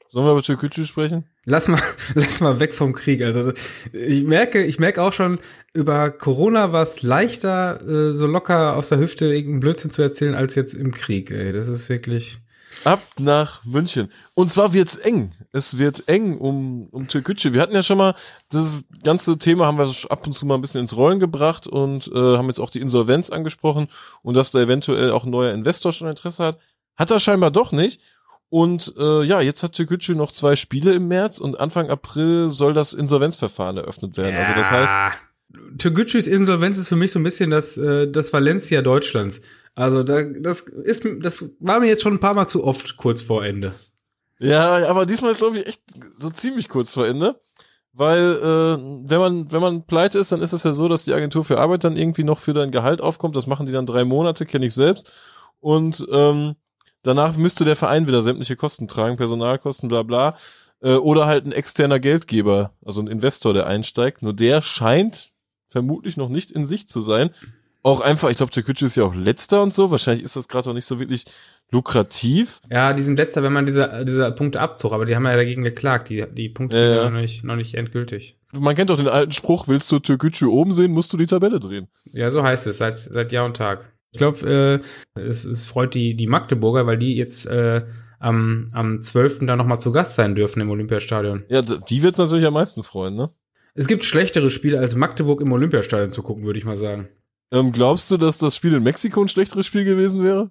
Sollen 0.09 0.27
wir 0.27 0.33
über 0.33 0.43
Türkgücü 0.43 0.85
sprechen? 0.85 1.25
lass 1.47 1.69
mal, 1.69 1.81
lass 2.15 2.41
mal 2.41 2.61
weg 2.61 2.75
vom 2.75 2.93
Krieg. 2.93 3.23
Also 3.23 3.53
ich 3.93 4.25
merke, 4.25 4.63
ich 4.63 4.79
merke 4.79 5.03
auch 5.03 5.15
schon, 5.15 5.39
über 5.73 6.11
Corona 6.11 6.73
war 6.73 6.83
es 6.83 7.03
leichter, 7.03 7.81
äh, 7.81 8.13
so 8.13 8.27
locker 8.27 8.77
aus 8.77 8.91
der 8.91 8.99
Hüfte 8.99 9.27
irgendeinen 9.27 9.61
Blödsinn 9.61 9.91
zu 9.91 10.03
erzählen, 10.03 10.35
als 10.35 10.55
jetzt 10.55 10.75
im 10.75 10.93
Krieg. 10.93 11.31
Ey, 11.31 11.53
das 11.53 11.69
ist 11.69 11.89
wirklich. 11.89 12.39
Ab 12.85 13.03
nach 13.19 13.65
München. 13.65 14.09
Und 14.35 14.51
zwar 14.51 14.75
wird's 14.75 14.99
eng. 14.99 15.33
Es 15.57 15.79
wird 15.79 16.07
eng 16.07 16.37
um, 16.37 16.87
um 16.91 17.09
Türkgücü. 17.09 17.55
Wir 17.55 17.63
hatten 17.63 17.75
ja 17.75 17.83
schon 17.83 17.97
mal 17.97 18.15
das 18.51 18.85
ganze 19.03 19.39
Thema 19.39 19.67
haben 19.67 19.79
wir 19.79 19.91
ab 20.11 20.27
und 20.27 20.35
zu 20.35 20.45
mal 20.45 20.57
ein 20.57 20.61
bisschen 20.61 20.83
ins 20.83 20.97
Rollen 20.97 21.19
gebracht 21.19 21.67
und 21.67 22.09
äh, 22.09 22.37
haben 22.37 22.49
jetzt 22.49 22.61
auch 22.61 22.69
die 22.69 22.81
Insolvenz 22.81 23.31
angesprochen 23.31 23.89
und 24.23 24.37
dass 24.37 24.51
da 24.51 24.61
eventuell 24.61 25.11
auch 25.13 25.25
ein 25.25 25.31
neuer 25.31 25.55
Investor 25.55 25.93
schon 25.93 26.09
Interesse 26.09 26.45
hat. 26.45 26.59
Hat 26.97 27.11
er 27.11 27.21
scheinbar 27.21 27.51
doch 27.51 27.73
nicht. 27.73 28.03
Und 28.51 28.95
äh, 28.99 29.25
ja, 29.25 29.41
jetzt 29.41 29.63
hat 29.63 29.73
Türkgücü 29.73 30.15
noch 30.15 30.31
zwei 30.31 30.57
Spiele 30.57 30.93
im 30.93 31.09
März 31.09 31.39
und 31.39 31.59
Anfang 31.59 31.89
April 31.89 32.51
soll 32.51 32.75
das 32.75 32.93
Insolvenzverfahren 32.93 33.79
eröffnet 33.79 34.17
werden. 34.19 34.35
Ja. 34.35 34.43
Also 34.43 34.55
das 34.55 34.71
heißt, 34.71 34.93
Türkgücüs 35.79 36.27
Insolvenz 36.27 36.77
ist 36.77 36.89
für 36.89 36.97
mich 36.97 37.13
so 37.13 37.19
ein 37.19 37.23
bisschen 37.25 37.51
das, 37.51 37.79
äh, 37.79 38.11
das 38.11 38.33
Valencia 38.33 38.83
Deutschlands. 38.83 39.41
Also 39.75 40.03
da, 40.03 40.23
das 40.23 40.61
ist, 40.61 41.07
das 41.21 41.51
war 41.61 41.81
mir 41.81 41.87
jetzt 41.87 42.03
schon 42.03 42.15
ein 42.15 42.21
paar 42.21 42.35
Mal 42.35 42.47
zu 42.47 42.65
oft 42.65 42.97
kurz 42.97 43.21
vor 43.23 43.45
Ende. 43.45 43.75
Ja, 44.39 44.89
aber 44.89 45.07
diesmal 45.07 45.33
ist 45.33 45.39
glaube 45.39 45.59
ich 45.59 45.67
echt 45.67 45.83
so 46.15 46.31
ziemlich 46.31 46.69
kurz 46.69 46.93
vor 46.95 47.07
Ende, 47.07 47.41
weil 47.93 48.35
äh, 48.37 49.09
wenn 49.09 49.19
man 49.19 49.53
wenn 49.53 49.61
man 49.61 49.87
pleite 49.87 50.19
ist, 50.19 50.33
dann 50.33 50.43
ist 50.43 50.53
es 50.53 50.65
ja 50.65 50.73
so, 50.73 50.89
dass 50.89 51.05
die 51.05 51.15
Agentur 51.15 51.45
für 51.45 51.59
Arbeit 51.59 51.85
dann 51.85 51.97
irgendwie 51.97 52.25
noch 52.25 52.39
für 52.39 52.53
dein 52.53 52.71
Gehalt 52.71 53.01
aufkommt. 53.01 53.37
Das 53.37 53.47
machen 53.47 53.67
die 53.67 53.73
dann 53.73 53.87
drei 53.87 54.05
Monate, 54.05 54.45
kenne 54.45 54.67
ich 54.67 54.75
selbst. 54.75 55.11
Und 55.61 56.07
ähm, 56.11 56.57
danach 57.03 57.37
müsste 57.37 57.65
der 57.65 57.77
Verein 57.77 58.07
wieder 58.07 58.23
sämtliche 58.23 58.57
Kosten 58.57 58.89
tragen, 58.89 59.17
Personalkosten, 59.17 59.89
bla 59.89 60.03
bla. 60.03 60.37
Äh, 60.83 60.97
oder 60.97 61.27
halt 61.27 61.47
ein 61.47 61.53
externer 61.53 61.99
Geldgeber, 61.99 62.73
also 62.85 63.01
ein 63.01 63.07
Investor, 63.07 63.55
der 63.55 63.67
einsteigt. 63.67 64.23
Nur 64.23 64.35
der 64.35 64.61
scheint 64.61 65.33
vermutlich 65.69 66.17
noch 66.17 66.29
nicht 66.29 66.51
in 66.51 66.67
Sicht 66.67 66.91
zu 66.91 67.01
sein 67.01 67.31
auch 67.87 68.01
einfach, 68.01 68.31
ich 68.31 68.37
glaube, 68.37 68.51
Türkgücü 68.51 68.87
ist 68.87 68.97
ja 68.97 69.05
auch 69.05 69.15
letzter 69.15 69.63
und 69.63 69.73
so. 69.73 69.93
Wahrscheinlich 69.93 70.25
ist 70.25 70.35
das 70.35 70.49
gerade 70.49 70.69
auch 70.69 70.75
nicht 70.75 70.87
so 70.87 70.99
wirklich 70.99 71.25
lukrativ. 71.71 72.61
Ja, 72.69 72.93
die 72.93 73.03
sind 73.03 73.17
letzter, 73.17 73.45
wenn 73.45 73.53
man 73.53 73.65
diese, 73.65 74.05
diese 74.05 74.33
Punkte 74.33 74.61
abzog, 74.61 74.93
aber 74.93 75.05
die 75.05 75.15
haben 75.15 75.25
ja 75.25 75.37
dagegen 75.37 75.63
geklagt. 75.63 76.09
Die, 76.09 76.25
die 76.33 76.49
Punkte 76.49 76.77
äh, 76.77 76.95
sind 76.95 77.13
noch 77.13 77.21
nicht, 77.21 77.45
noch 77.45 77.55
nicht 77.55 77.75
endgültig. 77.77 78.39
Man 78.59 78.75
kennt 78.75 78.91
doch 78.91 78.97
den 78.97 79.07
alten 79.07 79.31
Spruch, 79.31 79.69
willst 79.69 79.91
du 79.93 80.01
Türkgücü 80.01 80.47
oben 80.47 80.73
sehen, 80.73 80.91
musst 80.91 81.13
du 81.13 81.17
die 81.17 81.27
Tabelle 81.27 81.61
drehen. 81.61 81.87
Ja, 82.07 82.33
so 82.33 82.43
heißt 82.43 82.67
es, 82.67 82.79
seit, 82.79 82.99
seit 82.99 83.31
Jahr 83.31 83.45
und 83.45 83.57
Tag. 83.57 83.93
Ich 84.11 84.19
glaube, 84.19 84.83
äh, 85.15 85.21
es, 85.21 85.45
es 85.45 85.65
freut 85.65 85.95
die, 85.95 86.17
die 86.17 86.27
Magdeburger, 86.27 86.89
weil 86.89 86.99
die 86.99 87.15
jetzt 87.15 87.47
äh, 87.47 87.83
am, 88.19 88.69
am 88.73 89.01
12. 89.01 89.47
da 89.47 89.55
nochmal 89.55 89.79
zu 89.79 89.93
Gast 89.93 90.17
sein 90.17 90.35
dürfen 90.35 90.61
im 90.61 90.71
Olympiastadion. 90.71 91.45
Ja, 91.49 91.63
die 91.63 92.03
wird's 92.03 92.19
natürlich 92.19 92.47
am 92.47 92.55
meisten 92.55 92.83
freuen, 92.83 93.15
ne? 93.15 93.31
Es 93.75 93.87
gibt 93.87 94.05
schlechtere 94.05 94.51
Spiele 94.51 94.81
als 94.81 94.97
Magdeburg 94.97 95.41
im 95.41 95.53
Olympiastadion 95.53 96.11
zu 96.11 96.23
gucken, 96.25 96.45
würde 96.45 96.59
ich 96.59 96.65
mal 96.65 96.77
sagen. 96.77 97.11
Ähm, 97.53 97.73
glaubst 97.73 98.11
du, 98.11 98.17
dass 98.17 98.39
das 98.39 98.57
Spiel 98.57 98.75
in 98.75 98.83
Mexiko 98.83 99.23
ein 99.23 99.29
schlechteres 99.29 99.67
Spiel 99.67 99.85
gewesen 99.85 100.23
wäre? 100.23 100.51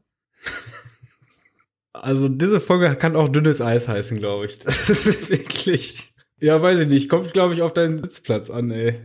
Also 1.93 2.27
diese 2.29 2.60
Folge 2.60 2.93
kann 2.95 3.15
auch 3.15 3.29
dünnes 3.29 3.62
Eis 3.62 3.88
heißen, 3.88 4.17
glaube 4.17 4.45
ich. 4.45 4.60
Das 4.63 4.89
ist 4.89 5.29
wirklich. 5.29 6.13
Ja, 6.39 6.62
weiß 6.62 6.81
ich 6.81 6.88
nicht. 6.88 7.10
Kommt, 7.10 7.34
glaube 7.34 7.53
ich, 7.53 7.62
auf 7.62 7.73
deinen 7.73 8.01
Sitzplatz 8.01 8.49
an, 8.49 8.69
ey. 8.69 8.99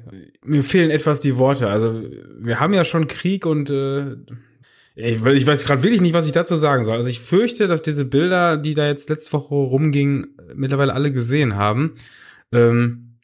Mir 0.44 0.62
fehlen 0.62 0.90
etwas 0.90 1.20
die 1.20 1.36
Worte. 1.36 1.68
Also, 1.68 2.02
wir 2.38 2.58
haben 2.58 2.74
ja 2.74 2.84
schon 2.84 3.06
Krieg 3.06 3.46
und 3.46 3.70
äh, 3.70 4.16
ich, 4.96 5.24
ich 5.24 5.46
weiß 5.46 5.64
gerade 5.64 5.82
wirklich 5.82 6.00
nicht, 6.00 6.14
was 6.14 6.26
ich 6.26 6.32
dazu 6.32 6.56
sagen 6.56 6.84
soll. 6.84 6.96
Also 6.96 7.08
ich 7.08 7.20
fürchte, 7.20 7.68
dass 7.68 7.82
diese 7.82 8.04
Bilder, 8.04 8.56
die 8.56 8.74
da 8.74 8.86
jetzt 8.86 9.08
letzte 9.08 9.32
Woche 9.32 9.54
rumgingen, 9.54 10.36
mittlerweile 10.54 10.94
alle 10.94 11.12
gesehen 11.12 11.56
haben. 11.56 11.94
Ähm, 12.52 13.18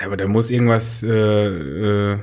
aber 0.00 0.16
da 0.16 0.26
muss 0.26 0.50
irgendwas 0.50 1.02
äh, 1.02 1.12
äh, 1.12 2.18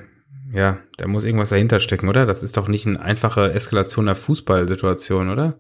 ja, 0.54 0.80
da 1.02 1.08
muss 1.08 1.26
irgendwas 1.26 1.50
dahinter 1.50 1.80
stecken, 1.80 2.10
oder? 2.10 2.28
Das 2.28 2.44
ist 2.44 2.58
doch 2.58 2.68
nicht 2.68 2.86
eine 2.86 3.02
einfache 3.02 3.54
Eskalation 3.54 4.06
der 4.06 4.14
Fußballsituation, 4.14 5.32
oder? 5.32 5.60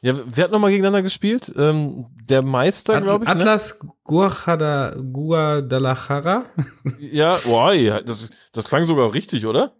Ja, 0.00 0.14
wer 0.26 0.42
hat 0.42 0.50
nochmal 0.50 0.72
gegeneinander 0.72 1.02
gespielt? 1.02 1.52
Ähm, 1.56 2.06
der 2.28 2.42
Meister, 2.42 3.00
glaube 3.00 3.24
ich. 3.24 3.28
Ne? 3.28 3.36
Atlas 3.36 3.78
ne? 3.80 5.04
Guadalajara. 5.12 6.46
ja, 6.98 7.38
boah, 7.44 7.72
das, 8.04 8.30
das 8.50 8.64
klang 8.64 8.82
sogar 8.82 9.14
richtig, 9.14 9.46
oder? 9.46 9.76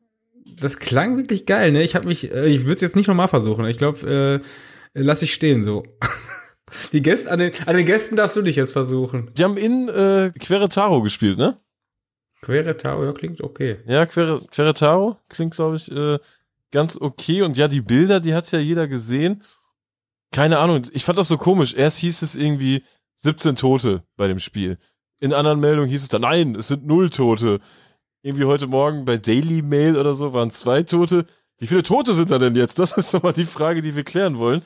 Das 0.61 0.79
klang 0.79 1.17
wirklich 1.17 1.47
geil, 1.47 1.73
ne? 1.73 1.83
Ich 1.83 1.97
habe 1.97 2.07
mich, 2.07 2.33
äh, 2.33 2.47
ich 2.47 2.61
würde 2.61 2.75
es 2.75 2.81
jetzt 2.81 2.95
nicht 2.95 3.09
nochmal 3.09 3.27
versuchen. 3.27 3.67
Ich 3.67 3.79
glaube, 3.79 4.41
äh, 4.95 5.03
lass 5.03 5.23
ich 5.23 5.35
stehen 5.35 5.65
so. 5.65 5.83
Die 6.93 7.03
Gäste, 7.03 7.29
an 7.29 7.41
den, 7.41 7.51
an 7.67 7.75
den 7.75 7.87
Gästen 7.87 8.15
darfst 8.15 8.37
du 8.37 8.43
dich 8.43 8.55
jetzt 8.55 8.73
versuchen. 8.73 9.33
Die 9.37 9.43
haben 9.43 9.57
in 9.57 9.89
äh, 9.89 10.31
Queretaro 10.39 11.03
gespielt, 11.03 11.39
ne? 11.39 11.59
Queretaro, 12.43 13.05
ja, 13.05 13.13
klingt 13.13 13.41
okay. 13.41 13.79
Ja, 13.87 14.05
Quere, 14.05 14.41
Queretaro 14.51 15.17
klingt, 15.29 15.55
glaube 15.55 15.77
ich, 15.77 15.91
äh, 15.91 16.19
ganz 16.73 16.97
okay. 17.01 17.43
Und 17.43 17.57
ja, 17.57 17.69
die 17.69 17.81
Bilder, 17.81 18.21
die 18.21 18.35
hat 18.35 18.51
ja 18.51 18.59
jeder 18.59 18.89
gesehen. 18.89 19.43
Keine 20.33 20.59
Ahnung, 20.59 20.87
ich 20.93 21.05
fand 21.05 21.19
das 21.19 21.29
so 21.29 21.39
komisch. 21.39 21.73
Erst 21.75 21.99
hieß 21.99 22.23
es 22.23 22.35
irgendwie 22.35 22.83
17 23.17 23.57
Tote 23.57 24.03
bei 24.17 24.27
dem 24.27 24.41
Spiel. 24.41 24.79
In 25.21 25.33
anderen 25.33 25.61
Meldungen 25.61 25.89
hieß 25.89 26.03
es 26.03 26.09
dann, 26.09 26.23
nein, 26.23 26.57
es 26.57 26.69
sind 26.69 26.85
null 26.85 27.11
Tote. 27.11 27.61
Irgendwie 28.23 28.45
heute 28.45 28.67
Morgen 28.67 29.05
bei 29.05 29.19
Daily 29.19 29.63
Mail 29.63 29.97
oder 29.97 30.15
so 30.15 30.33
waren 30.33 30.51
zwei 30.51 30.83
Tote. 30.83 31.27
Wie 31.59 31.69
viele 31.69 31.85
Tote 31.85 32.13
sind 32.13 32.33
da 32.33 32.39
denn 32.39 32.57
jetzt? 32.57 32.79
Das 32.81 32.97
ist 32.97 33.15
doch 33.15 33.23
mal 33.23 33.33
die 33.33 33.45
Frage, 33.45 33.83
die 33.83 33.95
wir 33.95 34.03
klären 34.03 34.39
wollen. 34.39 34.63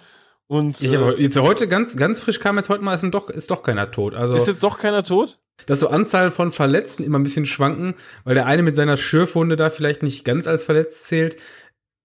Und 0.48 0.80
ich 0.80 0.92
äh, 0.92 1.22
jetzt 1.22 1.38
heute 1.38 1.66
ganz 1.66 1.96
ganz 1.96 2.20
frisch 2.20 2.38
kam 2.38 2.56
jetzt 2.56 2.68
heute 2.68 2.84
mal 2.84 2.94
ist 2.94 3.02
doch 3.12 3.30
ist 3.30 3.50
doch 3.50 3.62
keiner 3.62 3.90
tot. 3.90 4.14
Also 4.14 4.34
ist 4.34 4.46
jetzt 4.46 4.62
doch 4.62 4.78
keiner 4.78 5.02
tot? 5.02 5.38
dass 5.64 5.80
so 5.80 5.88
Anzahl 5.88 6.30
von 6.30 6.52
Verletzten 6.52 7.02
immer 7.02 7.18
ein 7.18 7.22
bisschen 7.22 7.46
schwanken, 7.46 7.94
weil 8.24 8.34
der 8.34 8.46
eine 8.46 8.62
mit 8.62 8.76
seiner 8.76 8.96
Schürfwunde 8.96 9.56
da 9.56 9.70
vielleicht 9.70 10.02
nicht 10.02 10.24
ganz 10.24 10.46
als 10.46 10.64
verletzt 10.64 11.04
zählt. 11.06 11.36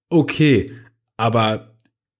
Okay, 0.10 0.74
aber 1.18 1.76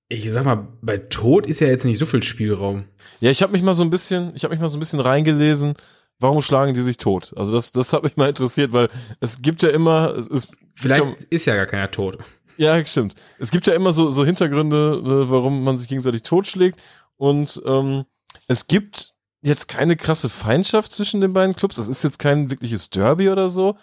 ich 0.10 0.30
sag 0.30 0.44
mal, 0.44 0.68
bei 0.82 0.98
Tod 0.98 1.46
ist 1.46 1.62
ja 1.62 1.68
jetzt 1.68 1.86
nicht 1.86 1.98
so 1.98 2.06
viel 2.06 2.22
Spielraum. 2.22 2.84
Ja, 3.22 3.32
ich 3.32 3.42
habe 3.42 3.54
mich 3.54 3.62
mal 3.62 3.74
so 3.74 3.84
ein 3.84 3.90
bisschen, 3.90 4.34
ich 4.36 4.44
habe 4.44 4.54
mich 4.54 4.62
mal 4.62 4.68
so 4.68 4.78
ein 4.78 4.82
bisschen 4.82 5.00
reingelesen. 5.00 5.76
Warum 6.20 6.42
schlagen 6.42 6.74
die 6.74 6.82
sich 6.82 6.98
tot? 6.98 7.34
Also 7.36 7.54
das, 7.54 7.72
das 7.72 7.94
hat 7.94 8.04
mich 8.04 8.16
mal 8.18 8.30
interessiert, 8.30 8.74
weil 8.74 8.90
es 9.22 9.42
gibt 9.42 9.64
ja 9.64 9.70
immer, 9.70 10.16
es, 10.16 10.50
vielleicht 10.76 11.04
ja, 11.04 11.16
ist 11.30 11.46
ja 11.46 11.56
gar 11.56 11.66
keiner 11.66 11.90
tot. 11.90 12.20
Ja, 12.62 12.86
stimmt. 12.86 13.16
Es 13.40 13.50
gibt 13.50 13.66
ja 13.66 13.74
immer 13.74 13.92
so, 13.92 14.12
so 14.12 14.24
Hintergründe, 14.24 15.02
äh, 15.04 15.32
warum 15.32 15.64
man 15.64 15.78
sich 15.78 15.88
gegenseitig 15.88 16.22
totschlägt. 16.22 16.80
Und 17.18 17.60
ähm, 17.66 18.04
es 18.48 18.68
gibt 18.68 19.16
jetzt 19.42 19.68
keine 19.68 19.96
krasse 19.96 20.30
Feindschaft 20.30 20.92
zwischen 20.92 21.22
den 21.22 21.34
beiden 21.34 21.56
Clubs. 21.56 21.78
Das 21.78 21.88
ist 21.88 22.04
jetzt 22.04 22.20
kein 22.20 22.52
wirkliches 22.52 22.92
Derby 22.92 23.30
oder 23.30 23.50
so. 23.50 23.78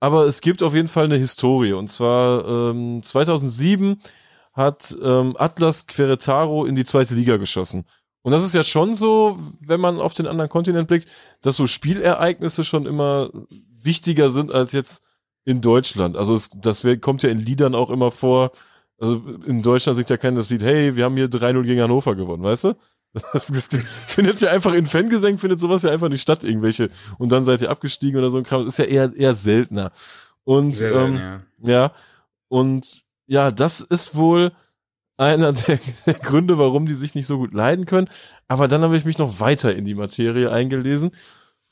Aber 0.00 0.26
es 0.26 0.40
gibt 0.40 0.64
auf 0.64 0.74
jeden 0.74 0.88
Fall 0.88 1.04
eine 1.04 1.18
Historie. 1.18 1.72
Und 1.72 1.86
zwar 1.86 2.44
ähm, 2.72 3.00
2007 3.00 4.00
hat 4.52 4.96
ähm, 5.00 5.36
Atlas 5.38 5.86
Queretaro 5.86 6.64
in 6.64 6.74
die 6.74 6.84
zweite 6.84 7.14
Liga 7.14 7.36
geschossen. 7.36 7.84
Und 8.22 8.32
das 8.32 8.42
ist 8.42 8.56
ja 8.56 8.64
schon 8.64 8.96
so, 8.96 9.36
wenn 9.60 9.78
man 9.78 10.00
auf 10.00 10.14
den 10.14 10.26
anderen 10.26 10.50
Kontinent 10.50 10.88
blickt, 10.88 11.08
dass 11.42 11.54
so 11.54 11.68
Spielereignisse 11.68 12.64
schon 12.64 12.86
immer 12.86 13.30
wichtiger 13.70 14.30
sind 14.30 14.52
als 14.52 14.72
jetzt 14.72 15.04
in 15.46 15.62
Deutschland. 15.62 16.16
Also 16.16 16.34
es, 16.34 16.50
das 16.50 16.86
kommt 17.00 17.22
ja 17.22 17.30
in 17.30 17.38
Liedern 17.38 17.74
auch 17.74 17.88
immer 17.88 18.10
vor. 18.10 18.50
Also 18.98 19.22
in 19.46 19.62
Deutschland 19.62 19.96
sieht 19.96 20.10
ja 20.10 20.16
keiner 20.16 20.38
das 20.38 20.50
Lied, 20.50 20.62
hey, 20.62 20.96
wir 20.96 21.04
haben 21.04 21.16
hier 21.16 21.28
3-0 21.28 21.62
gegen 21.62 21.80
Hannover 21.80 22.14
gewonnen, 22.14 22.42
weißt 22.42 22.64
du? 22.64 22.74
Das, 23.32 23.46
das, 23.46 23.68
findet 24.06 24.42
ja 24.42 24.50
einfach 24.50 24.74
in 24.74 24.84
Fangesängen 24.84 25.38
findet 25.38 25.58
sowas 25.58 25.82
ja 25.84 25.90
einfach 25.90 26.10
nicht 26.10 26.20
statt, 26.20 26.44
irgendwelche. 26.44 26.90
Und 27.16 27.30
dann 27.30 27.44
seid 27.44 27.62
ihr 27.62 27.70
abgestiegen 27.70 28.18
oder 28.18 28.28
so 28.28 28.36
ein 28.36 28.44
Kram. 28.44 28.66
Das 28.66 28.74
ist 28.74 28.78
ja 28.78 28.84
eher, 28.84 29.16
eher 29.16 29.32
seltener. 29.32 29.90
Und, 30.44 30.76
Sehr 30.76 30.92
ähm, 30.94 31.16
ja. 31.16 31.40
ja. 31.62 31.92
Und 32.48 33.04
ja, 33.26 33.50
das 33.50 33.80
ist 33.80 34.16
wohl 34.16 34.52
einer 35.16 35.54
der, 35.54 35.78
der, 36.04 36.14
Gründe, 36.14 36.58
warum 36.58 36.84
die 36.84 36.92
sich 36.92 37.14
nicht 37.14 37.26
so 37.26 37.38
gut 37.38 37.54
leiden 37.54 37.86
können. 37.86 38.08
Aber 38.48 38.68
dann 38.68 38.82
habe 38.82 38.98
ich 38.98 39.06
mich 39.06 39.16
noch 39.16 39.40
weiter 39.40 39.74
in 39.74 39.86
die 39.86 39.94
Materie 39.94 40.52
eingelesen. 40.52 41.10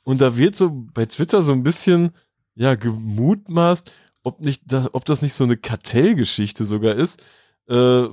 Und 0.03 0.23
da 0.23 0.39
wird 0.39 0.57
so 0.57 0.71
bei 0.71 1.05
Twitter 1.05 1.43
so 1.43 1.53
ein 1.53 1.63
bisschen, 1.63 2.13
ja, 2.55 2.75
gemutmaßt, 2.75 3.91
ob 4.23 4.41
nicht, 4.41 4.63
das, 4.67 4.93
ob 4.95 5.05
das 5.05 5.23
nicht 5.23 5.35
so 5.35 5.45
eine 5.45 5.57
Kartellgeschichte 5.57 6.65
sogar 6.65 6.95
ist, 6.95 7.23
äh, 7.69 8.09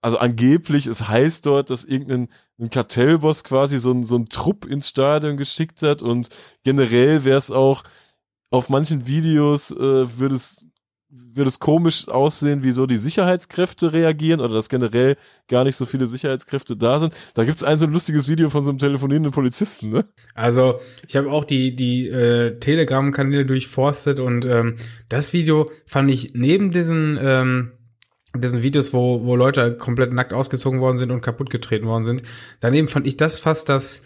also 0.00 0.18
angeblich, 0.18 0.86
es 0.86 1.08
heißt 1.08 1.46
dort, 1.46 1.70
dass 1.70 1.84
irgendein 1.84 2.28
ein 2.60 2.70
Kartellboss 2.70 3.44
quasi 3.44 3.78
so 3.78 3.90
ein, 3.90 4.04
so 4.04 4.16
ein 4.16 4.26
Trupp 4.26 4.64
ins 4.64 4.88
Stadion 4.88 5.36
geschickt 5.36 5.82
hat 5.82 6.02
und 6.02 6.28
generell 6.62 7.24
wäre 7.24 7.38
es 7.38 7.50
auch 7.50 7.82
auf 8.50 8.68
manchen 8.68 9.06
Videos 9.06 9.70
äh, 9.72 9.76
würde 9.76 10.36
es 10.36 10.67
würde 11.10 11.48
es 11.48 11.58
komisch 11.58 12.08
aussehen, 12.08 12.62
wie 12.62 12.72
so 12.72 12.86
die 12.86 12.96
Sicherheitskräfte 12.96 13.92
reagieren 13.92 14.40
oder 14.40 14.54
dass 14.54 14.68
generell 14.68 15.16
gar 15.48 15.64
nicht 15.64 15.76
so 15.76 15.86
viele 15.86 16.06
Sicherheitskräfte 16.06 16.76
da 16.76 16.98
sind. 16.98 17.14
Da 17.34 17.44
gibt's 17.44 17.64
ein 17.64 17.78
so 17.78 17.86
ein 17.86 17.92
lustiges 17.92 18.28
Video 18.28 18.50
von 18.50 18.62
so 18.62 18.70
einem 18.70 18.78
telefonierenden 18.78 19.32
Polizisten, 19.32 19.90
ne? 19.90 20.04
Also 20.34 20.80
ich 21.06 21.16
habe 21.16 21.30
auch 21.30 21.44
die 21.44 21.74
die 21.74 22.08
äh, 22.08 22.58
Telegram-Kanäle 22.58 23.46
durchforstet 23.46 24.20
und 24.20 24.44
ähm, 24.44 24.76
das 25.08 25.32
Video 25.32 25.70
fand 25.86 26.10
ich 26.10 26.32
neben 26.34 26.70
diesen 26.72 27.18
ähm, 27.20 27.72
diesen 28.36 28.62
Videos, 28.62 28.92
wo, 28.92 29.24
wo 29.24 29.36
Leute 29.36 29.76
komplett 29.76 30.12
nackt 30.12 30.32
ausgezogen 30.32 30.80
worden 30.80 30.98
sind 30.98 31.10
und 31.10 31.22
kaputt 31.22 31.50
getreten 31.50 31.86
worden 31.86 32.02
sind. 32.02 32.22
Daneben 32.60 32.88
fand 32.88 33.06
ich 33.06 33.16
das 33.16 33.38
fast 33.38 33.68
das, 33.68 34.02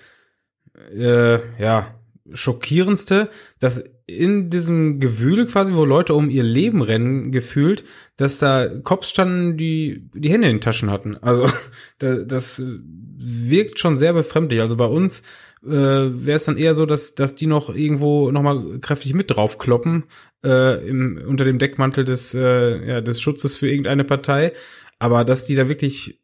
äh, 0.94 1.38
ja, 1.60 1.94
schockierendste, 2.32 3.30
dass 3.58 3.84
in 4.06 4.50
diesem 4.50 5.00
Gewühl 5.00 5.46
quasi, 5.46 5.74
wo 5.74 5.84
Leute 5.84 6.14
um 6.14 6.30
ihr 6.30 6.42
Leben 6.42 6.82
rennen, 6.82 7.32
gefühlt, 7.32 7.84
dass 8.16 8.38
da 8.38 8.68
Cops 8.68 9.10
standen, 9.10 9.56
die 9.56 10.08
die 10.14 10.30
Hände 10.30 10.48
in 10.48 10.56
den 10.56 10.60
Taschen 10.60 10.90
hatten. 10.90 11.16
Also 11.16 11.48
das 11.98 12.62
wirkt 12.64 13.78
schon 13.78 13.96
sehr 13.96 14.12
befremdlich. 14.12 14.60
Also 14.60 14.76
bei 14.76 14.86
uns 14.86 15.22
äh, 15.64 15.70
wäre 15.70 16.36
es 16.36 16.44
dann 16.44 16.56
eher 16.56 16.74
so, 16.74 16.86
dass, 16.86 17.14
dass 17.14 17.34
die 17.34 17.46
noch 17.46 17.74
irgendwo 17.74 18.30
nochmal 18.30 18.78
kräftig 18.80 19.14
mit 19.14 19.30
draufkloppen, 19.30 20.04
äh, 20.44 20.86
im, 20.86 21.22
unter 21.26 21.44
dem 21.44 21.58
Deckmantel 21.58 22.04
des, 22.04 22.34
äh, 22.34 22.88
ja, 22.88 23.00
des 23.00 23.20
Schutzes 23.20 23.56
für 23.56 23.70
irgendeine 23.70 24.04
Partei. 24.04 24.52
Aber 24.98 25.24
dass 25.24 25.46
die 25.46 25.54
da 25.54 25.68
wirklich 25.68 26.21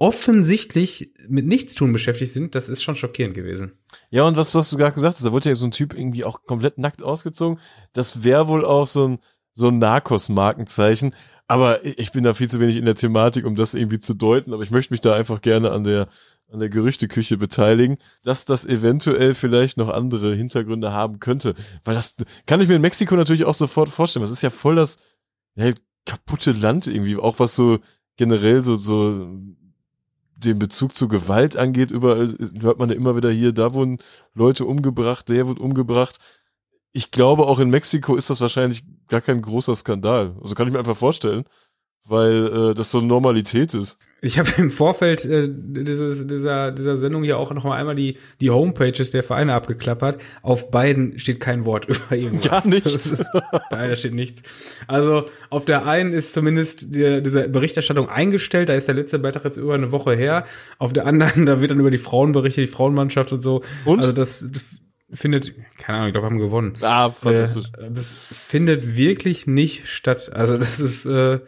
offensichtlich 0.00 1.12
mit 1.28 1.46
Nichtstun 1.46 1.92
beschäftigt 1.92 2.32
sind, 2.32 2.54
das 2.54 2.70
ist 2.70 2.82
schon 2.82 2.96
schockierend 2.96 3.34
gewesen. 3.34 3.72
Ja, 4.08 4.24
und 4.24 4.34
was, 4.38 4.54
was 4.54 4.70
du 4.70 4.78
gerade 4.78 4.94
gesagt 4.94 5.14
hast, 5.14 5.24
da 5.24 5.30
wurde 5.30 5.50
ja 5.50 5.54
so 5.54 5.66
ein 5.66 5.72
Typ 5.72 5.92
irgendwie 5.92 6.24
auch 6.24 6.44
komplett 6.46 6.78
nackt 6.78 7.02
ausgezogen. 7.02 7.60
Das 7.92 8.24
wäre 8.24 8.48
wohl 8.48 8.64
auch 8.64 8.86
so 8.86 9.06
ein, 9.06 9.18
so 9.52 9.68
ein 9.68 9.78
Narcos-Markenzeichen. 9.78 11.14
Aber 11.48 11.84
ich 11.84 12.12
bin 12.12 12.24
da 12.24 12.32
viel 12.32 12.48
zu 12.48 12.60
wenig 12.60 12.76
in 12.76 12.86
der 12.86 12.94
Thematik, 12.94 13.44
um 13.44 13.56
das 13.56 13.74
irgendwie 13.74 13.98
zu 13.98 14.14
deuten. 14.14 14.54
Aber 14.54 14.62
ich 14.62 14.70
möchte 14.70 14.94
mich 14.94 15.02
da 15.02 15.14
einfach 15.14 15.42
gerne 15.42 15.70
an 15.70 15.84
der, 15.84 16.08
an 16.50 16.60
der 16.60 16.70
Gerüchteküche 16.70 17.36
beteiligen, 17.36 17.98
dass 18.22 18.46
das 18.46 18.64
eventuell 18.64 19.34
vielleicht 19.34 19.76
noch 19.76 19.90
andere 19.90 20.34
Hintergründe 20.34 20.92
haben 20.92 21.20
könnte. 21.20 21.54
Weil 21.84 21.94
das 21.94 22.16
kann 22.46 22.62
ich 22.62 22.68
mir 22.68 22.76
in 22.76 22.82
Mexiko 22.82 23.16
natürlich 23.16 23.44
auch 23.44 23.52
sofort 23.52 23.90
vorstellen. 23.90 24.22
Das 24.22 24.30
ist 24.30 24.42
ja 24.42 24.50
voll 24.50 24.76
das 24.76 24.96
ja, 25.56 25.70
kaputte 26.06 26.52
Land 26.52 26.86
irgendwie, 26.86 27.18
auch 27.18 27.38
was 27.38 27.54
so 27.54 27.80
generell 28.16 28.62
so, 28.62 28.76
so 28.76 29.28
den 30.40 30.58
Bezug 30.58 30.94
zur 30.94 31.08
Gewalt 31.08 31.56
angeht, 31.56 31.90
überall 31.90 32.34
hört 32.60 32.78
man 32.78 32.88
ja 32.88 32.96
immer 32.96 33.16
wieder 33.16 33.30
hier, 33.30 33.52
da 33.52 33.74
wurden 33.74 33.98
Leute 34.34 34.64
umgebracht, 34.64 35.28
der 35.28 35.46
wird 35.48 35.58
umgebracht. 35.58 36.18
Ich 36.92 37.10
glaube, 37.10 37.46
auch 37.46 37.60
in 37.60 37.70
Mexiko 37.70 38.16
ist 38.16 38.30
das 38.30 38.40
wahrscheinlich 38.40 38.84
gar 39.08 39.20
kein 39.20 39.42
großer 39.42 39.76
Skandal. 39.76 40.36
Also 40.42 40.54
kann 40.54 40.66
ich 40.66 40.72
mir 40.72 40.78
einfach 40.80 40.96
vorstellen, 40.96 41.44
weil 42.06 42.70
äh, 42.70 42.74
das 42.74 42.90
so 42.90 43.00
Normalität 43.00 43.74
ist. 43.74 43.98
Ich 44.22 44.38
habe 44.38 44.50
im 44.58 44.70
Vorfeld 44.70 45.24
äh, 45.24 45.48
dieses, 45.50 46.26
dieser, 46.26 46.72
dieser 46.72 46.98
Sendung 46.98 47.24
ja 47.24 47.36
auch 47.36 47.52
noch 47.52 47.64
mal 47.64 47.76
einmal 47.76 47.94
die, 47.94 48.18
die 48.40 48.50
Homepages 48.50 49.10
der 49.10 49.22
Vereine 49.22 49.54
abgeklappert. 49.54 50.22
Auf 50.42 50.70
beiden 50.70 51.18
steht 51.18 51.40
kein 51.40 51.64
Wort 51.64 51.84
über 51.88 52.16
irgendwas. 52.16 52.50
Gar 52.50 52.66
nichts. 52.66 53.06
Ist, 53.06 53.26
nein, 53.70 53.88
da 53.88 53.96
steht 53.96 54.14
nichts. 54.14 54.42
Also 54.86 55.24
auf 55.48 55.64
der 55.64 55.86
einen 55.86 56.12
ist 56.12 56.34
zumindest 56.34 56.94
die, 56.94 57.22
diese 57.22 57.48
Berichterstattung 57.48 58.08
eingestellt. 58.08 58.68
Da 58.68 58.74
ist 58.74 58.88
der 58.88 58.94
letzte 58.94 59.18
Beitrag 59.18 59.44
jetzt 59.44 59.56
über 59.56 59.74
eine 59.74 59.90
Woche 59.90 60.14
her. 60.14 60.44
Auf 60.78 60.92
der 60.92 61.06
anderen, 61.06 61.46
da 61.46 61.60
wird 61.60 61.70
dann 61.70 61.80
über 61.80 61.90
die 61.90 61.98
Frauen 61.98 62.32
berichtet, 62.32 62.68
die 62.68 62.72
Frauenmannschaft 62.72 63.32
und 63.32 63.40
so. 63.40 63.62
Und? 63.84 64.00
Also 64.00 64.12
das 64.12 64.50
findet, 65.12 65.54
keine 65.78 65.98
Ahnung, 65.98 66.08
ich 66.08 66.14
glaube, 66.14 66.26
haben 66.26 66.38
gewonnen. 66.38 66.74
Ah, 66.82 67.10
fantastisch. 67.10 67.66
Äh, 67.78 67.90
das 67.90 68.12
findet 68.12 68.96
wirklich 68.96 69.46
nicht 69.46 69.88
statt. 69.88 70.30
Also 70.32 70.58
das 70.58 70.78
ist, 70.78 71.06
äh, 71.06 71.40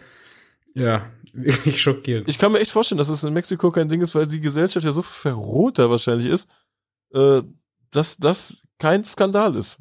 ja, 0.74 1.06
wirklich 1.32 1.80
schockierend. 1.80 2.28
Ich 2.28 2.38
kann 2.38 2.52
mir 2.52 2.60
echt 2.60 2.70
vorstellen, 2.70 2.98
dass 2.98 3.08
es 3.08 3.24
in 3.24 3.32
Mexiko 3.32 3.70
kein 3.70 3.88
Ding 3.88 4.00
ist, 4.00 4.14
weil 4.14 4.26
die 4.26 4.40
Gesellschaft 4.40 4.84
ja 4.84 4.92
so 4.92 5.02
verroht 5.02 5.78
da 5.78 5.90
wahrscheinlich 5.90 6.26
ist, 6.26 6.48
äh, 7.12 7.42
dass 7.90 8.16
das 8.16 8.62
kein 8.78 9.04
Skandal 9.04 9.56
ist. 9.56 9.78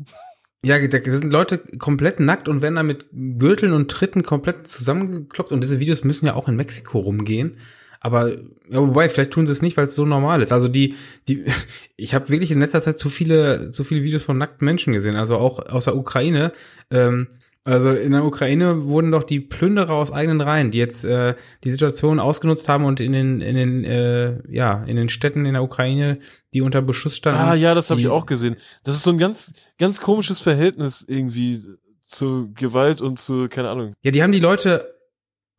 Ja, 0.63 0.77
da 0.87 0.99
sind 1.03 1.31
Leute 1.31 1.57
komplett 1.57 2.19
nackt 2.19 2.47
und 2.47 2.61
werden 2.61 2.75
da 2.75 2.83
mit 2.83 3.05
Gürteln 3.11 3.73
und 3.73 3.89
Tritten 3.89 4.21
komplett 4.23 4.67
zusammengekloppt 4.67 5.51
und 5.51 5.61
diese 5.61 5.79
Videos 5.79 6.03
müssen 6.03 6.27
ja 6.27 6.35
auch 6.35 6.47
in 6.47 6.55
Mexiko 6.55 6.99
rumgehen. 6.99 7.57
Aber 7.99 8.31
ja, 8.31 8.79
wobei, 8.79 9.09
vielleicht 9.09 9.31
tun 9.31 9.45
sie 9.45 9.51
es 9.51 9.61
nicht, 9.61 9.77
weil 9.77 9.85
es 9.85 9.95
so 9.95 10.05
normal 10.05 10.41
ist. 10.41 10.51
Also 10.51 10.67
die, 10.67 10.95
die, 11.27 11.45
ich 11.97 12.13
habe 12.13 12.29
wirklich 12.29 12.51
in 12.51 12.59
letzter 12.59 12.81
Zeit 12.81 12.97
zu 12.97 13.09
viele, 13.09 13.69
zu 13.69 13.83
viele 13.83 14.03
Videos 14.03 14.23
von 14.23 14.37
nackten 14.37 14.65
Menschen 14.65 14.91
gesehen. 14.91 15.15
Also 15.15 15.37
auch 15.37 15.59
aus 15.59 15.85
der 15.85 15.95
Ukraine. 15.95 16.51
Ähm, 16.89 17.27
also 17.63 17.91
in 17.91 18.11
der 18.11 18.25
Ukraine 18.25 18.85
wurden 18.85 19.11
doch 19.11 19.23
die 19.23 19.39
Plünderer 19.39 19.93
aus 19.93 20.11
eigenen 20.11 20.41
Reihen, 20.41 20.71
die 20.71 20.79
jetzt 20.79 21.05
äh, 21.05 21.35
die 21.63 21.69
Situation 21.69 22.19
ausgenutzt 22.19 22.67
haben 22.67 22.85
und 22.85 22.99
in 22.99 23.11
den 23.11 23.39
in 23.41 23.55
den 23.55 23.83
äh, 23.83 24.39
ja 24.51 24.83
in 24.85 24.95
den 24.95 25.09
Städten 25.09 25.45
in 25.45 25.53
der 25.53 25.61
Ukraine, 25.61 26.17
die 26.55 26.61
unter 26.61 26.81
Beschuss 26.81 27.15
standen. 27.15 27.39
Ah 27.39 27.53
ja, 27.53 27.75
das 27.75 27.91
habe 27.91 27.99
ich 27.99 28.07
auch 28.07 28.25
gesehen. 28.25 28.55
Das 28.83 28.95
ist 28.95 29.03
so 29.03 29.11
ein 29.11 29.19
ganz 29.19 29.53
ganz 29.77 30.01
komisches 30.01 30.39
Verhältnis 30.39 31.05
irgendwie 31.07 31.63
zu 32.01 32.51
Gewalt 32.55 32.99
und 32.99 33.19
zu 33.19 33.47
keine 33.47 33.69
Ahnung. 33.69 33.93
Ja, 34.01 34.09
die 34.09 34.23
haben 34.23 34.31
die 34.31 34.39
Leute 34.39 34.95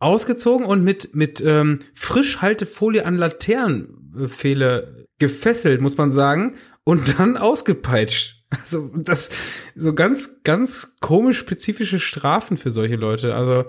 ausgezogen 0.00 0.66
und 0.66 0.82
mit 0.82 1.14
mit 1.14 1.40
ähm, 1.40 1.78
Frischhaltefolie 1.94 3.06
an 3.06 3.16
Laternenpfähle 3.16 5.06
gefesselt, 5.20 5.80
muss 5.80 5.96
man 5.96 6.10
sagen, 6.10 6.56
und 6.82 7.20
dann 7.20 7.36
ausgepeitscht. 7.36 8.41
Also 8.60 8.90
das 8.94 9.30
so 9.74 9.94
ganz, 9.94 10.42
ganz 10.44 10.96
komisch 11.00 11.38
spezifische 11.38 11.98
Strafen 11.98 12.56
für 12.56 12.70
solche 12.70 12.96
Leute. 12.96 13.34
Also 13.34 13.64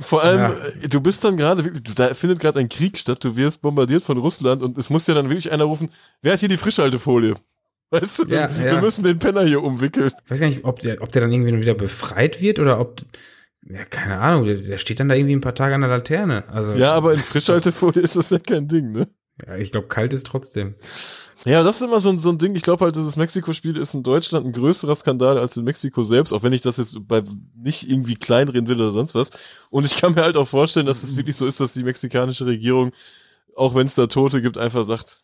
vor 0.00 0.22
allem, 0.22 0.38
ja. 0.38 0.54
Äh, 0.82 0.88
du 0.88 1.00
bist 1.00 1.24
dann 1.24 1.36
gerade 1.36 1.64
wirklich, 1.64 1.94
da 1.94 2.14
findet 2.14 2.38
gerade 2.38 2.60
ein 2.60 2.68
Krieg 2.68 2.96
statt, 2.96 3.24
du 3.24 3.36
wirst 3.36 3.60
bombardiert 3.62 4.02
von 4.02 4.18
Russland 4.18 4.62
und 4.62 4.78
es 4.78 4.88
muss 4.88 5.06
ja 5.06 5.14
dann 5.14 5.28
wirklich 5.28 5.50
einer 5.50 5.64
rufen, 5.64 5.90
wer 6.22 6.32
hat 6.32 6.40
hier 6.40 6.48
die 6.48 6.56
Frischhaltefolie? 6.56 7.34
Weißt 7.90 8.20
du, 8.20 8.24
ja, 8.26 8.48
wir, 8.56 8.66
ja. 8.66 8.72
wir 8.72 8.80
müssen 8.80 9.02
den 9.02 9.18
Penner 9.18 9.42
hier 9.42 9.62
umwickeln. 9.62 10.12
Ich 10.24 10.30
weiß 10.30 10.40
gar 10.40 10.46
nicht, 10.46 10.64
ob 10.64 10.78
der, 10.78 11.02
ob 11.02 11.10
der 11.10 11.22
dann 11.22 11.32
irgendwie 11.32 11.60
wieder 11.60 11.74
befreit 11.74 12.40
wird 12.40 12.60
oder 12.60 12.78
ob, 12.78 13.02
ja, 13.66 13.84
keine 13.84 14.20
Ahnung, 14.20 14.44
der, 14.44 14.58
der 14.58 14.78
steht 14.78 15.00
dann 15.00 15.08
da 15.08 15.16
irgendwie 15.16 15.34
ein 15.34 15.40
paar 15.40 15.56
Tage 15.56 15.74
an 15.74 15.80
der 15.80 15.90
Laterne. 15.90 16.44
Also, 16.48 16.74
ja, 16.74 16.92
aber 16.92 17.12
in 17.12 17.18
Frischhaltefolie 17.18 18.00
ist 18.00 18.16
das 18.16 18.30
ja 18.30 18.38
kein 18.38 18.68
Ding, 18.68 18.92
ne? 18.92 19.08
Ja, 19.46 19.56
ich 19.56 19.72
glaube, 19.72 19.88
kalt 19.88 20.12
ist 20.12 20.26
trotzdem. 20.26 20.74
Ja, 21.44 21.62
das 21.62 21.76
ist 21.76 21.82
immer 21.82 22.00
so 22.00 22.10
ein, 22.10 22.18
so 22.18 22.30
ein 22.30 22.38
Ding. 22.38 22.54
Ich 22.54 22.62
glaube 22.62 22.84
halt, 22.84 22.96
dieses 22.96 23.16
Mexiko-Spiel 23.16 23.76
ist 23.78 23.94
in 23.94 24.02
Deutschland 24.02 24.46
ein 24.46 24.52
größerer 24.52 24.94
Skandal 24.94 25.38
als 25.38 25.56
in 25.56 25.64
Mexiko 25.64 26.02
selbst, 26.02 26.32
auch 26.32 26.42
wenn 26.42 26.52
ich 26.52 26.60
das 26.60 26.76
jetzt 26.76 27.08
bei 27.08 27.22
nicht 27.56 27.88
irgendwie 27.88 28.16
kleinreden 28.16 28.68
will 28.68 28.76
oder 28.76 28.90
sonst 28.90 29.14
was. 29.14 29.30
Und 29.70 29.86
ich 29.86 29.96
kann 29.96 30.14
mir 30.14 30.22
halt 30.22 30.36
auch 30.36 30.48
vorstellen, 30.48 30.86
dass 30.86 31.02
es 31.02 31.16
wirklich 31.16 31.36
so 31.36 31.46
ist, 31.46 31.60
dass 31.60 31.72
die 31.72 31.82
mexikanische 31.82 32.44
Regierung, 32.44 32.92
auch 33.56 33.74
wenn 33.74 33.86
es 33.86 33.94
da 33.94 34.06
Tote 34.06 34.42
gibt, 34.42 34.58
einfach 34.58 34.84
sagt, 34.84 35.20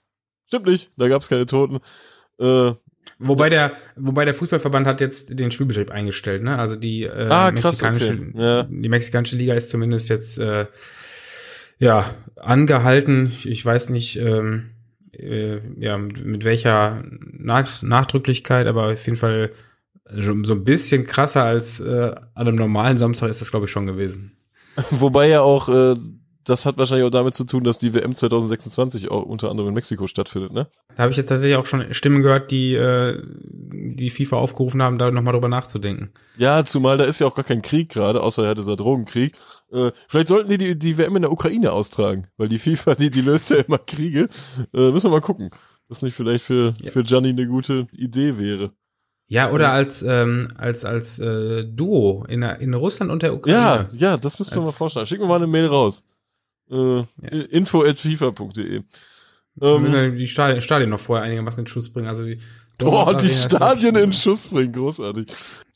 stimmt 0.47 0.67
nicht, 0.67 0.91
da 0.97 1.09
gab 1.09 1.21
es 1.21 1.29
keine 1.29 1.47
Toten. 1.47 1.81
Äh, 2.39 2.73
Wobei 3.19 3.49
der, 3.49 3.77
wobei 3.97 4.25
der 4.25 4.35
Fußballverband 4.35 4.87
hat 4.87 5.01
jetzt 5.01 5.39
den 5.39 5.51
Spielbetrieb 5.51 5.91
eingestellt, 5.91 6.43
ne? 6.43 6.59
Also 6.59 6.77
die 6.77 7.05
äh, 7.05 7.29
ah, 7.31 7.51
krass, 7.51 7.81
mexikanische, 7.81 8.13
okay. 8.13 8.33
ja. 8.35 8.63
die 8.65 8.89
mexikanische 8.89 9.37
Liga 9.37 9.55
ist 9.55 9.71
zumindest 9.71 10.09
jetzt 10.11 10.39
äh, 10.39 10.67
ja 11.79 12.15
angehalten. 12.37 13.33
Ich 13.45 13.65
weiß 13.65 13.91
nicht, 13.91 14.17
ähm, 14.19 14.71
äh, 15.13 15.61
ja, 15.79 15.99
mit 15.99 16.45
welcher 16.45 17.03
Nach 17.11 17.83
Nachdrücklichkeit, 17.83 18.67
aber 18.67 18.93
auf 18.93 19.07
jeden 19.07 19.19
Fall 19.19 19.53
so 20.09 20.33
ein 20.33 20.65
bisschen 20.65 21.07
krasser 21.07 21.43
als 21.43 21.81
äh, 21.81 22.15
an 22.35 22.47
einem 22.47 22.57
normalen 22.57 22.97
Samstag 22.97 23.29
ist 23.29 23.41
das, 23.41 23.51
glaube 23.51 23.67
ich, 23.67 23.73
schon 23.73 23.87
gewesen. 23.87 24.37
Wobei 24.91 25.29
ja 25.29 25.41
auch, 25.41 25.69
äh, 25.69 25.95
das 26.47 26.65
hat 26.65 26.79
wahrscheinlich 26.79 27.05
auch 27.05 27.11
damit 27.11 27.35
zu 27.35 27.45
tun, 27.45 27.65
dass 27.65 27.77
die 27.77 27.93
WM 27.93 28.15
2026 28.15 29.11
auch 29.11 29.23
unter 29.23 29.51
anderem 29.51 29.69
in 29.69 29.75
Mexiko 29.75 30.07
stattfindet, 30.07 30.53
ne? 30.53 30.69
Da 30.97 31.03
habe 31.03 31.11
ich 31.11 31.17
jetzt 31.19 31.29
tatsächlich 31.29 31.57
auch 31.57 31.67
schon 31.67 31.93
Stimmen 31.93 32.23
gehört, 32.23 32.51
die 32.51 32.75
äh, 32.75 33.21
die 33.43 34.11
FIFA 34.11 34.37
aufgerufen 34.37 34.83
haben, 34.83 34.97
da 34.97 35.11
nochmal 35.11 35.35
drüber 35.35 35.49
nachzudenken. 35.49 36.11
Ja, 36.37 36.65
zumal 36.65 36.97
da 36.97 37.05
ist 37.05 37.21
ja 37.21 37.27
auch 37.27 37.35
gar 37.35 37.45
kein 37.45 37.63
Krieg 37.63 37.89
gerade, 37.89 38.23
außer 38.23 38.45
ja 38.45 38.55
dieser 38.55 38.77
Drogenkrieg. 38.77 39.35
Äh, 39.73 39.91
vielleicht 40.09 40.29
sollten 40.29 40.49
die, 40.49 40.59
die 40.59 40.79
die 40.79 40.99
WM 40.99 41.17
in 41.17 41.23
der 41.23 41.33
Ukraine 41.33 41.73
austragen, 41.73 42.29
weil 42.37 42.49
die 42.49 42.59
FIFA, 42.59 42.95
die, 42.95 43.11
die 43.11 43.23
löst 43.23 43.51
ja 43.51 43.57
immer 43.57 43.79
Kriege. 43.79 44.29
Äh, 44.73 44.93
müssen 44.93 45.11
wir 45.11 45.17
mal 45.17 45.21
gucken. 45.21 45.51
Was 45.89 46.03
nicht 46.03 46.15
vielleicht 46.15 46.45
für, 46.45 46.75
ja. 46.83 46.91
für 46.91 47.03
Gianni 47.03 47.29
eine 47.29 47.47
gute 47.47 47.87
Idee 47.93 48.39
wäre. 48.39 48.73
Ja, 49.29 49.51
oder 49.51 49.73
als 49.73 50.05
als 50.05 50.25
ähm, 50.25 50.49
als 50.57 50.85
als 50.85 51.19
äh, 51.19 51.65
Duo 51.65 52.25
in, 52.29 52.43
in 52.43 52.75
Russland 52.75 53.11
und 53.11 53.23
der 53.23 53.35
Ukraine. 53.35 53.89
Ja, 53.91 54.11
ja, 54.11 54.17
das 54.17 54.39
müssen 54.39 54.55
wir 54.55 54.63
mal 54.63 54.71
vorstellen. 54.71 55.07
Schicken 55.07 55.25
wir 55.25 55.29
mal 55.29 55.37
eine 55.37 55.49
Mail 55.49 55.67
raus. 55.67 56.05
Äh, 56.71 56.99
ja. 56.99 57.05
info 57.51 57.83
at 57.83 57.99
fifa.de. 57.99 58.83
Wir 59.59 59.79
müssen 59.79 59.97
ähm, 59.97 60.17
die 60.19 60.29
Stadien, 60.29 60.61
Stadien 60.61 60.91
noch 60.91 61.01
vorher 61.01 61.25
einigermaßen 61.25 61.61
in 61.61 61.67
Schuss 61.67 61.91
bringen. 61.91 62.09
Also 62.09 62.25
die 62.25 62.39
Boah, 62.79 63.17
die 63.17 63.29
Stadien 63.29 63.97
in 63.97 64.13
Schuss 64.13 64.49
bringen, 64.49 64.73
großartig. 64.73 65.27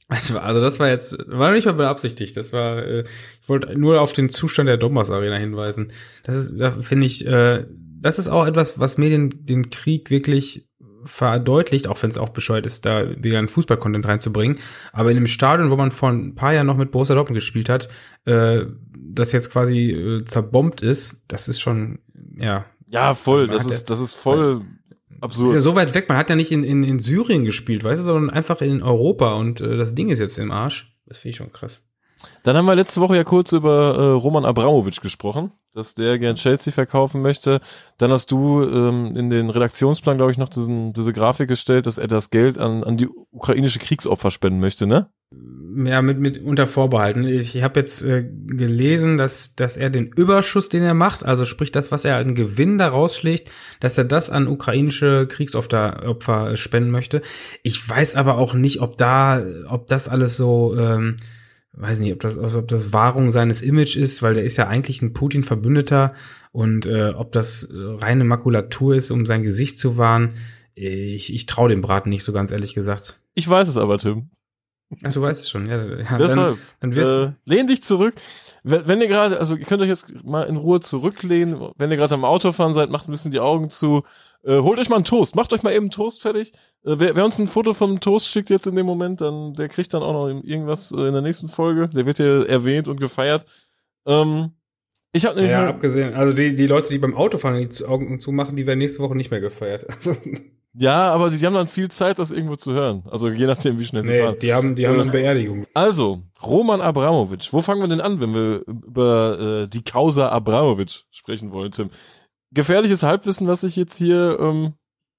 Also 0.09 0.61
das 0.61 0.81
war 0.81 0.89
jetzt, 0.89 1.17
war 1.29 1.53
nicht 1.53 1.67
mal 1.67 1.73
beabsichtigt. 1.73 2.37
Das 2.37 2.53
war, 2.53 2.85
äh, 2.85 3.05
ich 3.41 3.49
wollte 3.49 3.79
nur 3.79 4.01
auf 4.01 4.13
den 4.13 4.29
Zustand 4.29 4.69
der 4.69 4.77
Donbass 4.77 5.11
Arena 5.11 5.37
hinweisen. 5.37 5.93
Das 6.25 6.37
ist, 6.37 6.59
da 6.59 6.73
finde 6.73 7.07
ich, 7.07 7.25
äh, 7.25 7.65
das 8.01 8.19
ist 8.19 8.29
auch 8.29 8.47
etwas, 8.47 8.81
was 8.81 8.99
mir 8.99 9.09
den, 9.09 9.47
den 9.47 9.71
Krieg 9.71 10.11
wirklich 10.11 10.69
verdeutlicht, 11.05 11.89
auch 11.89 12.03
wenn 12.03 12.11
es 12.11 12.19
auch 12.19 12.31
bescheuert 12.31 12.67
ist, 12.67 12.85
da 12.85 13.05
wieder 13.23 13.39
einen 13.39 13.49
Fußball-Content 13.49 14.07
reinzubringen. 14.07 14.59
Aber 14.93 15.11
in 15.11 15.17
einem 15.17 15.27
Stadion, 15.27 15.71
wo 15.71 15.77
man 15.77 15.91
vor 15.91 16.11
ein 16.11 16.35
paar 16.35 16.53
Jahren 16.53 16.67
noch 16.67 16.77
mit 16.77 16.91
Borussia 16.91 17.15
Dortmund 17.15 17.37
gespielt 17.37 17.69
hat, 17.69 17.89
äh, 18.25 18.65
das 18.97 19.33
jetzt 19.33 19.51
quasi 19.51 19.91
äh, 19.91 20.25
zerbombt 20.25 20.83
ist, 20.83 21.25
das 21.29 21.49
ist 21.49 21.61
schon, 21.61 21.99
ja. 22.37 22.65
Ja, 22.89 23.15
voll. 23.15 23.47
Das 23.47 23.67
ist, 23.67 23.89
das 23.91 24.01
ist 24.01 24.15
voll 24.15 24.63
absurd. 25.21 25.49
Ist 25.49 25.55
ja 25.55 25.61
so 25.61 25.75
weit 25.75 25.95
weg. 25.95 26.09
Man 26.09 26.19
hat 26.19 26.31
ja 26.31 26.37
nicht 26.37 26.53
in, 26.53 26.65
in, 26.65 26.83
in 26.83 26.99
Syrien 26.99 27.45
gespielt, 27.45 27.85
weißt 27.85 28.01
du, 28.01 28.05
sondern 28.05 28.31
einfach 28.31 28.61
in 28.61 28.83
Europa 28.83 29.35
und 29.35 29.61
äh, 29.61 29.77
das 29.77 29.95
Ding 29.95 30.09
ist 30.09 30.19
jetzt 30.19 30.39
im 30.39 30.51
Arsch. 30.51 30.93
Das 31.07 31.19
finde 31.19 31.31
ich 31.31 31.37
schon 31.37 31.53
krass. 31.53 31.90
Dann 32.43 32.57
haben 32.57 32.67
wir 32.67 32.75
letzte 32.75 33.01
Woche 33.01 33.17
ja 33.17 33.25
kurz 33.25 33.53
über 33.53 33.97
äh, 33.97 34.11
Roman 34.13 34.45
Abramowitsch 34.45 35.01
gesprochen, 35.01 35.53
dass 35.75 35.95
der 35.95 36.19
gern 36.19 36.37
Chelsea 36.37 36.73
verkaufen 36.73 37.23
möchte. 37.23 37.61
Dann 37.99 38.11
hast 38.11 38.31
du 38.31 38.63
ähm, 38.63 39.17
in 39.17 39.31
den 39.31 39.51
Redaktionsplan, 39.51 40.17
glaube 40.17 40.33
ich, 40.33 40.39
noch 40.39 40.49
diesen, 40.49 40.93
diese 40.93 41.13
Grafik 41.13 41.49
gestellt, 41.49 41.87
dass 41.87 41.99
er 41.99 42.09
das 42.09 42.31
Geld 42.31 42.59
an, 42.59 42.85
an 42.85 42.97
die 42.97 43.09
ukrainische 43.31 43.79
Kriegsopfer 43.79 44.31
spenden 44.31 44.61
möchte, 44.61 44.87
ne? 44.87 45.09
Ja, 45.85 46.03
mit, 46.03 46.19
mit 46.19 46.43
unter 46.43 46.67
Vorbehalten. 46.67 47.25
Ich 47.25 47.63
habe 47.63 47.79
jetzt 47.79 48.03
äh, 48.03 48.25
gelesen, 48.25 49.17
dass, 49.17 49.55
dass 49.55 49.77
er 49.77 49.89
den 49.89 50.09
Überschuss, 50.09 50.69
den 50.69 50.83
er 50.83 50.95
macht, 50.95 51.25
also 51.25 51.45
sprich 51.45 51.71
das, 51.71 51.93
was 51.93 52.05
er 52.05 52.17
an 52.17 52.35
Gewinn 52.35 52.79
da 52.79 52.89
rausschlägt, 52.89 53.49
dass 53.79 53.97
er 53.97 54.05
das 54.05 54.31
an 54.31 54.49
ukrainische 54.49 55.29
Kriegsopfer 55.29 56.03
Opfer 56.09 56.57
spenden 56.57 56.91
möchte. 56.91 57.23
Ich 57.63 57.89
weiß 57.89 58.17
aber 58.17 58.39
auch 58.39 58.55
nicht, 58.55 58.81
ob 58.81 58.99
da, 58.99 59.43
ob 59.69 59.87
das 59.87 60.09
alles 60.09 60.37
so 60.37 60.75
ähm, 60.77 61.17
weiß 61.73 62.01
nicht, 62.01 62.13
ob 62.13 62.21
das, 62.21 62.37
also 62.37 62.61
ob 62.61 62.69
das 62.69 62.93
Wahrung 62.93 63.31
seines 63.31 63.63
Image 63.63 63.97
ist, 63.97 64.23
weil 64.23 64.35
der 64.35 64.45
ist 64.45 64.57
ja 64.57 64.67
eigentlich 64.67 65.03
ein 65.03 65.13
Putin-Verbündeter 65.13 66.15
und 66.53 66.87
äh, 66.87 67.11
ob 67.11 67.33
das 67.33 67.65
äh, 67.65 67.75
reine 67.75 68.25
Makulatur 68.25 68.95
ist, 68.95 69.11
um 69.11 69.25
sein 69.27 69.43
Gesicht 69.43 69.79
zu 69.79 69.97
wahren. 69.97 70.35
Ich, 70.75 71.33
ich 71.33 71.47
traue 71.47 71.69
dem 71.69 71.81
Braten 71.81 72.11
nicht 72.11 72.25
so 72.25 72.33
ganz 72.33 72.51
ehrlich 72.51 72.75
gesagt. 72.75 73.21
Ich 73.35 73.49
weiß 73.49 73.69
es 73.69 73.77
aber, 73.77 73.99
Tim. 73.99 74.31
Ach, 75.05 75.13
du 75.13 75.23
weißt 75.23 75.43
es 75.43 75.51
schon, 75.51 75.67
ja. 75.67 75.85
ja 75.85 76.17
Deshalb, 76.17 76.59
dann, 76.59 76.59
dann 76.81 76.95
wirst 76.95 77.11
äh, 77.11 77.33
lehn 77.45 77.67
dich 77.67 77.83
zurück. 77.83 78.15
Wenn, 78.63 78.87
wenn 78.87 79.01
ihr 79.01 79.09
gerade, 79.09 79.39
also 79.39 79.57
ihr 79.57 79.65
könnt 79.65 79.83
euch 79.83 79.89
jetzt 79.89 80.25
mal 80.25 80.43
in 80.43 80.57
Ruhe 80.57 80.81
zurücklehnen, 80.81 81.71
wenn 81.77 81.91
ihr 81.91 81.97
gerade 81.97 82.15
am 82.15 82.25
Autofahren 82.25 82.75
seid, 82.75 82.91
macht 82.91 83.09
ein 83.09 83.13
bisschen 83.13 83.31
die 83.31 83.41
Augen 83.41 83.71
zu, 83.71 84.03
äh, 84.45 84.59
holt 84.59 84.79
euch 84.79 84.89
mal 84.89 84.97
einen 84.97 85.05
Toast, 85.05 85.37
macht 85.37 85.53
euch 85.53 85.63
mal 85.63 85.73
eben 85.73 85.85
einen 85.85 85.91
Toast 85.91 86.21
fertig. 86.21 86.53
Äh, 86.85 86.97
wer, 86.99 87.17
wer 87.17 87.25
uns 87.25 87.39
ein 87.39 87.49
Foto 87.49 87.73
vom 87.73 88.01
Toast 88.01 88.29
schickt 88.29 88.51
jetzt 88.51 88.67
in 88.67 88.75
dem 88.75 88.87
Moment, 88.87 89.21
dann 89.21 89.55
der 89.55 89.69
kriegt 89.69 89.95
dann 89.95 90.03
auch 90.03 90.13
noch 90.13 90.29
irgendwas 90.29 90.93
äh, 90.93 91.07
in 91.07 91.13
der 91.13 91.23
nächsten 91.23 91.49
Folge. 91.49 91.89
Der 91.89 92.07
wird 92.07 92.19
hier 92.19 92.49
erwähnt 92.49 92.89
und 92.89 93.01
gefeiert. 93.01 93.47
Ähm, 94.07 94.53
ich 95.13 95.27
habe 95.27 95.35
nämlich 95.35 95.53
ja, 95.53 95.69
abgesehen, 95.69 96.15
also 96.15 96.33
die, 96.35 96.55
die 96.55 96.67
Leute, 96.69 96.91
die 96.91 96.99
beim 96.99 97.17
Autofahren 97.17 97.69
die 97.69 97.85
Augen 97.85 98.21
zumachen, 98.21 98.55
die 98.55 98.67
werden 98.67 98.79
nächste 98.79 99.01
Woche 99.01 99.17
nicht 99.17 99.31
mehr 99.31 99.41
gefeiert. 99.41 99.87
Also 99.97 100.17
ja, 100.73 101.13
aber 101.13 101.31
die, 101.31 101.39
die, 101.39 101.47
haben 101.47 101.55
dann 101.55 101.69
viel 101.69 101.91
Zeit, 101.91 102.19
das 102.19 102.31
irgendwo 102.31 102.57
zu 102.57 102.73
hören. 102.73 103.03
Also 103.11 103.29
je 103.29 103.47
nachdem, 103.47 103.79
wie 103.79 103.85
schnell 103.85 104.03
sie 104.03 104.11
nee, 104.11 104.21
fahren. 104.21 104.37
Die 104.41 104.53
haben, 104.55 104.75
die 104.77 104.87
haben 104.87 104.99
äh, 104.99 105.03
eine 105.03 105.11
Beerdigung. 105.11 105.67
Also, 105.75 106.23
Roman 106.43 106.81
Abramowitsch. 106.81 107.53
Wo 107.53 107.61
fangen 107.61 107.81
wir 107.81 107.89
denn 107.89 108.01
an, 108.01 108.21
wenn 108.21 108.35
wir 108.35 108.63
über 108.67 109.63
äh, 109.65 109.69
die 109.69 109.83
Causa 109.83 110.29
Abramowitsch 110.29 111.03
sprechen 111.11 111.51
wollen, 111.51 111.73
Tim? 111.73 111.91
Gefährliches 112.53 113.03
Halbwissen, 113.03 113.49
was 113.49 113.65
ich 113.65 113.75
jetzt 113.77 113.97
hier 113.97 114.39
ähm, 114.41 114.75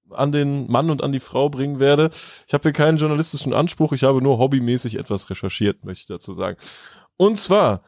an 0.10 0.32
den 0.32 0.70
Mann 0.70 0.90
und 0.90 1.04
an 1.04 1.12
die 1.12 1.20
Frau 1.20 1.50
bringen 1.50 1.80
werde. 1.80 2.10
Ich 2.48 2.54
habe 2.54 2.64
hier 2.64 2.74
keinen 2.74 2.98
journalistischen 2.98 3.54
Anspruch, 3.54 3.94
ich 3.94 4.04
habe 4.04 4.22
nur 4.22 4.38
hobbymäßig 4.38 4.98
etwas 4.98 5.30
recherchiert, 5.30 5.84
möchte 5.84 6.02
ich 6.02 6.08
dazu 6.08 6.34
sagen. 6.34 6.58
Und 7.18 7.40
zwar 7.40 7.84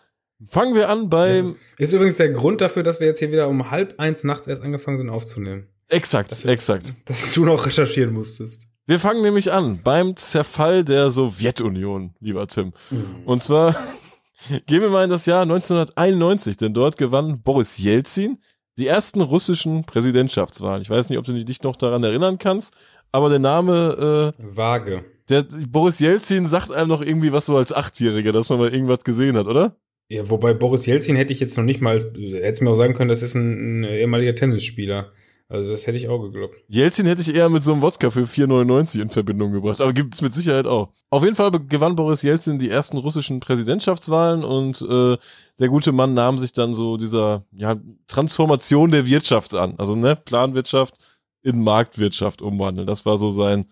fangen 0.47 0.75
wir 0.75 0.89
an 0.89 1.09
bei. 1.09 1.41
Ist 1.77 1.93
übrigens 1.93 2.17
der 2.17 2.29
Grund 2.29 2.61
dafür, 2.61 2.83
dass 2.83 2.99
wir 2.99 3.07
jetzt 3.07 3.19
hier 3.19 3.31
wieder 3.31 3.47
um 3.47 3.71
halb 3.71 3.99
eins 3.99 4.23
nachts 4.23 4.47
erst 4.47 4.61
angefangen 4.61 4.97
sind 4.97 5.09
aufzunehmen. 5.09 5.72
Exakt, 5.93 6.31
dass 6.31 6.45
exakt. 6.45 6.95
Dass 7.05 7.33
du 7.33 7.45
noch 7.45 7.65
recherchieren 7.65 8.13
musstest. 8.13 8.67
Wir 8.85 8.99
fangen 8.99 9.21
nämlich 9.21 9.51
an 9.51 9.79
beim 9.83 10.15
Zerfall 10.15 10.83
der 10.83 11.09
Sowjetunion, 11.09 12.15
lieber 12.19 12.47
Tim. 12.47 12.73
Mhm. 12.89 13.23
Und 13.25 13.41
zwar 13.41 13.75
gehen 14.65 14.81
wir 14.81 14.89
mal 14.89 15.03
in 15.03 15.09
das 15.09 15.25
Jahr 15.25 15.43
1991, 15.43 16.57
denn 16.57 16.73
dort 16.73 16.97
gewann 16.97 17.41
Boris 17.41 17.77
Jelzin 17.77 18.39
die 18.77 18.87
ersten 18.87 19.21
russischen 19.21 19.83
Präsidentschaftswahlen. 19.83 20.81
Ich 20.81 20.89
weiß 20.89 21.09
nicht, 21.09 21.19
ob 21.19 21.25
du 21.25 21.33
dich 21.43 21.61
noch 21.61 21.75
daran 21.75 22.03
erinnern 22.03 22.39
kannst, 22.39 22.73
aber 23.11 23.29
der 23.29 23.39
Name 23.39 24.33
äh, 24.37 24.55
Vage. 24.55 25.05
Der 25.29 25.43
Boris 25.43 25.99
Jelzin 25.99 26.47
sagt 26.47 26.71
einem 26.71 26.89
noch 26.89 27.01
irgendwie 27.01 27.31
was 27.31 27.45
so 27.45 27.55
als 27.55 27.71
Achtjähriger, 27.71 28.31
dass 28.31 28.49
man 28.49 28.57
mal 28.57 28.73
irgendwas 28.73 29.03
gesehen 29.03 29.37
hat, 29.37 29.47
oder? 29.47 29.77
Ja, 30.09 30.29
wobei 30.29 30.53
Boris 30.53 30.85
Jelzin 30.85 31.15
hätte 31.15 31.31
ich 31.31 31.39
jetzt 31.39 31.55
noch 31.55 31.63
nicht 31.63 31.81
mal, 31.81 31.99
hätte 31.99 32.63
mir 32.63 32.71
auch 32.71 32.75
sagen 32.75 32.95
können, 32.95 33.09
das 33.09 33.21
ist 33.21 33.35
ein, 33.35 33.81
ein 33.81 33.83
ehemaliger 33.85 34.35
Tennisspieler. 34.35 35.13
Also 35.53 35.69
das 35.69 35.85
hätte 35.85 35.97
ich 35.97 36.09
auch 36.09 36.19
geglaubt. 36.19 36.55
Jelzin 36.67 37.05
hätte 37.05 37.21
ich 37.21 37.35
eher 37.35 37.47
mit 37.47 37.61
so 37.61 37.73
einem 37.73 37.83
Wodka 37.83 38.09
für 38.09 38.21
4,99 38.21 38.99
in 38.99 39.11
Verbindung 39.11 39.51
gebracht, 39.51 39.81
aber 39.81 39.93
gibt 39.93 40.15
es 40.15 40.23
mit 40.23 40.33
Sicherheit 40.33 40.65
auch. 40.65 40.89
Auf 41.11 41.23
jeden 41.23 41.35
Fall 41.35 41.51
gewann 41.51 41.95
Boris 41.95 42.23
Jelzin 42.23 42.57
die 42.57 42.71
ersten 42.71 42.97
russischen 42.97 43.39
Präsidentschaftswahlen 43.39 44.43
und 44.43 44.81
äh, 44.81 45.15
der 45.59 45.67
gute 45.67 45.91
Mann 45.91 46.15
nahm 46.15 46.39
sich 46.39 46.53
dann 46.53 46.73
so 46.73 46.97
dieser 46.97 47.45
ja, 47.51 47.75
Transformation 48.07 48.89
der 48.89 49.05
Wirtschaft 49.05 49.53
an. 49.53 49.75
Also 49.77 49.95
ne, 49.95 50.15
Planwirtschaft 50.15 50.95
in 51.43 51.63
Marktwirtschaft 51.63 52.41
umwandeln. 52.41 52.87
Das 52.87 53.05
war 53.05 53.19
so 53.19 53.29
sein 53.29 53.67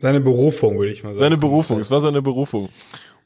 seine 0.00 0.20
Berufung, 0.20 0.76
würde 0.76 0.90
ich 0.90 1.04
mal 1.04 1.10
sagen. 1.10 1.20
Seine 1.20 1.36
Berufung, 1.36 1.78
es 1.78 1.92
war 1.92 2.00
seine 2.00 2.20
Berufung. 2.20 2.68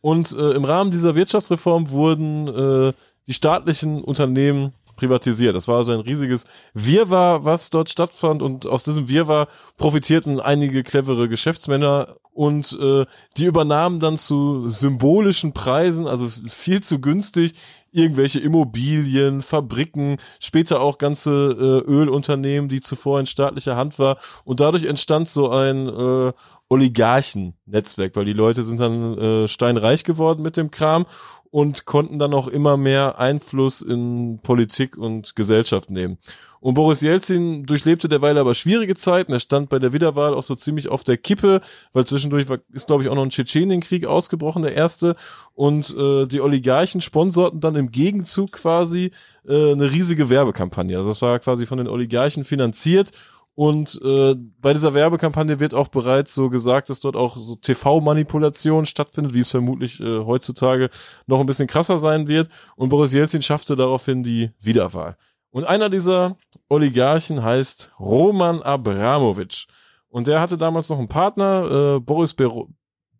Und 0.02 0.32
äh, 0.32 0.50
im 0.50 0.66
Rahmen 0.66 0.90
dieser 0.90 1.14
Wirtschaftsreform 1.14 1.88
wurden 1.88 2.48
äh, 2.48 2.92
die 3.26 3.32
staatlichen 3.32 4.04
Unternehmen 4.04 4.74
privatisiert. 4.96 5.54
Das 5.54 5.68
war 5.68 5.76
also 5.76 5.92
ein 5.92 6.00
riesiges 6.00 6.46
Wirrwarr, 6.74 7.44
was 7.44 7.70
dort 7.70 7.88
stattfand 7.88 8.42
und 8.42 8.66
aus 8.66 8.84
diesem 8.84 9.08
Wirrwarr 9.08 9.48
profitierten 9.76 10.40
einige 10.40 10.82
clevere 10.82 11.28
Geschäftsmänner 11.28 12.16
und 12.32 12.76
äh, 12.80 13.06
die 13.36 13.44
übernahmen 13.44 14.00
dann 14.00 14.18
zu 14.18 14.68
symbolischen 14.68 15.52
Preisen, 15.52 16.06
also 16.06 16.28
viel 16.28 16.82
zu 16.82 17.00
günstig, 17.00 17.54
irgendwelche 17.92 18.40
Immobilien, 18.40 19.40
Fabriken, 19.40 20.16
später 20.40 20.80
auch 20.80 20.98
ganze 20.98 21.30
äh, 21.30 21.88
Ölunternehmen, 21.88 22.68
die 22.68 22.80
zuvor 22.80 23.20
in 23.20 23.26
staatlicher 23.26 23.76
Hand 23.76 24.00
war. 24.00 24.18
Und 24.44 24.58
dadurch 24.58 24.84
entstand 24.84 25.28
so 25.28 25.50
ein 25.50 25.88
äh, 25.88 26.32
Oligarchen-Netzwerk, 26.68 28.16
weil 28.16 28.24
die 28.24 28.32
Leute 28.32 28.64
sind 28.64 28.80
dann 28.80 29.16
äh, 29.16 29.48
steinreich 29.48 30.02
geworden 30.02 30.42
mit 30.42 30.56
dem 30.56 30.72
Kram 30.72 31.06
und 31.54 31.84
konnten 31.84 32.18
dann 32.18 32.34
auch 32.34 32.48
immer 32.48 32.76
mehr 32.76 33.20
Einfluss 33.20 33.80
in 33.80 34.40
Politik 34.42 34.98
und 34.98 35.36
Gesellschaft 35.36 35.88
nehmen. 35.88 36.18
Und 36.58 36.74
Boris 36.74 37.00
Jelzin 37.00 37.62
durchlebte 37.62 38.08
derweil 38.08 38.38
aber 38.38 38.54
schwierige 38.54 38.96
Zeiten. 38.96 39.32
Er 39.32 39.38
stand 39.38 39.68
bei 39.68 39.78
der 39.78 39.92
Wiederwahl 39.92 40.34
auch 40.34 40.42
so 40.42 40.56
ziemlich 40.56 40.88
auf 40.88 41.04
der 41.04 41.16
Kippe, 41.16 41.60
weil 41.92 42.06
zwischendurch 42.06 42.48
war, 42.48 42.58
ist, 42.72 42.88
glaube 42.88 43.04
ich, 43.04 43.08
auch 43.08 43.14
noch 43.14 43.22
ein 43.22 43.30
Tschetschenienkrieg 43.30 44.04
ausgebrochen, 44.04 44.62
der 44.62 44.74
erste. 44.74 45.14
Und 45.52 45.94
äh, 45.96 46.26
die 46.26 46.40
Oligarchen 46.40 47.00
sponsorten 47.00 47.60
dann 47.60 47.76
im 47.76 47.92
Gegenzug 47.92 48.50
quasi 48.50 49.12
äh, 49.46 49.72
eine 49.72 49.92
riesige 49.92 50.30
Werbekampagne. 50.30 50.96
Also 50.96 51.10
das 51.10 51.22
war 51.22 51.38
quasi 51.38 51.66
von 51.66 51.78
den 51.78 51.86
Oligarchen 51.86 52.44
finanziert 52.44 53.12
und 53.54 54.00
äh, 54.02 54.34
bei 54.34 54.72
dieser 54.72 54.94
Werbekampagne 54.94 55.60
wird 55.60 55.74
auch 55.74 55.88
bereits 55.88 56.34
so 56.34 56.50
gesagt, 56.50 56.90
dass 56.90 56.98
dort 56.98 57.14
auch 57.14 57.36
so 57.36 57.54
TV-Manipulation 57.54 58.84
stattfindet, 58.84 59.32
wie 59.34 59.40
es 59.40 59.50
vermutlich 59.52 60.00
äh, 60.00 60.24
heutzutage 60.24 60.90
noch 61.26 61.38
ein 61.38 61.46
bisschen 61.46 61.68
krasser 61.68 61.98
sein 61.98 62.26
wird. 62.26 62.48
Und 62.74 62.88
Boris 62.88 63.12
Jelzin 63.12 63.42
schaffte 63.42 63.76
daraufhin 63.76 64.24
die 64.24 64.50
Wiederwahl. 64.60 65.16
Und 65.50 65.64
einer 65.64 65.88
dieser 65.88 66.36
Oligarchen 66.68 67.44
heißt 67.44 67.92
Roman 68.00 68.60
Abramowitsch. 68.60 69.68
Und 70.08 70.26
der 70.26 70.40
hatte 70.40 70.58
damals 70.58 70.88
noch 70.88 70.98
einen 70.98 71.08
Partner, 71.08 71.96
äh, 71.96 72.00
Boris 72.00 72.34
Bero 72.34 72.70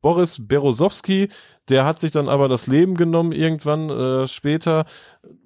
Boris 0.05 0.37
Berosowski, 0.39 1.31
der 1.71 1.87
hat 1.87 1.99
sich 1.99 2.11
dann 2.11 2.29
aber 2.29 2.47
das 2.47 2.67
Leben 2.67 2.95
genommen 2.95 3.33
irgendwann 3.33 3.89
äh, 3.89 4.29
später, 4.29 4.85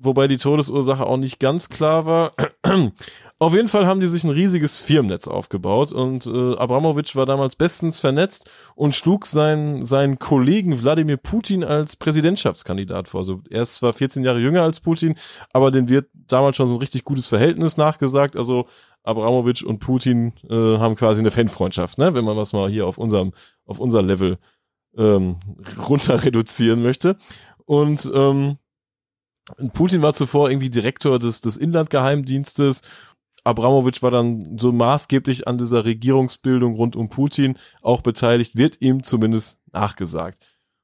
wobei 0.01 0.27
die 0.27 0.37
Todesursache 0.37 1.07
auch 1.07 1.17
nicht 1.17 1.39
ganz 1.39 1.69
klar 1.69 2.07
war. 2.07 2.33
Auf 3.39 3.55
jeden 3.55 3.69
Fall 3.69 3.87
haben 3.87 4.01
die 4.01 4.09
sich 4.09 4.25
ein 4.25 4.31
riesiges 4.31 4.81
Firmennetz 4.81 5.29
aufgebaut 5.29 5.93
und 5.93 6.27
äh, 6.27 6.57
Abramowitsch 6.57 7.15
war 7.15 7.25
damals 7.25 7.55
bestens 7.55 8.01
vernetzt 8.01 8.51
und 8.75 8.97
schlug 8.97 9.27
seinen, 9.27 9.85
seinen 9.85 10.19
Kollegen 10.19 10.83
Wladimir 10.83 11.19
Putin 11.19 11.63
als 11.63 11.95
Präsidentschaftskandidat 11.95 13.09
vor. 13.09 13.21
Also 13.21 13.43
er 13.49 13.63
ist 13.63 13.77
zwar 13.77 13.93
14 13.93 14.25
Jahre 14.25 14.41
jünger 14.41 14.65
als 14.65 14.81
Putin, 14.81 15.15
aber 15.53 15.71
den 15.71 15.89
wird 15.89 16.09
damals 16.27 16.57
schon 16.57 16.67
so 16.67 16.75
ein 16.75 16.81
richtig 16.81 17.05
gutes 17.05 17.29
Verhältnis 17.29 17.77
nachgesagt. 17.77 18.35
Also 18.35 18.67
Abramowitsch 19.09 19.63
und 19.63 19.79
Putin 19.79 20.33
äh, 20.49 20.55
haben 20.55 20.97
quasi 20.97 21.21
eine 21.21 21.31
Fanfreundschaft, 21.31 21.99
ne? 21.99 22.15
wenn 22.15 22.25
man 22.25 22.37
was 22.37 22.53
mal 22.53 22.71
hier 22.71 22.87
auf 22.87 22.99
unserem, 22.99 23.33
auf 23.65 23.79
unser 23.79 24.03
Level 24.03 24.39
ähm, 24.97 25.37
runter 25.89 26.23
reduzieren 26.25 26.83
möchte. 26.83 27.17
Und 27.65 28.11
ähm, 28.15 28.59
Putin 29.73 30.03
war 30.03 30.13
zuvor 30.13 30.51
irgendwie 30.51 30.71
Direktor 30.71 31.19
des, 31.19 31.41
des 31.41 31.57
Inlandgeheimdienstes 31.57 32.83
Abramowitsch 33.49 34.03
war 34.03 34.11
dann 34.11 34.59
so 34.59 34.73
maßgeblich 34.73 35.49
an 35.49 35.57
dieser 35.57 35.85
Regierungsbildung 35.85 36.75
rund 36.75 36.97
um 36.97 37.09
Putin 37.09 37.57
auch 37.81 38.03
beteiligt, 38.03 38.57
wird 38.57 38.81
ihm 38.81 39.03
zumindest 39.03 39.59
nachgesagt. 39.73 40.39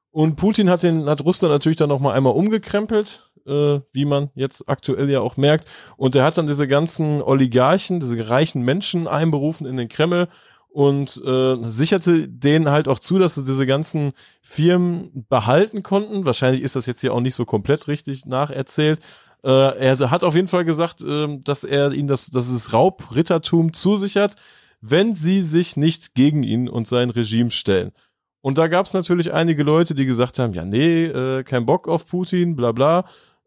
Und 0.09 0.35
Putin 0.37 0.69
hat 0.69 0.81
den, 0.81 1.05
hat 1.05 1.23
Russland 1.23 1.53
natürlich 1.53 1.77
dann 1.77 1.89
noch 1.89 1.99
mal 1.99 2.13
einmal 2.13 2.33
umgekrempelt, 2.33 3.24
äh, 3.45 3.79
wie 3.91 4.05
man 4.05 4.29
jetzt 4.35 4.67
aktuell 4.67 5.09
ja 5.09 5.21
auch 5.21 5.37
merkt. 5.37 5.67
Und 5.97 6.15
er 6.15 6.23
hat 6.23 6.37
dann 6.37 6.47
diese 6.47 6.67
ganzen 6.67 7.21
Oligarchen, 7.21 7.99
diese 7.99 8.29
reichen 8.29 8.63
Menschen 8.63 9.07
einberufen 9.07 9.65
in 9.67 9.77
den 9.77 9.89
Kreml 9.89 10.27
und 10.69 11.21
äh, 11.25 11.55
sicherte 11.63 12.27
denen 12.27 12.69
halt 12.69 12.87
auch 12.87 12.99
zu, 12.99 13.17
dass 13.17 13.35
sie 13.35 13.45
diese 13.45 13.65
ganzen 13.65 14.11
Firmen 14.41 15.25
behalten 15.29 15.83
konnten. 15.83 16.25
Wahrscheinlich 16.25 16.61
ist 16.61 16.75
das 16.75 16.85
jetzt 16.85 17.01
hier 17.01 17.13
auch 17.13 17.21
nicht 17.21 17.35
so 17.35 17.45
komplett 17.45 17.87
richtig 17.87 18.25
nacherzählt, 18.25 18.99
äh, 19.45 19.77
er 19.77 20.09
hat 20.09 20.23
auf 20.23 20.33
jeden 20.33 20.47
Fall 20.47 20.65
gesagt, 20.65 21.03
äh, 21.03 21.37
dass 21.37 21.63
er 21.63 21.91
ihnen 21.91 22.07
das, 22.07 22.31
das 22.31 22.49
ist 22.49 22.73
Raubrittertum 22.73 23.73
zusichert, 23.73 24.33
wenn 24.81 25.13
sie 25.13 25.43
sich 25.43 25.77
nicht 25.77 26.15
gegen 26.15 26.41
ihn 26.41 26.67
und 26.67 26.87
sein 26.87 27.11
Regime 27.11 27.51
stellen. 27.51 27.91
Und 28.41 28.57
da 28.57 28.67
gab 28.67 28.87
es 28.87 28.93
natürlich 28.93 29.33
einige 29.33 29.61
Leute, 29.61 29.93
die 29.93 30.05
gesagt 30.05 30.39
haben, 30.39 30.53
ja, 30.53 30.65
nee, 30.65 31.05
äh, 31.05 31.43
kein 31.43 31.67
Bock 31.67 31.87
auf 31.87 32.07
Putin, 32.07 32.55
bla 32.55 32.71
bla. 32.71 33.05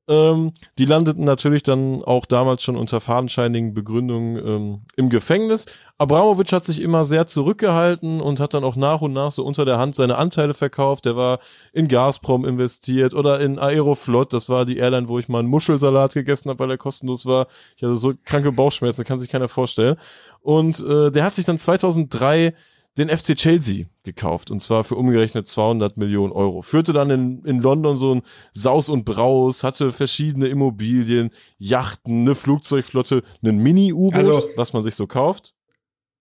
Ähm, 0.09 0.53
die 0.79 0.87
landeten 0.87 1.25
natürlich 1.25 1.63
dann 1.63 2.03
auch 2.03 2.25
damals 2.25 2.63
schon 2.63 2.77
unter 2.77 3.01
fadenscheinigen 3.01 3.75
Begründungen 3.75 4.37
ähm, 4.37 4.81
im 4.97 5.11
Gefängnis. 5.11 5.67
Abramowitsch 5.99 6.53
hat 6.53 6.65
sich 6.65 6.81
immer 6.81 7.05
sehr 7.05 7.27
zurückgehalten 7.27 8.21
und 8.23 8.41
hat 8.41 8.55
dann 8.55 8.65
auch 8.65 8.77
nach 8.77 9.03
und 9.03 9.13
nach 9.13 9.33
so 9.33 9.45
unter 9.45 9.67
der 9.67 9.79
Hand 9.79 9.95
seine 9.95 10.17
Anteile 10.17 10.55
verkauft. 10.55 11.05
Der 11.05 11.17
war 11.17 11.41
in 11.75 11.89
Gazprom 11.89 12.47
investiert 12.47 13.13
oder 13.13 13.41
in 13.41 13.59
Aeroflot. 13.59 14.33
Das 14.33 14.49
war 14.49 14.65
die 14.65 14.79
Airline, 14.79 15.09
wo 15.09 15.19
ich 15.19 15.29
mal 15.29 15.41
einen 15.41 15.49
Muschelsalat 15.49 16.15
gegessen 16.15 16.49
habe, 16.49 16.61
weil 16.61 16.71
er 16.71 16.79
kostenlos 16.79 17.27
war. 17.27 17.47
Ich 17.77 17.83
hatte 17.83 17.97
so 17.97 18.15
kranke 18.25 18.51
Bauchschmerzen, 18.51 19.05
kann 19.05 19.19
sich 19.19 19.29
keiner 19.29 19.49
vorstellen. 19.49 19.97
Und 20.41 20.81
äh, 20.81 21.11
der 21.11 21.25
hat 21.25 21.35
sich 21.35 21.45
dann 21.45 21.59
2003 21.59 22.55
den 22.99 23.09
FC 23.09 23.37
Chelsea 23.37 23.87
gekauft 24.05 24.51
und 24.51 24.61
zwar 24.61 24.85
für 24.85 24.97
umgerechnet 24.97 25.47
200 25.47 25.97
Millionen 25.97 26.33
Euro. 26.33 26.63
Führte 26.63 26.93
dann 26.93 27.11
in, 27.11 27.45
in 27.45 27.61
London 27.61 27.97
so 27.97 28.17
ein 28.17 28.23
Saus 28.53 28.91
und 28.91 29.05
Braus, 29.05 29.63
hatte 29.63 29.93
verschiedene 29.93 30.49
Immobilien, 30.49 31.31
Yachten, 31.59 32.23
eine 32.23 32.35
Flugzeugflotte, 32.35 33.23
einen 33.43 33.63
Mini-U-Boot, 33.63 34.15
also, 34.15 34.49
was 34.57 34.73
man 34.73 34.83
sich 34.83 34.97
so 34.97 35.07
kauft. 35.07 35.55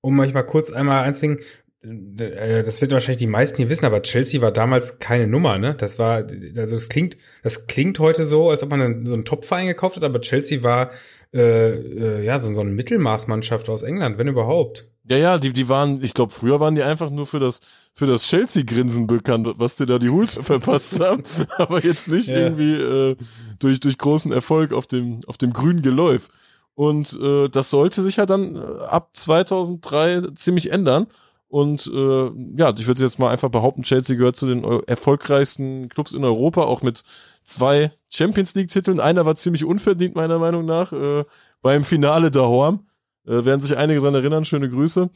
Um 0.01 0.15
manchmal 0.15 0.45
kurz 0.45 0.71
einmal 0.71 1.03
einzwingen, 1.03 1.39
äh, 1.83 2.63
das 2.63 2.81
wird 2.81 2.91
wahrscheinlich 2.91 3.19
die 3.19 3.27
meisten 3.27 3.57
hier 3.57 3.69
wissen, 3.69 3.85
aber 3.85 4.01
Chelsea 4.01 4.41
war 4.41 4.51
damals 4.51 4.99
keine 4.99 5.27
Nummer, 5.27 5.57
ne? 5.57 5.75
Das 5.75 5.99
war, 5.99 6.25
also 6.55 6.75
das 6.75 6.89
klingt, 6.89 7.17
das 7.43 7.67
klingt 7.67 7.99
heute 7.99 8.25
so, 8.25 8.49
als 8.49 8.63
ob 8.63 8.69
man 8.69 9.05
so 9.05 9.13
einen 9.13 9.25
Top-Verein 9.25 9.67
gekauft 9.67 9.95
hat, 9.95 10.03
aber 10.03 10.21
Chelsea 10.21 10.63
war 10.63 10.91
äh, 11.33 11.69
äh, 11.69 12.25
ja 12.25 12.39
so, 12.39 12.51
so 12.53 12.61
eine 12.61 12.71
Mittelmaßmannschaft 12.71 13.69
aus 13.69 13.83
England, 13.83 14.17
wenn 14.17 14.27
überhaupt. 14.27 14.89
Ja, 15.09 15.17
ja, 15.17 15.37
die, 15.37 15.53
die 15.53 15.69
waren, 15.69 16.03
ich 16.03 16.13
glaube, 16.13 16.31
früher 16.31 16.59
waren 16.59 16.75
die 16.75 16.83
einfach 16.83 17.09
nur 17.09 17.25
für 17.25 17.39
das, 17.39 17.61
für 17.93 18.05
das 18.05 18.23
Chelsea-Grinsen 18.23 19.07
bekannt, 19.07 19.47
was 19.55 19.75
dir 19.75 19.85
da 19.85 19.99
die 19.99 20.09
Hools 20.09 20.35
verpasst 20.41 20.99
haben, 20.99 21.23
aber 21.57 21.83
jetzt 21.83 22.09
nicht 22.09 22.27
ja. 22.27 22.37
irgendwie 22.37 22.73
äh, 22.73 23.15
durch, 23.59 23.79
durch 23.79 23.97
großen 23.97 24.31
Erfolg 24.31 24.73
auf 24.73 24.87
dem, 24.87 25.21
auf 25.27 25.37
dem 25.37 25.53
grünen 25.53 25.81
Geläuf. 25.81 26.27
Und 26.75 27.17
äh, 27.19 27.47
das 27.49 27.69
sollte 27.71 28.03
sich 28.03 28.17
ja 28.17 28.25
dann 28.25 28.55
äh, 28.55 28.59
ab 28.89 29.09
2003 29.13 30.29
ziemlich 30.35 30.71
ändern. 30.71 31.07
Und 31.49 31.87
äh, 31.87 32.31
ja, 32.57 32.73
ich 32.77 32.87
würde 32.87 33.03
jetzt 33.03 33.19
mal 33.19 33.29
einfach 33.29 33.49
behaupten, 33.49 33.83
Chelsea 33.83 34.17
gehört 34.17 34.35
zu 34.35 34.47
den 34.47 34.63
erfolgreichsten 34.63 35.87
Clubs 35.87 36.11
in 36.11 36.25
Europa, 36.25 36.63
auch 36.63 36.81
mit 36.81 37.03
zwei 37.43 37.91
Champions 38.09 38.53
League-Titeln. 38.55 38.99
Einer 38.99 39.25
war 39.25 39.35
ziemlich 39.35 39.63
unverdient, 39.63 40.15
meiner 40.15 40.39
Meinung 40.39 40.65
nach, 40.65 40.91
äh, 40.91 41.23
beim 41.61 41.83
Finale 41.83 42.31
da 42.31 42.41
Horm. 42.41 42.85
Äh, 43.25 43.45
werden 43.45 43.61
sich 43.61 43.77
einige 43.77 44.01
dran 44.01 44.15
erinnern, 44.15 44.45
schöne 44.45 44.69
Grüße. 44.69 45.09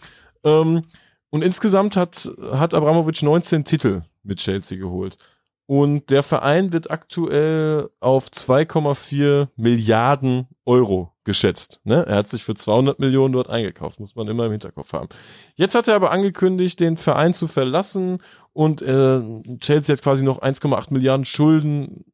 Ähm, 0.43 0.83
und 1.29 1.43
insgesamt 1.43 1.95
hat, 1.95 2.31
hat 2.51 2.73
Abramovic 2.73 3.23
19 3.23 3.63
Titel 3.65 4.01
mit 4.23 4.39
Chelsea 4.39 4.77
geholt. 4.77 5.17
Und 5.65 6.09
der 6.09 6.23
Verein 6.23 6.73
wird 6.73 6.91
aktuell 6.91 7.89
auf 7.99 8.27
2,4 8.27 9.47
Milliarden 9.55 10.47
Euro 10.65 11.10
geschätzt. 11.23 11.79
Ne? 11.83 12.05
Er 12.07 12.17
hat 12.17 12.27
sich 12.27 12.43
für 12.43 12.55
200 12.55 12.99
Millionen 12.99 13.33
dort 13.33 13.49
eingekauft, 13.49 13.99
muss 13.99 14.15
man 14.15 14.27
immer 14.27 14.45
im 14.45 14.51
Hinterkopf 14.51 14.93
haben. 14.93 15.09
Jetzt 15.55 15.75
hat 15.75 15.87
er 15.87 15.95
aber 15.95 16.11
angekündigt, 16.11 16.79
den 16.79 16.97
Verein 16.97 17.33
zu 17.33 17.47
verlassen 17.47 18.19
und 18.53 18.81
äh, 18.81 19.21
Chelsea 19.59 19.95
hat 19.95 20.03
quasi 20.03 20.23
noch 20.23 20.41
1,8 20.41 20.91
Milliarden 20.91 21.25
Schulden 21.25 22.05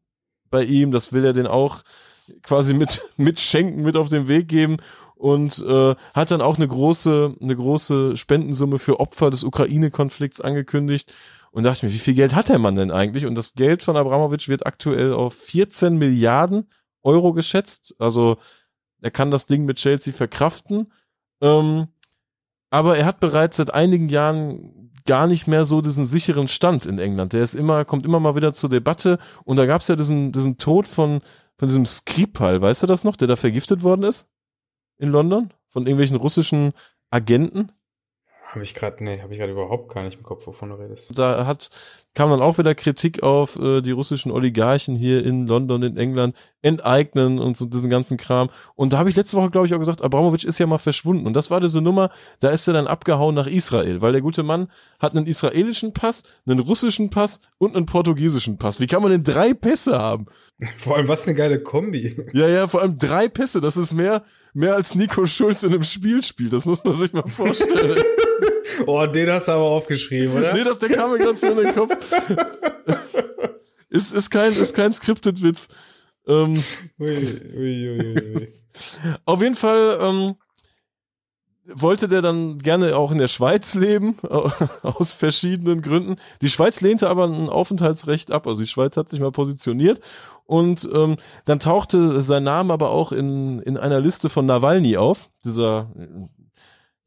bei 0.49 0.63
ihm. 0.63 0.91
Das 0.91 1.13
will 1.13 1.23
er 1.23 1.33
den 1.33 1.47
auch 1.47 1.83
quasi 2.43 2.73
mit, 2.73 3.01
mit 3.17 3.39
schenken, 3.39 3.83
mit 3.83 3.95
auf 3.95 4.09
den 4.09 4.27
Weg 4.27 4.47
geben 4.49 4.77
und 5.15 5.59
äh, 5.59 5.95
hat 6.13 6.31
dann 6.31 6.41
auch 6.41 6.57
eine 6.57 6.67
große, 6.67 7.35
eine 7.41 7.55
große 7.55 8.15
Spendensumme 8.15 8.77
für 8.77 8.99
Opfer 8.99 9.29
des 9.29 9.43
Ukraine-Konflikts 9.43 10.41
angekündigt. 10.41 11.11
Und 11.51 11.63
dachte 11.63 11.77
ich 11.77 11.83
mir, 11.83 11.93
wie 11.95 12.03
viel 12.03 12.13
Geld 12.13 12.35
hat 12.35 12.49
der 12.49 12.59
Mann 12.59 12.75
denn 12.75 12.91
eigentlich? 12.91 13.25
Und 13.25 13.35
das 13.35 13.53
Geld 13.53 13.81
von 13.81 13.97
Abramowitsch 13.97 14.47
wird 14.47 14.67
aktuell 14.67 15.13
auf 15.13 15.33
14 15.33 15.97
Milliarden 15.97 16.69
Euro 17.01 17.33
geschätzt. 17.33 17.95
Also 17.97 18.37
er 19.07 19.11
kann 19.11 19.31
das 19.31 19.45
Ding 19.45 19.65
mit 19.65 19.77
Chelsea 19.77 20.13
verkraften. 20.13 20.91
Ähm, 21.41 21.87
aber 22.69 22.97
er 22.97 23.05
hat 23.05 23.19
bereits 23.19 23.57
seit 23.57 23.73
einigen 23.73 24.09
Jahren 24.09 24.91
gar 25.05 25.27
nicht 25.27 25.47
mehr 25.47 25.65
so 25.65 25.81
diesen 25.81 26.05
sicheren 26.05 26.47
Stand 26.47 26.85
in 26.85 26.99
England. 26.99 27.33
Der 27.33 27.43
ist 27.43 27.55
immer, 27.55 27.85
kommt 27.85 28.05
immer 28.05 28.19
mal 28.19 28.35
wieder 28.35 28.53
zur 28.53 28.69
Debatte. 28.69 29.19
Und 29.45 29.57
da 29.57 29.65
gab 29.65 29.81
es 29.81 29.87
ja 29.87 29.95
diesen, 29.95 30.31
diesen 30.31 30.57
Tod 30.57 30.87
von, 30.87 31.21
von 31.57 31.67
diesem 31.67 31.85
Skripal, 31.85 32.61
weißt 32.61 32.83
du 32.83 32.87
das 32.87 33.03
noch, 33.03 33.15
der 33.15 33.27
da 33.27 33.35
vergiftet 33.35 33.83
worden 33.83 34.03
ist? 34.03 34.27
in 34.97 35.09
London 35.09 35.51
von 35.69 35.83
irgendwelchen 35.83 36.17
russischen 36.17 36.73
Agenten? 37.09 37.71
Habe 38.49 38.63
ich 38.63 38.73
gerade, 38.73 39.03
nee, 39.03 39.21
habe 39.21 39.33
ich 39.33 39.39
gerade 39.39 39.51
überhaupt 39.51 39.93
gar 39.93 40.03
nicht 40.03 40.17
im 40.17 40.23
Kopf, 40.23 40.47
wovon 40.47 40.69
du 40.69 40.75
redest. 40.75 41.11
Da 41.17 41.45
hat, 41.45 41.69
kam 42.15 42.29
dann 42.29 42.41
auch 42.41 42.57
wieder 42.57 42.73
Kritik 42.75 43.21
auf 43.21 43.57
äh, 43.57 43.81
die 43.81 43.91
russischen 43.91 44.31
Oligarchen 44.31 44.95
hier 44.95 45.25
in 45.25 45.47
London, 45.47 45.83
in 45.83 45.97
England, 45.97 46.33
enteignen 46.61 47.39
und 47.39 47.57
so 47.57 47.65
diesen 47.65 47.89
ganzen 47.89 48.15
Kram. 48.15 48.49
Und 48.75 48.93
da 48.93 48.99
habe 48.99 49.09
ich 49.09 49.17
letzte 49.17 49.35
Woche, 49.35 49.49
glaube 49.49 49.67
ich, 49.67 49.73
auch 49.73 49.79
gesagt, 49.79 50.01
Abramowitsch 50.01 50.45
ist 50.45 50.59
ja 50.59 50.65
mal 50.65 50.77
verschwunden. 50.77 51.27
Und 51.27 51.33
das 51.33 51.51
war 51.51 51.59
diese 51.59 51.81
Nummer, 51.81 52.09
da 52.39 52.49
ist 52.49 52.65
er 52.67 52.73
dann 52.73 52.87
abgehauen 52.87 53.35
nach 53.35 53.47
Israel, 53.47 54.01
weil 54.01 54.13
der 54.13 54.21
gute 54.21 54.43
Mann 54.43 54.71
hat 54.97 55.13
einen 55.13 55.27
israelischen 55.27 55.91
Pass, 55.91 56.23
einen 56.45 56.59
russischen 56.59 57.09
Pass 57.09 57.41
und 57.57 57.75
einen 57.75 57.85
portugiesischen 57.85 58.57
Pass. 58.57 58.79
Wie 58.79 58.87
kann 58.87 59.01
man 59.01 59.11
denn 59.11 59.23
drei 59.23 59.53
Pässe 59.53 59.99
haben? 59.99 60.27
Vor 60.77 60.95
allem, 60.95 61.09
was 61.09 61.25
eine 61.25 61.35
geile 61.35 61.61
Kombi. 61.61 62.15
Ja, 62.31 62.47
ja, 62.47 62.67
vor 62.67 62.81
allem 62.81 62.97
drei 62.97 63.27
Pässe, 63.27 63.59
das 63.59 63.75
ist 63.75 63.93
mehr, 63.93 64.23
mehr 64.53 64.75
als 64.75 64.95
Nico 64.95 65.25
Schulz 65.25 65.63
in 65.63 65.73
einem 65.73 65.83
Spiel 65.83 66.23
spielt. 66.23 66.53
Das 66.53 66.65
muss 66.65 66.83
man 66.83 66.95
sich 66.95 67.11
mal 67.11 67.27
vorstellen. 67.27 68.01
oh, 68.85 69.05
den 69.05 69.31
hast 69.31 69.47
du 69.47 69.53
aber 69.53 69.63
aufgeschrieben, 69.63 70.37
oder? 70.37 70.53
Nee, 70.53 70.63
das, 70.63 70.77
der 70.77 70.89
kam 70.89 71.11
mir 71.11 71.19
ganz 71.19 71.41
so 71.41 71.47
in 71.47 71.57
den 71.57 71.73
Kopf. 71.73 71.95
ist, 73.89 74.13
ist 74.13 74.29
kein, 74.29 74.53
ist 74.53 74.75
kein 74.75 74.93
scripted 74.93 75.41
Witz. 75.41 75.67
Ähm, 76.27 76.61
ui, 76.99 77.09
ui, 77.55 78.35
ui, 78.35 78.53
auf 79.25 79.41
jeden 79.41 79.55
Fall 79.55 79.97
ähm, 80.01 80.35
wollte 81.73 82.07
der 82.07 82.21
dann 82.21 82.59
gerne 82.59 82.95
auch 82.95 83.11
in 83.11 83.17
der 83.17 83.27
Schweiz 83.27 83.75
leben, 83.75 84.17
aus 84.81 85.13
verschiedenen 85.13 85.81
Gründen. 85.81 86.15
Die 86.41 86.49
Schweiz 86.49 86.81
lehnte 86.81 87.09
aber 87.09 87.25
ein 87.25 87.49
Aufenthaltsrecht 87.49 88.31
ab. 88.31 88.47
Also 88.47 88.61
die 88.61 88.69
Schweiz 88.69 88.97
hat 88.97 89.09
sich 89.09 89.19
mal 89.19 89.31
positioniert 89.31 89.99
und 90.45 90.87
ähm, 90.93 91.17
dann 91.45 91.59
tauchte 91.59 92.21
sein 92.21 92.43
Name 92.43 92.73
aber 92.73 92.91
auch 92.91 93.11
in, 93.11 93.59
in 93.59 93.77
einer 93.77 93.99
Liste 93.99 94.29
von 94.29 94.45
Nawalny 94.45 94.97
auf, 94.97 95.29
dieser 95.43 95.91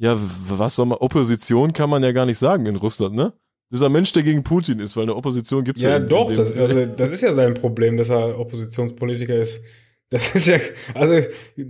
ja, 0.01 0.17
was 0.49 0.77
soll 0.77 0.87
man, 0.87 0.99
Opposition 0.99 1.75
kann 1.75 1.91
man 1.91 2.03
ja 2.03 2.13
gar 2.13 2.25
nicht 2.25 2.39
sagen 2.39 2.65
in 2.65 2.77
Russland, 2.77 3.15
ne? 3.15 3.35
Dieser 3.71 3.91
Mensch, 3.91 4.13
der 4.15 4.23
gegen 4.23 4.43
Putin 4.43 4.81
ist, 4.81 4.97
weil 4.97 5.05
eine 5.05 5.15
Opposition 5.15 5.63
gibt's 5.63 5.83
ja. 5.83 5.91
Ja, 5.91 5.99
doch, 5.99 6.35
das, 6.35 6.53
also, 6.57 6.87
das 6.87 7.13
ist 7.13 7.21
ja 7.21 7.35
sein 7.35 7.53
Problem, 7.53 7.99
dass 7.99 8.09
er 8.09 8.39
Oppositionspolitiker 8.39 9.37
ist. 9.37 9.63
Das 10.09 10.35
ist 10.35 10.47
ja, 10.47 10.57
also 10.95 11.15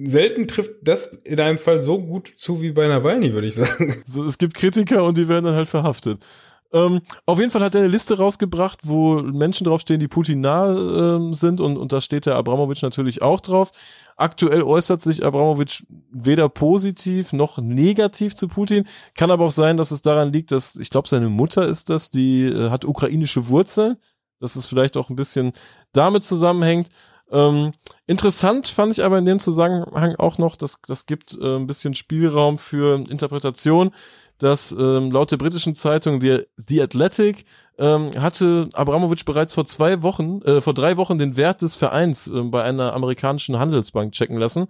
selten 0.05 0.49
trifft 0.49 0.71
das 0.83 1.07
in 1.25 1.41
einem 1.41 1.59
Fall 1.59 1.83
so 1.83 2.01
gut 2.01 2.29
zu 2.35 2.63
wie 2.63 2.71
bei 2.71 2.87
Nawalny, 2.87 3.35
würde 3.35 3.49
ich 3.49 3.57
sagen. 3.57 3.97
So, 4.07 4.25
es 4.25 4.39
gibt 4.39 4.55
Kritiker 4.55 5.05
und 5.05 5.19
die 5.19 5.29
werden 5.29 5.45
dann 5.45 5.57
halt 5.57 5.69
verhaftet. 5.69 6.25
Ähm, 6.73 7.01
auf 7.27 7.39
jeden 7.39 7.51
Fall 7.51 7.63
hat 7.63 7.75
er 7.75 7.81
eine 7.81 7.91
Liste 7.91 8.17
rausgebracht, 8.17 8.81
wo 8.85 9.21
Menschen 9.23 9.65
draufstehen, 9.65 9.99
die 9.99 10.09
Putin 10.09 10.41
nah 10.41 11.17
ähm, 11.17 11.35
sind 11.35 11.61
und, 11.61 11.77
und 11.77 11.93
da 11.93 12.01
steht 12.01 12.27
der 12.27 12.37
Abramowitsch 12.37 12.83
natürlich 12.83 13.23
auch 13.23 13.41
drauf. 13.41 13.73
Aktuell 14.21 14.63
äußert 14.63 15.01
sich 15.01 15.25
Abramowitsch 15.25 15.85
weder 16.13 16.51
positiv 16.51 17.33
noch 17.33 17.57
negativ 17.57 18.37
zu 18.37 18.49
Putin. 18.49 18.87
Kann 19.15 19.31
aber 19.31 19.47
auch 19.47 19.51
sein, 19.51 19.79
dass 19.79 19.93
es 19.93 20.03
daran 20.03 20.31
liegt, 20.31 20.53
dass, 20.53 20.77
ich 20.77 20.91
glaube, 20.91 21.09
seine 21.09 21.31
Mutter 21.31 21.67
ist 21.67 21.89
das, 21.89 22.11
die 22.11 22.45
äh, 22.45 22.69
hat 22.69 22.85
ukrainische 22.85 23.49
Wurzeln. 23.49 23.97
Dass 24.39 24.57
es 24.57 24.67
vielleicht 24.67 24.99
auch 24.99 25.09
ein 25.09 25.17
bisschen 25.17 25.53
damit 25.93 26.25
zusammenhängt. 26.25 26.89
Ähm, 27.31 27.73
interessant 28.07 28.69
fand 28.69 28.93
ich 28.93 29.05
aber 29.05 29.19
in 29.19 29.25
dem 29.25 29.39
Zusammenhang 29.39 30.17
auch 30.17 30.37
noch, 30.37 30.57
dass 30.57 30.79
das 30.87 31.07
gibt 31.07 31.39
äh, 31.41 31.57
ein 31.57 31.67
bisschen 31.67 31.95
Spielraum 31.95 32.59
für 32.59 32.97
Interpretation 33.09 33.91
dass 34.41 34.73
ähm, 34.73 35.11
laut 35.11 35.31
der 35.31 35.37
britischen 35.37 35.75
Zeitung 35.75 36.21
The, 36.21 36.45
The 36.57 36.83
Athletic 36.83 37.45
ähm, 37.81 38.11
hatte 38.21 38.69
Abramovic 38.75 39.25
bereits 39.25 39.55
vor 39.55 39.65
zwei 39.65 40.03
Wochen, 40.03 40.43
äh, 40.43 40.61
vor 40.61 40.75
drei 40.75 40.99
Wochen 40.99 41.19
den 41.19 41.37
Wert 41.37 41.63
des 41.63 41.77
Vereins 41.77 42.29
äh, 42.29 42.43
bei 42.43 42.63
einer 42.63 42.93
amerikanischen 42.93 43.59
Handelsbank 43.59 44.13
checken 44.13 44.37
lassen. 44.37 44.67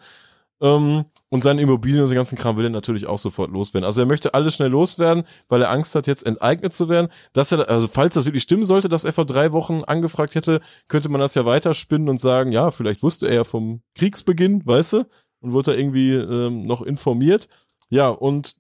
Ähm, 0.63 1.07
und 1.29 1.43
seine 1.43 1.63
Immobilien 1.63 2.03
und 2.03 2.11
den 2.11 2.17
ganzen 2.17 2.37
Kram 2.37 2.57
will 2.57 2.67
er 2.67 2.71
natürlich 2.71 3.07
auch 3.07 3.19
sofort 3.19 3.51
loswerden. 3.51 3.85
Also 3.85 4.03
er 4.03 4.07
möchte 4.07 4.35
alles 4.35 4.55
schnell 4.55 4.69
loswerden, 4.69 5.25
weil 5.49 5.63
er 5.63 5.71
Angst 5.71 5.95
hat, 5.95 6.07
jetzt 6.07 6.25
enteignet 6.25 6.73
zu 6.73 6.89
werden. 6.89 7.09
Dass 7.33 7.51
er, 7.51 7.69
also 7.69 7.89
falls 7.89 8.15
das 8.15 8.27
wirklich 8.27 8.43
stimmen 8.45 8.65
sollte, 8.65 8.89
dass 8.89 9.05
er 9.05 9.13
vor 9.13 9.27
drei 9.27 9.53
Wochen 9.53 9.83
angefragt 9.85 10.35
hätte, 10.37 10.61
könnte 10.87 11.09
man 11.09 11.21
das 11.21 11.35
ja 11.35 11.45
weiterspinnen 11.45 12.09
und 12.09 12.19
sagen, 12.19 12.53
ja, 12.53 12.71
vielleicht 12.71 13.03
wusste 13.03 13.27
er 13.27 13.35
ja 13.35 13.45
vom 13.45 13.83
Kriegsbeginn, 13.97 14.63
weißt 14.65 14.93
du, 14.93 15.07
und 15.41 15.53
wurde 15.53 15.73
da 15.73 15.79
irgendwie 15.79 16.13
ähm, 16.13 16.63
noch 16.63 16.83
informiert. 16.83 17.49
Ja, 17.89 18.09
und 18.09 18.57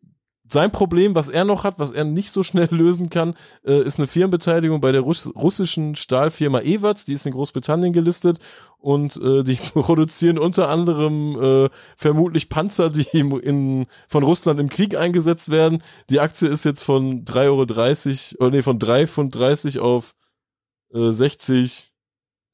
sein 0.52 0.70
Problem, 0.70 1.14
was 1.14 1.28
er 1.28 1.44
noch 1.44 1.64
hat, 1.64 1.78
was 1.78 1.92
er 1.92 2.04
nicht 2.04 2.30
so 2.30 2.42
schnell 2.42 2.68
lösen 2.70 3.10
kann, 3.10 3.34
äh, 3.64 3.82
ist 3.82 3.98
eine 3.98 4.06
Firmenbeteiligung 4.06 4.80
bei 4.80 4.92
der 4.92 5.02
Russ 5.02 5.30
russischen 5.34 5.94
Stahlfirma 5.96 6.60
Everts, 6.60 7.04
die 7.04 7.14
ist 7.14 7.26
in 7.26 7.32
Großbritannien 7.32 7.92
gelistet 7.92 8.38
und 8.78 9.16
äh, 9.16 9.44
die 9.44 9.56
produzieren 9.74 10.38
unter 10.38 10.68
anderem 10.68 11.66
äh, 11.66 11.70
vermutlich 11.96 12.48
Panzer, 12.48 12.90
die 12.90 13.06
im, 13.12 13.38
in, 13.40 13.86
von 14.08 14.22
Russland 14.22 14.60
im 14.60 14.68
Krieg 14.68 14.96
eingesetzt 14.96 15.50
werden. 15.50 15.82
Die 16.08 16.20
Aktie 16.20 16.48
ist 16.48 16.64
jetzt 16.64 16.82
von 16.82 17.24
3,30 17.24 18.36
Euro, 18.38 18.46
oder 18.46 18.56
nee, 18.56 18.62
von 18.62 18.78
3 18.78 19.06
Pfund 19.06 19.34
30 19.34 19.78
auf 19.78 20.14
äh, 20.92 21.10
60, 21.10 21.92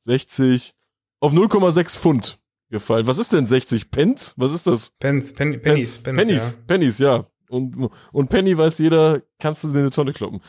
60, 0.01 0.74
auf 1.20 1.32
0,6 1.32 1.99
Pfund 1.99 2.38
gefallen. 2.70 3.07
Was 3.07 3.18
ist 3.18 3.32
denn 3.32 3.47
60 3.47 3.90
Pence? 3.90 4.34
Was 4.36 4.53
ist 4.53 4.66
das? 4.66 4.90
Pence, 4.99 5.32
Pen, 5.32 5.61
Pennies, 5.61 6.03
Pence, 6.03 6.16
Pennies, 6.16 6.53
ja. 6.53 6.64
Pennies, 6.66 6.99
ja. 6.99 7.26
Und, 7.49 7.90
und 8.12 8.28
Penny 8.28 8.57
weiß 8.57 8.78
jeder, 8.78 9.22
kannst 9.38 9.64
du 9.64 9.68
in 9.68 9.76
eine 9.76 9.90
Tonne 9.90 10.12
kloppen. 10.12 10.40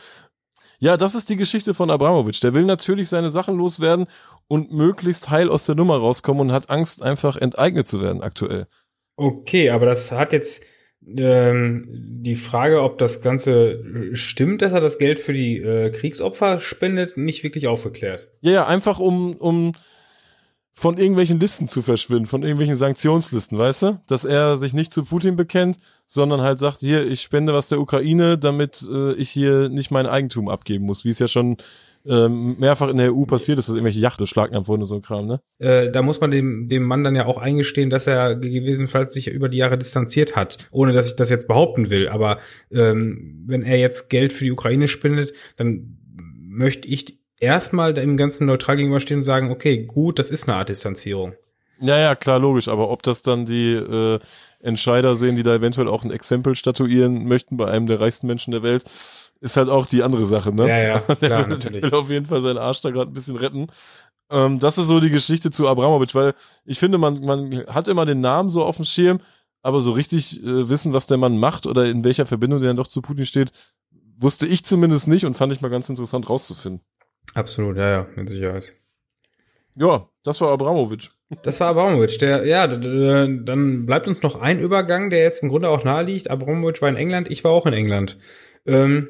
Ja, 0.80 0.96
das 0.96 1.16
ist 1.16 1.28
die 1.28 1.36
Geschichte 1.36 1.74
von 1.74 1.90
Abramovic. 1.90 2.40
Der 2.40 2.54
will 2.54 2.64
natürlich 2.64 3.08
seine 3.08 3.30
Sachen 3.30 3.56
loswerden 3.56 4.06
und 4.46 4.72
möglichst 4.72 5.28
heil 5.28 5.50
aus 5.50 5.64
der 5.64 5.74
Nummer 5.74 5.96
rauskommen 5.96 6.42
und 6.42 6.52
hat 6.52 6.70
Angst, 6.70 7.02
einfach 7.02 7.36
enteignet 7.36 7.86
zu 7.88 8.00
werden 8.00 8.22
aktuell. 8.22 8.68
Okay, 9.16 9.70
aber 9.70 9.86
das 9.86 10.12
hat 10.12 10.32
jetzt 10.32 10.62
ähm, 11.16 11.86
die 11.90 12.36
Frage, 12.36 12.82
ob 12.82 12.98
das 12.98 13.22
Ganze 13.22 13.82
stimmt, 14.12 14.62
dass 14.62 14.72
er 14.72 14.80
das 14.80 14.98
Geld 14.98 15.18
für 15.18 15.32
die 15.32 15.58
äh, 15.58 15.90
Kriegsopfer 15.90 16.60
spendet, 16.60 17.16
nicht 17.16 17.42
wirklich 17.42 17.66
aufgeklärt. 17.66 18.28
Ja, 18.40 18.52
ja, 18.52 18.66
einfach 18.66 19.00
um, 19.00 19.34
um 19.34 19.72
von 20.78 20.96
irgendwelchen 20.96 21.40
Listen 21.40 21.66
zu 21.66 21.82
verschwinden, 21.82 22.26
von 22.26 22.42
irgendwelchen 22.42 22.76
Sanktionslisten, 22.76 23.58
weißt 23.58 23.82
du? 23.82 24.00
Dass 24.06 24.24
er 24.24 24.56
sich 24.56 24.74
nicht 24.74 24.92
zu 24.92 25.04
Putin 25.04 25.34
bekennt, 25.34 25.76
sondern 26.06 26.40
halt 26.40 26.60
sagt, 26.60 26.78
hier, 26.78 27.04
ich 27.04 27.20
spende 27.20 27.52
was 27.52 27.66
der 27.66 27.80
Ukraine, 27.80 28.38
damit 28.38 28.88
äh, 28.88 29.14
ich 29.14 29.28
hier 29.28 29.68
nicht 29.70 29.90
mein 29.90 30.06
Eigentum 30.06 30.48
abgeben 30.48 30.86
muss, 30.86 31.04
wie 31.04 31.08
es 31.08 31.18
ja 31.18 31.26
schon 31.26 31.56
ähm, 32.06 32.60
mehrfach 32.60 32.90
in 32.90 32.96
der 32.96 33.12
EU 33.12 33.24
passiert 33.24 33.58
ist, 33.58 33.68
dass 33.68 33.74
irgendwelche 33.74 33.98
Yachten 33.98 34.24
schlagen 34.24 34.54
wurden 34.68 34.82
und 34.82 34.86
so 34.86 34.94
ein 34.94 35.02
Kram, 35.02 35.26
ne? 35.26 35.40
Äh, 35.58 35.90
da 35.90 36.00
muss 36.00 36.20
man 36.20 36.30
dem, 36.30 36.68
dem 36.68 36.84
Mann 36.84 37.02
dann 37.02 37.16
ja 37.16 37.26
auch 37.26 37.38
eingestehen, 37.38 37.90
dass 37.90 38.06
er 38.06 38.36
gegebenenfalls 38.36 39.12
sich 39.12 39.26
über 39.26 39.48
die 39.48 39.58
Jahre 39.58 39.78
distanziert 39.78 40.36
hat, 40.36 40.68
ohne 40.70 40.92
dass 40.92 41.08
ich 41.08 41.16
das 41.16 41.28
jetzt 41.28 41.48
behaupten 41.48 41.90
will. 41.90 42.08
Aber 42.08 42.38
ähm, 42.70 43.42
wenn 43.48 43.64
er 43.64 43.78
jetzt 43.78 44.10
Geld 44.10 44.32
für 44.32 44.44
die 44.44 44.52
Ukraine 44.52 44.86
spendet, 44.86 45.32
dann 45.56 45.98
möchte 46.48 46.86
ich 46.86 47.17
erstmal 47.40 47.94
dem 47.94 48.16
Ganzen 48.16 48.46
neutral 48.46 48.76
gegenüberstehen 48.76 49.20
und 49.20 49.24
sagen, 49.24 49.50
okay, 49.50 49.84
gut, 49.84 50.18
das 50.18 50.30
ist 50.30 50.48
eine 50.48 50.56
Art 50.56 50.68
Distanzierung. 50.68 51.34
Ja, 51.80 51.96
ja, 51.98 52.14
klar, 52.14 52.38
logisch. 52.38 52.68
Aber 52.68 52.90
ob 52.90 53.02
das 53.02 53.22
dann 53.22 53.46
die 53.46 53.72
äh, 53.74 54.18
Entscheider 54.60 55.14
sehen, 55.14 55.36
die 55.36 55.42
da 55.42 55.54
eventuell 55.54 55.88
auch 55.88 56.04
ein 56.04 56.10
Exempel 56.10 56.54
statuieren 56.54 57.26
möchten 57.26 57.56
bei 57.56 57.70
einem 57.70 57.86
der 57.86 58.00
reichsten 58.00 58.26
Menschen 58.26 58.50
der 58.50 58.62
Welt, 58.62 58.84
ist 59.40 59.56
halt 59.56 59.68
auch 59.68 59.86
die 59.86 60.02
andere 60.02 60.26
Sache, 60.26 60.52
ne? 60.52 60.68
Ja, 60.68 60.78
ja, 60.78 60.98
klar, 61.00 61.16
der, 61.16 61.46
natürlich. 61.46 61.82
will 61.82 61.94
auf 61.94 62.10
jeden 62.10 62.26
Fall 62.26 62.40
seinen 62.40 62.58
Arsch 62.58 62.80
da 62.80 62.90
gerade 62.90 63.10
ein 63.10 63.14
bisschen 63.14 63.36
retten. 63.36 63.68
Ähm, 64.30 64.58
das 64.58 64.78
ist 64.78 64.86
so 64.86 64.98
die 64.98 65.10
Geschichte 65.10 65.50
zu 65.50 65.68
Abramovic, 65.68 66.14
weil 66.14 66.34
ich 66.64 66.78
finde, 66.78 66.98
man, 66.98 67.20
man 67.20 67.66
hat 67.68 67.88
immer 67.88 68.04
den 68.04 68.20
Namen 68.20 68.50
so 68.50 68.64
auf 68.64 68.76
dem 68.76 68.84
Schirm, 68.84 69.20
aber 69.62 69.80
so 69.80 69.92
richtig 69.92 70.42
äh, 70.42 70.68
wissen, 70.68 70.92
was 70.92 71.06
der 71.06 71.18
Mann 71.18 71.38
macht 71.38 71.66
oder 71.66 71.86
in 71.86 72.04
welcher 72.04 72.26
Verbindung 72.26 72.60
der 72.60 72.70
dann 72.70 72.76
doch 72.76 72.88
zu 72.88 73.00
Putin 73.00 73.24
steht, 73.26 73.52
wusste 74.16 74.46
ich 74.46 74.64
zumindest 74.64 75.06
nicht 75.06 75.24
und 75.24 75.36
fand 75.36 75.52
ich 75.52 75.60
mal 75.60 75.68
ganz 75.68 75.88
interessant 75.88 76.28
rauszufinden. 76.28 76.82
Absolut, 77.34 77.76
ja, 77.76 77.90
ja, 77.90 78.06
mit 78.16 78.28
Sicherheit. 78.28 78.74
Ja, 79.76 80.08
das 80.24 80.40
war 80.40 80.50
Abramovic. 80.50 81.10
Das 81.42 81.60
war 81.60 81.68
Abramovic. 81.68 82.18
Der, 82.18 82.44
ja, 82.46 82.66
dann 82.66 83.86
bleibt 83.86 84.08
uns 84.08 84.22
noch 84.22 84.40
ein 84.40 84.58
Übergang, 84.58 85.10
der 85.10 85.20
jetzt 85.20 85.42
im 85.42 85.48
Grunde 85.48 85.68
auch 85.68 85.84
nahe 85.84 86.02
liegt. 86.02 86.30
Abramovic 86.30 86.82
war 86.82 86.88
in 86.88 86.96
England, 86.96 87.30
ich 87.30 87.44
war 87.44 87.52
auch 87.52 87.66
in 87.66 87.74
England. 87.74 88.18
Ähm, 88.66 89.08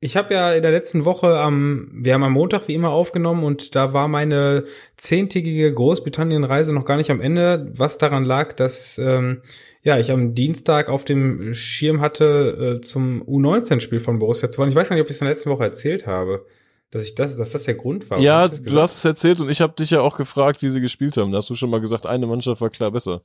ich 0.00 0.16
habe 0.16 0.32
ja 0.32 0.54
in 0.54 0.62
der 0.62 0.70
letzten 0.70 1.04
Woche 1.04 1.38
am, 1.38 1.90
wir 1.92 2.14
haben 2.14 2.24
am 2.24 2.32
Montag 2.32 2.66
wie 2.68 2.74
immer 2.74 2.88
aufgenommen 2.88 3.44
und 3.44 3.76
da 3.76 3.92
war 3.92 4.08
meine 4.08 4.64
zehntägige 4.96 5.72
Großbritannien-Reise 5.72 6.72
noch 6.72 6.86
gar 6.86 6.96
nicht 6.96 7.10
am 7.10 7.20
Ende, 7.20 7.70
was 7.74 7.98
daran 7.98 8.24
lag, 8.24 8.54
dass 8.54 8.98
ähm, 8.98 9.42
ja 9.82 9.98
ich 9.98 10.10
am 10.10 10.34
Dienstag 10.34 10.88
auf 10.88 11.04
dem 11.04 11.52
Schirm 11.52 12.00
hatte, 12.00 12.76
äh, 12.78 12.80
zum 12.80 13.22
U19-Spiel 13.22 14.00
von 14.00 14.18
Borussia 14.18 14.48
zu 14.48 14.58
wollen. 14.58 14.70
Ich 14.70 14.76
weiß 14.76 14.88
gar 14.88 14.96
nicht, 14.96 15.04
ob 15.04 15.10
ich 15.10 15.16
es 15.16 15.20
in 15.20 15.26
der 15.26 15.34
letzten 15.34 15.50
Woche 15.50 15.64
erzählt 15.64 16.06
habe 16.06 16.46
dass 16.90 17.04
ich 17.04 17.14
das, 17.14 17.36
dass 17.36 17.50
das 17.50 17.64
der 17.64 17.74
Grund 17.74 18.10
war. 18.10 18.18
Ja, 18.18 18.48
du 18.48 18.80
hast 18.80 18.98
es 18.98 19.04
erzählt 19.04 19.40
und 19.40 19.48
ich 19.48 19.60
habe 19.60 19.74
dich 19.74 19.90
ja 19.90 20.00
auch 20.00 20.16
gefragt, 20.16 20.62
wie 20.62 20.68
sie 20.68 20.80
gespielt 20.80 21.16
haben. 21.16 21.30
Da 21.30 21.38
hast 21.38 21.50
du 21.50 21.54
schon 21.54 21.70
mal 21.70 21.80
gesagt, 21.80 22.06
eine 22.06 22.26
Mannschaft 22.26 22.60
war 22.60 22.70
klar 22.70 22.90
besser. 22.90 23.22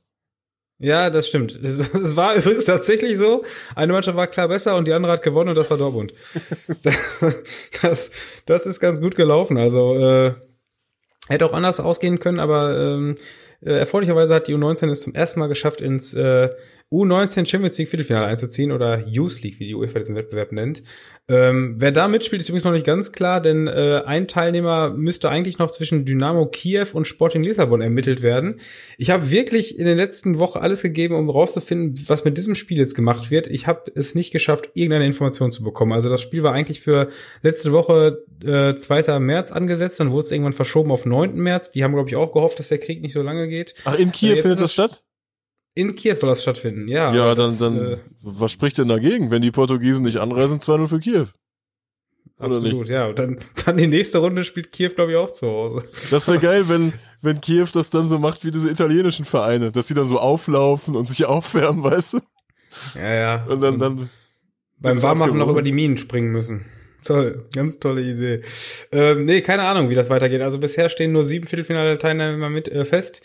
Ja, 0.78 1.10
das 1.10 1.28
stimmt. 1.28 1.58
Es 1.62 2.16
war 2.16 2.34
übrigens 2.36 2.66
tatsächlich 2.66 3.18
so. 3.18 3.44
Eine 3.74 3.92
Mannschaft 3.92 4.16
war 4.16 4.26
klar 4.26 4.48
besser 4.48 4.76
und 4.76 4.86
die 4.86 4.92
andere 4.92 5.12
hat 5.12 5.22
gewonnen 5.22 5.50
und 5.50 5.56
das 5.56 5.70
war 5.70 5.78
Dortmund. 5.78 6.12
das, 7.82 8.10
das 8.46 8.66
ist 8.66 8.80
ganz 8.80 9.00
gut 9.00 9.16
gelaufen. 9.16 9.58
Also 9.58 9.98
äh, 9.98 10.34
hätte 11.28 11.46
auch 11.46 11.52
anders 11.52 11.80
ausgehen 11.80 12.20
können, 12.20 12.38
aber 12.38 12.78
ähm, 12.78 13.16
äh, 13.62 13.78
erfreulicherweise 13.78 14.34
hat 14.34 14.48
die 14.48 14.54
U19 14.54 14.90
es 14.90 15.00
zum 15.00 15.14
ersten 15.14 15.40
Mal 15.40 15.48
geschafft, 15.48 15.80
ins 15.80 16.14
äh, 16.14 16.50
U19 16.92 17.46
Champions 17.46 17.78
League 17.78 17.88
Viertelfinale 17.88 18.26
einzuziehen 18.26 18.70
oder 18.70 19.06
Youth 19.08 19.42
League, 19.42 19.58
wie 19.58 19.66
die 19.66 19.74
UEFA 19.74 19.98
diesen 19.98 20.14
Wettbewerb 20.14 20.52
nennt. 20.52 20.82
Ähm, 21.28 21.74
wer 21.78 21.90
da 21.90 22.06
mitspielt, 22.06 22.40
ist 22.40 22.48
übrigens 22.48 22.64
noch 22.64 22.72
nicht 22.72 22.86
ganz 22.86 23.10
klar, 23.10 23.40
denn 23.40 23.66
äh, 23.66 24.02
ein 24.06 24.28
Teilnehmer 24.28 24.90
müsste 24.90 25.28
eigentlich 25.28 25.58
noch 25.58 25.72
zwischen 25.72 26.04
Dynamo 26.04 26.46
Kiew 26.46 26.86
und 26.92 27.08
Sporting 27.08 27.42
Lissabon 27.42 27.80
ermittelt 27.80 28.22
werden. 28.22 28.60
Ich 28.98 29.10
habe 29.10 29.30
wirklich 29.30 29.76
in 29.76 29.86
den 29.86 29.96
letzten 29.96 30.38
Wochen 30.38 30.58
alles 30.58 30.82
gegeben, 30.82 31.16
um 31.16 31.28
rauszufinden, 31.28 32.00
was 32.06 32.24
mit 32.24 32.38
diesem 32.38 32.54
Spiel 32.54 32.78
jetzt 32.78 32.94
gemacht 32.94 33.32
wird. 33.32 33.48
Ich 33.48 33.66
habe 33.66 33.90
es 33.96 34.14
nicht 34.14 34.30
geschafft, 34.30 34.70
irgendeine 34.74 35.06
Information 35.06 35.50
zu 35.50 35.64
bekommen. 35.64 35.92
Also 35.92 36.08
das 36.08 36.22
Spiel 36.22 36.44
war 36.44 36.52
eigentlich 36.52 36.80
für 36.80 37.08
letzte 37.42 37.72
Woche 37.72 38.24
äh, 38.44 38.76
2. 38.76 39.18
März 39.18 39.50
angesetzt, 39.50 39.98
dann 39.98 40.12
wurde 40.12 40.26
es 40.26 40.30
irgendwann 40.30 40.52
verschoben 40.52 40.92
auf 40.92 41.04
9. 41.04 41.34
März. 41.34 41.72
Die 41.72 41.82
haben, 41.82 41.94
glaube 41.94 42.08
ich, 42.08 42.14
auch 42.14 42.30
gehofft, 42.30 42.60
dass 42.60 42.68
der 42.68 42.78
Krieg 42.78 43.02
nicht 43.02 43.14
so 43.14 43.22
lange 43.22 43.48
geht. 43.48 43.74
Ach, 43.84 43.98
in 43.98 44.12
Kiew 44.12 44.34
äh, 44.34 44.36
findet 44.36 44.60
das 44.60 44.72
statt? 44.72 45.02
In 45.76 45.94
Kiew 45.94 46.14
soll 46.16 46.30
das 46.30 46.40
stattfinden, 46.40 46.88
ja. 46.88 47.12
Ja, 47.12 47.34
dann, 47.34 47.36
das, 47.36 47.58
dann, 47.58 47.76
äh, 47.76 47.98
was 48.22 48.50
spricht 48.50 48.78
denn 48.78 48.88
dagegen, 48.88 49.30
wenn 49.30 49.42
die 49.42 49.50
Portugiesen 49.50 50.06
nicht 50.06 50.16
anreisen, 50.16 50.58
2-0 50.58 50.86
für 50.86 51.00
Kiew? 51.00 51.26
Absolut, 52.38 52.88
ja. 52.88 53.08
Und 53.08 53.18
dann, 53.18 53.38
dann 53.66 53.76
die 53.76 53.86
nächste 53.86 54.18
Runde 54.18 54.42
spielt 54.42 54.72
Kiew, 54.72 54.92
glaube 54.94 55.12
ich, 55.12 55.18
auch 55.18 55.30
zu 55.30 55.46
Hause. 55.46 55.84
Das 56.10 56.28
wäre 56.28 56.38
geil, 56.40 56.70
wenn, 56.70 56.94
wenn 57.20 57.42
Kiew 57.42 57.66
das 57.74 57.90
dann 57.90 58.08
so 58.08 58.18
macht 58.18 58.42
wie 58.46 58.50
diese 58.50 58.70
italienischen 58.70 59.26
Vereine, 59.26 59.70
dass 59.70 59.86
sie 59.86 59.92
dann 59.92 60.06
so 60.06 60.18
auflaufen 60.18 60.96
und 60.96 61.06
sich 61.06 61.24
aufwärmen, 61.26 61.84
weißt 61.84 62.14
du? 62.14 62.20
Ja, 62.94 63.14
ja. 63.14 63.44
Und 63.44 63.60
dann, 63.60 63.78
dann. 63.78 64.08
Beim 64.78 65.02
Warmmachen 65.02 65.36
noch 65.36 65.50
über 65.50 65.62
die 65.62 65.72
Minen 65.72 65.98
springen 65.98 66.32
müssen. 66.32 66.64
Toll, 67.04 67.48
ganz 67.52 67.78
tolle 67.78 68.00
Idee. 68.00 68.40
Ähm, 68.92 69.26
nee, 69.26 69.42
keine 69.42 69.64
Ahnung, 69.64 69.90
wie 69.90 69.94
das 69.94 70.08
weitergeht. 70.08 70.40
Also 70.40 70.58
bisher 70.58 70.88
stehen 70.88 71.12
nur 71.12 71.22
sieben 71.22 71.46
Viertelfinale-Teilnehmer 71.46 72.48
mit 72.48 72.68
äh, 72.68 72.86
fest. 72.86 73.20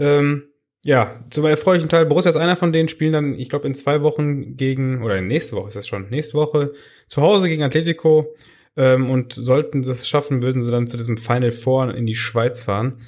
Ähm, 0.00 0.48
ja, 0.84 1.14
zum 1.30 1.44
erfreulichen 1.44 1.88
Teil, 1.88 2.06
Borussia 2.06 2.30
ist 2.30 2.36
einer 2.36 2.56
von 2.56 2.72
denen, 2.72 2.88
spielen 2.88 3.12
dann, 3.12 3.38
ich 3.38 3.48
glaube, 3.48 3.68
in 3.68 3.74
zwei 3.74 4.02
Wochen 4.02 4.56
gegen, 4.56 5.02
oder 5.02 5.20
nächste 5.20 5.54
Woche 5.56 5.68
ist 5.68 5.76
das 5.76 5.86
schon, 5.86 6.10
nächste 6.10 6.36
Woche 6.38 6.72
zu 7.06 7.22
Hause 7.22 7.48
gegen 7.48 7.62
Atletico. 7.62 8.34
Ähm, 8.76 9.10
und 9.10 9.34
sollten 9.34 9.82
sie 9.82 9.92
es 9.92 10.08
schaffen, 10.08 10.42
würden 10.42 10.62
sie 10.62 10.70
dann 10.70 10.86
zu 10.86 10.96
diesem 10.96 11.18
Final 11.18 11.52
Four 11.52 11.94
in 11.94 12.06
die 12.06 12.14
Schweiz 12.14 12.64
fahren. 12.64 13.00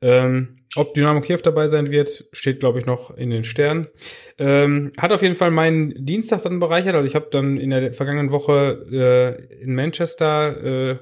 Ähm, 0.00 0.58
ob 0.76 0.94
Dynamo 0.94 1.20
Kiew 1.20 1.38
dabei 1.42 1.68
sein 1.68 1.90
wird, 1.92 2.24
steht, 2.32 2.58
glaube 2.58 2.80
ich, 2.80 2.86
noch 2.86 3.16
in 3.16 3.30
den 3.30 3.44
Sternen. 3.44 3.86
Ähm, 4.38 4.90
hat 4.98 5.12
auf 5.12 5.22
jeden 5.22 5.36
Fall 5.36 5.52
meinen 5.52 5.94
Dienstag 6.04 6.42
dann 6.42 6.58
bereichert. 6.58 6.96
Also 6.96 7.06
ich 7.06 7.14
habe 7.14 7.28
dann 7.30 7.58
in 7.58 7.70
der 7.70 7.92
vergangenen 7.92 8.32
Woche 8.32 8.84
äh, 8.90 9.62
in 9.62 9.74
Manchester 9.74 10.90
äh, 10.90 10.98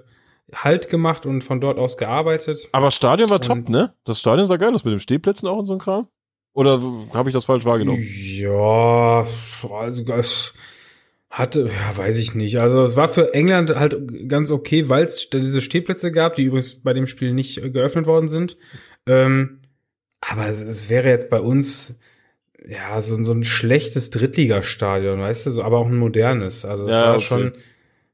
Halt 0.54 0.90
gemacht 0.90 1.24
und 1.24 1.42
von 1.42 1.60
dort 1.60 1.78
aus 1.78 1.96
gearbeitet. 1.96 2.68
Aber 2.72 2.90
Stadion 2.90 3.30
war 3.30 3.40
top, 3.40 3.68
ne? 3.68 3.94
Das 4.04 4.20
Stadion 4.20 4.46
sah 4.46 4.56
geil 4.56 4.74
aus 4.74 4.84
mit 4.84 4.92
den 4.92 5.00
Stehplätzen 5.00 5.48
auch 5.48 5.56
und 5.58 5.64
so 5.64 5.74
ein 5.74 5.78
Kram. 5.78 6.08
Oder 6.54 6.80
habe 7.14 7.30
ich 7.30 7.32
das 7.32 7.46
falsch 7.46 7.64
wahrgenommen? 7.64 8.02
Ja, 8.02 9.26
also 9.70 10.02
das 10.04 10.52
hatte, 11.30 11.62
ja, 11.68 11.96
weiß 11.96 12.18
ich 12.18 12.34
nicht. 12.34 12.60
Also 12.60 12.82
es 12.82 12.94
war 12.94 13.08
für 13.08 13.32
England 13.32 13.74
halt 13.74 14.28
ganz 14.28 14.50
okay, 14.50 14.90
weil 14.90 15.04
es 15.04 15.30
diese 15.30 15.62
Stehplätze 15.62 16.12
gab, 16.12 16.36
die 16.36 16.42
übrigens 16.42 16.74
bei 16.82 16.92
dem 16.92 17.06
Spiel 17.06 17.32
nicht 17.32 17.72
geöffnet 17.72 18.04
worden 18.06 18.28
sind. 18.28 18.58
Ähm, 19.06 19.60
aber 20.20 20.46
es 20.46 20.90
wäre 20.90 21.08
jetzt 21.08 21.30
bei 21.30 21.40
uns 21.40 21.98
ja 22.68 23.00
so, 23.00 23.22
so 23.24 23.32
ein 23.32 23.44
schlechtes 23.44 24.10
Drittligastadion, 24.10 25.20
weißt 25.20 25.46
du, 25.46 25.50
so, 25.50 25.62
aber 25.62 25.78
auch 25.78 25.86
ein 25.86 25.96
modernes. 25.96 26.66
Also 26.66 26.84
es 26.86 26.96
Ja, 26.96 27.06
war 27.06 27.14
okay. 27.14 27.24
schon 27.24 27.52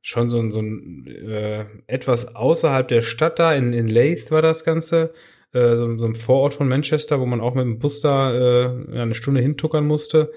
schon 0.03 0.29
so 0.29 0.39
ein, 0.39 0.51
so 0.51 0.61
ein 0.61 1.07
äh, 1.07 1.67
etwas 1.87 2.35
außerhalb 2.35 2.89
der 2.89 3.03
Stadt 3.03 3.39
da, 3.39 3.55
in, 3.55 3.73
in 3.73 3.89
Leith 3.89 4.31
war 4.31 4.43
das 4.43 4.65
Ganze, 4.65 5.13
äh, 5.53 5.77
so, 5.77 5.99
so 5.99 6.07
ein 6.07 6.15
Vorort 6.15 6.55
von 6.55 6.69
Manchester, 6.69 7.21
wo 7.21 7.27
man 7.27 7.41
auch 7.41 7.55
mit 7.55 7.65
dem 7.65 7.79
Bus 7.79 8.01
da 8.01 8.33
äh, 8.33 8.99
eine 8.99 9.15
Stunde 9.15 9.41
hintuckern 9.41 9.87
musste. 9.87 10.33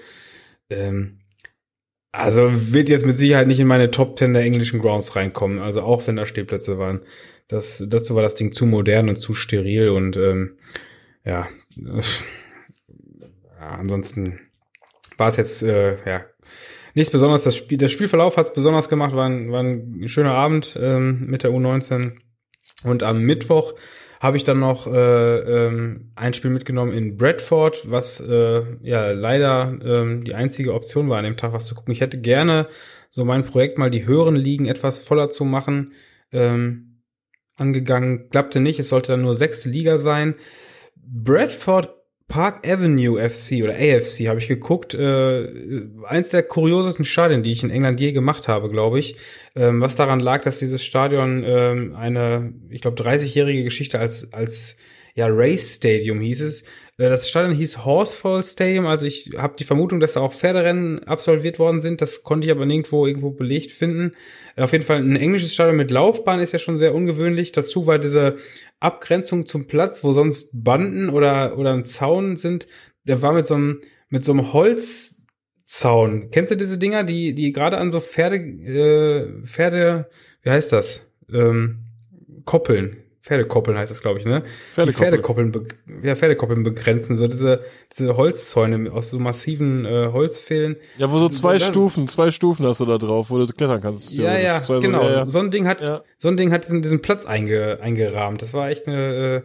Ähm, 0.70 1.18
also 2.12 2.50
wird 2.52 2.90
jetzt 2.90 3.06
mit 3.06 3.16
Sicherheit 3.16 3.46
nicht 3.46 3.60
in 3.60 3.66
meine 3.66 3.90
Top 3.90 4.18
10 4.18 4.34
der 4.34 4.42
englischen 4.42 4.80
Grounds 4.80 5.16
reinkommen, 5.16 5.58
also 5.58 5.82
auch 5.82 6.06
wenn 6.06 6.16
da 6.16 6.26
Stehplätze 6.26 6.78
waren. 6.78 7.00
Das, 7.48 7.82
dazu 7.88 8.14
war 8.14 8.22
das 8.22 8.34
Ding 8.34 8.52
zu 8.52 8.66
modern 8.66 9.08
und 9.08 9.16
zu 9.16 9.34
steril 9.34 9.88
und 9.88 10.16
ähm, 10.18 10.58
ja, 11.24 11.48
ja 11.76 12.02
ansonsten 13.60 14.40
war 15.16 15.28
es 15.28 15.36
jetzt 15.36 15.62
äh, 15.62 15.96
ja 16.04 16.24
nichts 16.94 17.12
Besonderes. 17.12 17.44
Das 17.44 17.56
Spiel, 17.56 17.78
der 17.78 17.88
Spielverlauf 17.88 18.36
hat 18.36 18.46
es 18.46 18.52
besonders 18.52 18.88
gemacht, 18.88 19.14
war 19.14 19.26
ein, 19.26 19.50
war 19.52 19.62
ein 19.62 20.08
schöner 20.08 20.34
Abend 20.34 20.76
ähm, 20.80 21.26
mit 21.26 21.44
der 21.44 21.50
U19. 21.50 22.12
Und 22.84 23.02
am 23.02 23.22
Mittwoch 23.22 23.74
habe 24.20 24.36
ich 24.36 24.44
dann 24.44 24.60
noch 24.60 24.86
äh, 24.86 25.38
ähm, 25.38 26.12
ein 26.14 26.32
Spiel 26.32 26.50
mitgenommen 26.50 26.92
in 26.92 27.16
Bradford, 27.16 27.90
was 27.90 28.20
äh, 28.20 28.62
ja 28.80 29.10
leider 29.10 29.76
ähm, 29.84 30.22
die 30.24 30.34
einzige 30.34 30.74
Option 30.74 31.08
war 31.08 31.18
an 31.18 31.24
dem 31.24 31.36
Tag, 31.36 31.52
was 31.52 31.66
zu 31.66 31.74
gucken. 31.74 31.92
Ich 31.92 32.00
hätte 32.00 32.20
gerne 32.20 32.68
so 33.10 33.24
mein 33.24 33.44
Projekt 33.44 33.78
mal 33.78 33.90
die 33.90 34.06
höheren 34.06 34.36
Ligen 34.36 34.66
etwas 34.66 34.98
voller 34.98 35.28
zu 35.28 35.44
machen. 35.44 35.92
Ähm, 36.30 37.02
angegangen, 37.56 38.30
klappte 38.30 38.60
nicht. 38.60 38.78
Es 38.78 38.88
sollte 38.88 39.12
dann 39.12 39.22
nur 39.22 39.34
sechste 39.34 39.68
Liga 39.68 39.98
sein. 39.98 40.34
Bradford 40.96 41.92
Park 42.28 42.66
Avenue 42.66 43.18
FC 43.18 43.62
oder 43.62 43.74
AFC 43.74 44.28
habe 44.28 44.38
ich 44.38 44.48
geguckt. 44.48 44.94
Äh, 44.94 45.48
eins 46.04 46.30
der 46.30 46.42
kuriosesten 46.42 47.04
Stadien, 47.04 47.42
die 47.42 47.52
ich 47.52 47.62
in 47.62 47.70
England 47.70 48.00
je 48.00 48.12
gemacht 48.12 48.48
habe, 48.48 48.70
glaube 48.70 48.98
ich. 48.98 49.16
Ähm, 49.54 49.80
was 49.80 49.96
daran 49.96 50.20
lag, 50.20 50.42
dass 50.42 50.58
dieses 50.58 50.84
Stadion 50.84 51.44
ähm, 51.44 51.94
eine, 51.94 52.54
ich 52.70 52.80
glaube, 52.80 53.02
30-jährige 53.02 53.64
Geschichte 53.64 53.98
als, 53.98 54.32
als 54.32 54.76
ja, 55.14 55.26
Race 55.28 55.76
Stadium 55.76 56.20
hieß 56.20 56.42
es. 56.42 56.62
Äh, 56.98 57.08
das 57.08 57.28
Stadion 57.28 57.54
hieß 57.54 57.84
Horsefall 57.84 58.42
Stadium, 58.42 58.86
also 58.86 59.06
ich 59.06 59.32
habe 59.36 59.56
die 59.58 59.64
Vermutung, 59.64 60.00
dass 60.00 60.14
da 60.14 60.20
auch 60.20 60.32
Pferderennen 60.32 61.04
absolviert 61.04 61.58
worden 61.58 61.80
sind. 61.80 62.00
Das 62.00 62.22
konnte 62.22 62.46
ich 62.46 62.50
aber 62.50 62.66
nirgendwo 62.66 63.06
irgendwo 63.06 63.30
belegt 63.30 63.72
finden. 63.72 64.12
Auf 64.56 64.72
jeden 64.72 64.84
Fall 64.84 64.98
ein 64.98 65.16
englisches 65.16 65.54
Stadion 65.54 65.76
mit 65.76 65.90
Laufbahn 65.90 66.40
ist 66.40 66.52
ja 66.52 66.58
schon 66.58 66.76
sehr 66.76 66.94
ungewöhnlich. 66.94 67.52
Dazu 67.52 67.86
war 67.86 67.98
diese 67.98 68.38
Abgrenzung 68.82 69.46
zum 69.46 69.66
Platz, 69.66 70.04
wo 70.04 70.12
sonst 70.12 70.50
Banden 70.52 71.08
oder 71.10 71.58
oder 71.58 71.72
ein 71.72 71.84
Zaun 71.84 72.36
sind. 72.36 72.66
Der 73.04 73.22
war 73.22 73.32
mit 73.32 73.46
so 73.46 73.54
einem 73.54 73.80
mit 74.08 74.24
so 74.24 74.32
einem 74.32 74.52
Holzzaun. 74.52 76.30
Kennst 76.30 76.52
du 76.52 76.56
diese 76.56 76.78
Dinger, 76.78 77.04
die 77.04 77.34
die 77.34 77.52
gerade 77.52 77.78
an 77.78 77.90
so 77.90 78.00
Pferde 78.00 78.36
äh, 78.36 79.46
Pferde, 79.46 80.08
wie 80.42 80.50
heißt 80.50 80.72
das? 80.72 81.12
Ähm, 81.32 81.84
Koppeln 82.44 83.01
Pferdekoppeln 83.22 83.78
heißt 83.78 83.92
das, 83.92 84.02
glaube 84.02 84.18
ich, 84.18 84.24
ne? 84.24 84.42
Pferdekoppeln. 84.72 85.52
Pferdekoppeln, 85.52 85.68
ja, 86.02 86.16
Pferdekoppeln 86.16 86.64
begrenzen, 86.64 87.14
so 87.14 87.28
diese, 87.28 87.64
diese 87.92 88.16
Holzzäune 88.16 88.90
aus 88.90 89.10
so 89.10 89.20
massiven 89.20 89.84
äh, 89.84 90.08
Holzfehlen. 90.12 90.76
Ja, 90.98 91.10
wo 91.12 91.20
so 91.20 91.28
zwei 91.28 91.58
so, 91.58 91.66
Stufen, 91.66 92.08
zwei 92.08 92.32
Stufen 92.32 92.66
hast 92.66 92.80
du 92.80 92.84
da 92.84 92.98
drauf, 92.98 93.30
wo 93.30 93.38
du 93.38 93.46
klettern 93.46 93.80
kannst. 93.80 94.12
Ja, 94.12 94.36
ja, 94.36 94.58
genau. 94.80 95.02
So, 95.02 95.08
ja, 95.08 95.12
ja. 95.12 95.26
so 95.28 95.38
ein 95.38 95.52
Ding 95.52 95.68
hat, 95.68 95.80
ja. 95.82 96.02
so 96.18 96.28
ein 96.28 96.36
Ding 96.36 96.50
hat 96.52 96.64
diesen, 96.64 96.82
diesen 96.82 97.00
Platz 97.00 97.24
einge, 97.24 97.78
eingerahmt. 97.80 98.42
Das 98.42 98.54
war 98.54 98.70
echt 98.70 98.88
eine, 98.88 99.44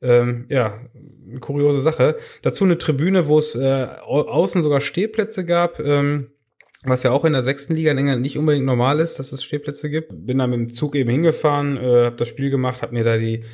äh, 0.00 0.08
ähm, 0.20 0.46
ja, 0.48 0.80
eine 1.28 1.40
kuriose 1.40 1.82
Sache. 1.82 2.16
Dazu 2.40 2.64
eine 2.64 2.78
Tribüne, 2.78 3.28
wo 3.28 3.38
es 3.38 3.54
äh, 3.54 3.88
außen 4.06 4.62
sogar 4.62 4.80
Stehplätze 4.80 5.44
gab. 5.44 5.80
Ähm, 5.80 6.30
was 6.84 7.02
ja 7.02 7.10
auch 7.10 7.24
in 7.24 7.32
der 7.32 7.42
sechsten 7.42 7.74
Liga 7.74 7.90
in 7.90 7.98
England 7.98 8.22
nicht 8.22 8.38
unbedingt 8.38 8.66
normal 8.66 9.00
ist, 9.00 9.18
dass 9.18 9.32
es 9.32 9.42
Stehplätze 9.42 9.90
gibt. 9.90 10.12
Bin 10.26 10.38
da 10.38 10.46
mit 10.46 10.58
dem 10.58 10.68
Zug 10.70 10.94
eben 10.94 11.10
hingefahren, 11.10 11.76
äh, 11.76 12.04
habe 12.04 12.16
das 12.16 12.28
Spiel 12.28 12.50
gemacht, 12.50 12.82
habe 12.82 12.94
mir 12.94 13.04
da 13.04 13.16
die 13.16 13.44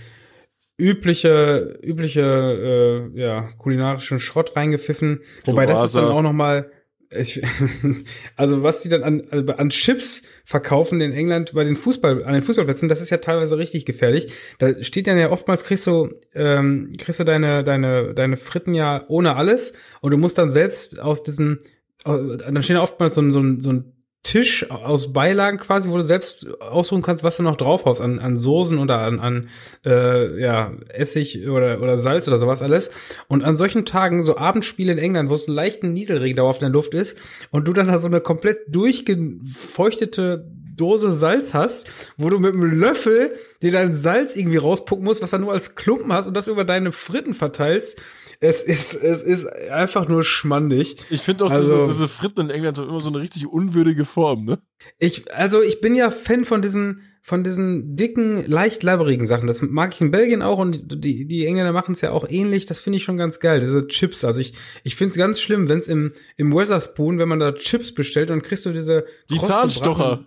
übliche 0.77 1.79
übliche 1.83 3.11
äh, 3.15 3.21
ja 3.21 3.49
kulinarischen 3.59 4.21
Schrott 4.21 4.57
reingepfiffen. 4.57 5.21
Wobei 5.45 5.67
das 5.67 5.85
ist 5.85 5.97
dann 5.97 6.07
auch 6.07 6.23
noch 6.23 6.33
mal 6.33 6.71
ich, 7.17 7.43
also 8.37 8.63
was 8.63 8.83
die 8.83 8.89
dann 8.89 9.05
an, 9.05 9.49
an 9.51 9.71
Chips 9.71 10.23
verkaufen 10.45 11.01
in 11.01 11.13
England 11.13 11.53
bei 11.55 11.65
den 11.65 11.77
Fußball 11.77 12.25
an 12.25 12.33
den 12.33 12.43
Fußballplätzen, 12.43 12.89
das 12.89 13.01
ist 13.01 13.11
ja 13.11 13.19
teilweise 13.19 13.57
richtig 13.57 13.85
gefährlich. 13.85 14.33
Da 14.59 14.83
steht 14.83 15.07
dann 15.07 15.19
ja 15.19 15.31
oftmals 15.31 15.65
kriegst 15.65 15.87
du 15.87 16.11
ähm, 16.35 16.93
kriegst 16.99 17.21
du 17.21 17.25
deine 17.25 17.63
deine 17.63 18.15
deine 18.15 18.37
Fritten 18.37 18.75
ja 18.75 19.05
ohne 19.09 19.37
alles 19.37 19.75
und 20.01 20.11
du 20.11 20.17
musst 20.19 20.39
dann 20.39 20.51
selbst 20.51 20.99
aus 20.99 21.23
diesem 21.23 21.61
dann 22.05 22.63
steht 22.63 22.77
oftmals 22.77 23.15
so 23.15 23.23
ein, 23.23 23.33
so 23.33 23.41
ein, 23.41 23.61
so 23.61 23.73
ein 23.73 23.95
Tisch 24.25 24.71
aus 24.71 25.13
Beilagen 25.13 25.59
quasi, 25.59 25.91
wo 25.91 25.99
du 25.99 26.05
selbst 26.05 26.59
aussuchen 26.61 27.03
kannst, 27.03 27.23
was 27.23 27.37
du 27.37 27.43
noch 27.43 27.57
drauf 27.57 27.85
hast 27.85 28.01
an, 28.01 28.19
an 28.19 28.39
Soßen 28.39 28.79
oder 28.79 29.01
an, 29.01 29.21
an 29.21 29.49
äh, 29.85 30.41
ja, 30.41 30.73
Essig 30.89 31.47
oder, 31.47 31.83
oder 31.83 31.99
Salz 31.99 32.27
oder 32.27 32.39
sowas 32.39 32.63
alles. 32.63 32.91
Und 33.29 33.45
an 33.45 33.59
solchen 33.59 33.85
Tagen, 33.85 34.23
so 34.23 34.39
Abendspiele 34.39 34.93
in 34.93 34.99
England, 34.99 35.29
wo 35.29 35.35
es 35.35 35.47
einen 35.47 35.55
leichten 35.55 35.93
Nieselregen 35.93 36.41
auf 36.41 36.59
der 36.59 36.71
Luft 36.71 36.95
ist 36.95 37.19
und 37.51 37.69
du 37.69 37.75
dann 37.75 37.89
da 37.89 37.99
so 37.99 38.07
eine 38.07 38.23
komplett 38.23 38.61
durchgefeuchtete 38.69 40.51
Dose 40.75 41.13
Salz 41.13 41.53
hast, 41.53 41.91
wo 42.17 42.31
du 42.31 42.39
mit 42.39 42.55
einem 42.55 42.81
Löffel 42.81 43.35
dir 43.63 43.73
dein 43.73 43.95
Salz 43.95 44.37
irgendwie 44.37 44.57
rauspucken 44.57 45.05
musst, 45.05 45.23
was 45.23 45.33
du 45.33 45.39
nur 45.39 45.53
als 45.53 45.75
Klumpen 45.75 46.13
hast 46.13 46.27
und 46.27 46.35
das 46.35 46.49
über 46.49 46.65
deine 46.65 46.93
Fritten 46.93 47.35
verteilst 47.35 48.01
es 48.45 48.63
ist, 48.63 48.95
es 48.95 49.23
ist 49.23 49.47
einfach 49.71 50.07
nur 50.07 50.23
schmandig. 50.23 50.97
Ich 51.09 51.23
finde 51.23 51.47
auch 51.47 51.51
also, 51.51 51.79
diese, 51.79 51.93
diese 51.93 52.09
Fritten 52.09 52.43
in 52.43 52.51
England 52.51 52.79
haben 52.79 52.89
immer 52.89 53.01
so 53.01 53.11
eine 53.11 53.21
richtig 53.21 53.47
unwürdige 53.47 54.05
Form, 54.05 54.45
ne? 54.45 54.59
Ich, 54.99 55.33
also 55.35 55.63
ich 55.63 55.81
bin 55.81 55.95
ja 55.95 56.11
Fan 56.11 56.45
von 56.45 56.61
diesen, 56.61 57.01
von 57.23 57.43
diesen 57.43 57.97
dicken, 57.97 58.45
leicht 58.47 58.83
labberigen 58.83 59.25
Sachen. 59.25 59.47
Das 59.47 59.63
mag 59.63 59.95
ich 59.95 60.01
in 60.03 60.11
Belgien 60.11 60.43
auch 60.43 60.59
und 60.59 61.05
die, 61.05 61.27
die 61.27 61.47
Engländer 61.47 61.73
machen 61.73 61.93
es 61.93 62.03
ja 62.03 62.11
auch 62.11 62.29
ähnlich. 62.29 62.67
Das 62.67 62.81
finde 62.81 62.99
ich 62.99 63.05
schon 63.05 63.17
ganz 63.17 63.41
geil. 63.41 63.61
Diese 63.61 63.87
Chips. 63.89 64.25
Also 64.25 64.41
ich, 64.41 64.53
ich 64.83 64.95
finde 64.95 65.13
es 65.13 65.17
ganz 65.17 65.41
schlimm, 65.41 65.71
wenn 65.71 65.79
es 65.79 65.89
im, 65.89 66.13
im 66.37 66.55
Weatherspoon, 66.55 67.19
wenn 67.19 67.29
man 67.29 67.41
da 67.41 67.53
Chips 67.53 67.95
bestellt, 67.95 68.29
dann 68.29 68.43
kriegst 68.43 68.67
du 68.67 68.73
diese 68.73 69.07
Die 69.31 69.41
Zahnstocher. 69.41 70.27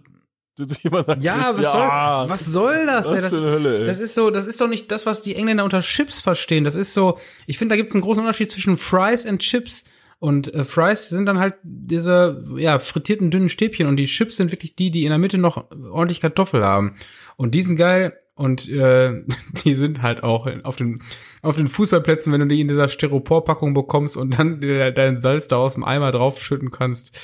Ja, 0.57 0.91
was, 0.91 1.23
ja, 1.23 1.53
soll, 1.53 2.29
was 2.29 2.45
soll 2.45 2.85
das? 2.87 3.11
Was 3.11 3.23
ja, 3.23 3.29
das, 3.29 3.45
Hölle, 3.45 3.85
das 3.85 3.99
ist 3.99 4.15
so, 4.15 4.31
das 4.31 4.45
ist 4.45 4.59
doch 4.59 4.67
nicht 4.67 4.91
das, 4.91 5.05
was 5.05 5.21
die 5.21 5.35
Engländer 5.35 5.63
unter 5.63 5.81
Chips 5.81 6.19
verstehen. 6.19 6.63
Das 6.63 6.75
ist 6.75 6.93
so, 6.93 7.19
ich 7.45 7.57
finde, 7.57 7.73
da 7.73 7.77
gibt 7.77 7.89
es 7.89 7.95
einen 7.95 8.01
großen 8.01 8.21
Unterschied 8.21 8.51
zwischen 8.51 8.77
Fries 8.77 9.25
und 9.25 9.39
Chips. 9.39 9.85
Und 10.19 10.51
äh, 10.53 10.65
Fries 10.65 11.09
sind 11.09 11.27
dann 11.27 11.37
halt 11.37 11.55
diese 11.61 12.43
ja 12.57 12.79
frittierten 12.79 13.29
dünnen 13.29 13.49
Stäbchen 13.49 13.85
und 13.85 13.97
die 13.97 14.07
Chips 14.07 14.37
sind 14.37 14.51
wirklich 14.51 14.75
die, 14.75 14.89
die 14.89 15.03
in 15.03 15.09
der 15.09 15.19
Mitte 15.19 15.37
noch 15.37 15.69
ordentlich 15.91 16.21
Kartoffel 16.21 16.65
haben. 16.65 16.95
Und 17.35 17.53
die 17.53 17.61
sind 17.61 17.77
geil 17.77 18.17
und 18.33 18.67
äh, 18.67 19.23
die 19.63 19.73
sind 19.75 20.01
halt 20.01 20.23
auch 20.23 20.47
auf 20.63 20.75
den 20.75 21.03
auf 21.43 21.55
den 21.55 21.67
Fußballplätzen, 21.67 22.33
wenn 22.33 22.39
du 22.39 22.47
die 22.47 22.61
in 22.61 22.67
dieser 22.67 22.87
Styroporpackung 22.87 23.75
bekommst 23.75 24.17
und 24.17 24.39
dann 24.39 24.59
dein 24.59 25.19
Salz 25.19 25.47
da 25.47 25.57
aus 25.57 25.75
dem 25.75 25.83
Eimer 25.83 26.11
draufschütten 26.11 26.71
kannst 26.71 27.15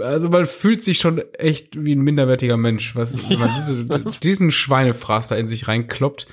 also 0.00 0.28
man 0.28 0.46
fühlt 0.46 0.82
sich 0.82 0.98
schon 0.98 1.18
echt 1.34 1.82
wie 1.82 1.94
ein 1.94 2.00
minderwertiger 2.00 2.56
Mensch, 2.56 2.96
was 2.96 3.14
wenn 3.30 3.38
man 3.38 3.50
diese, 3.56 4.18
diesen 4.20 4.50
Schweinefraß 4.50 5.28
da 5.28 5.36
in 5.36 5.48
sich 5.48 5.68
reinkloppt. 5.68 6.26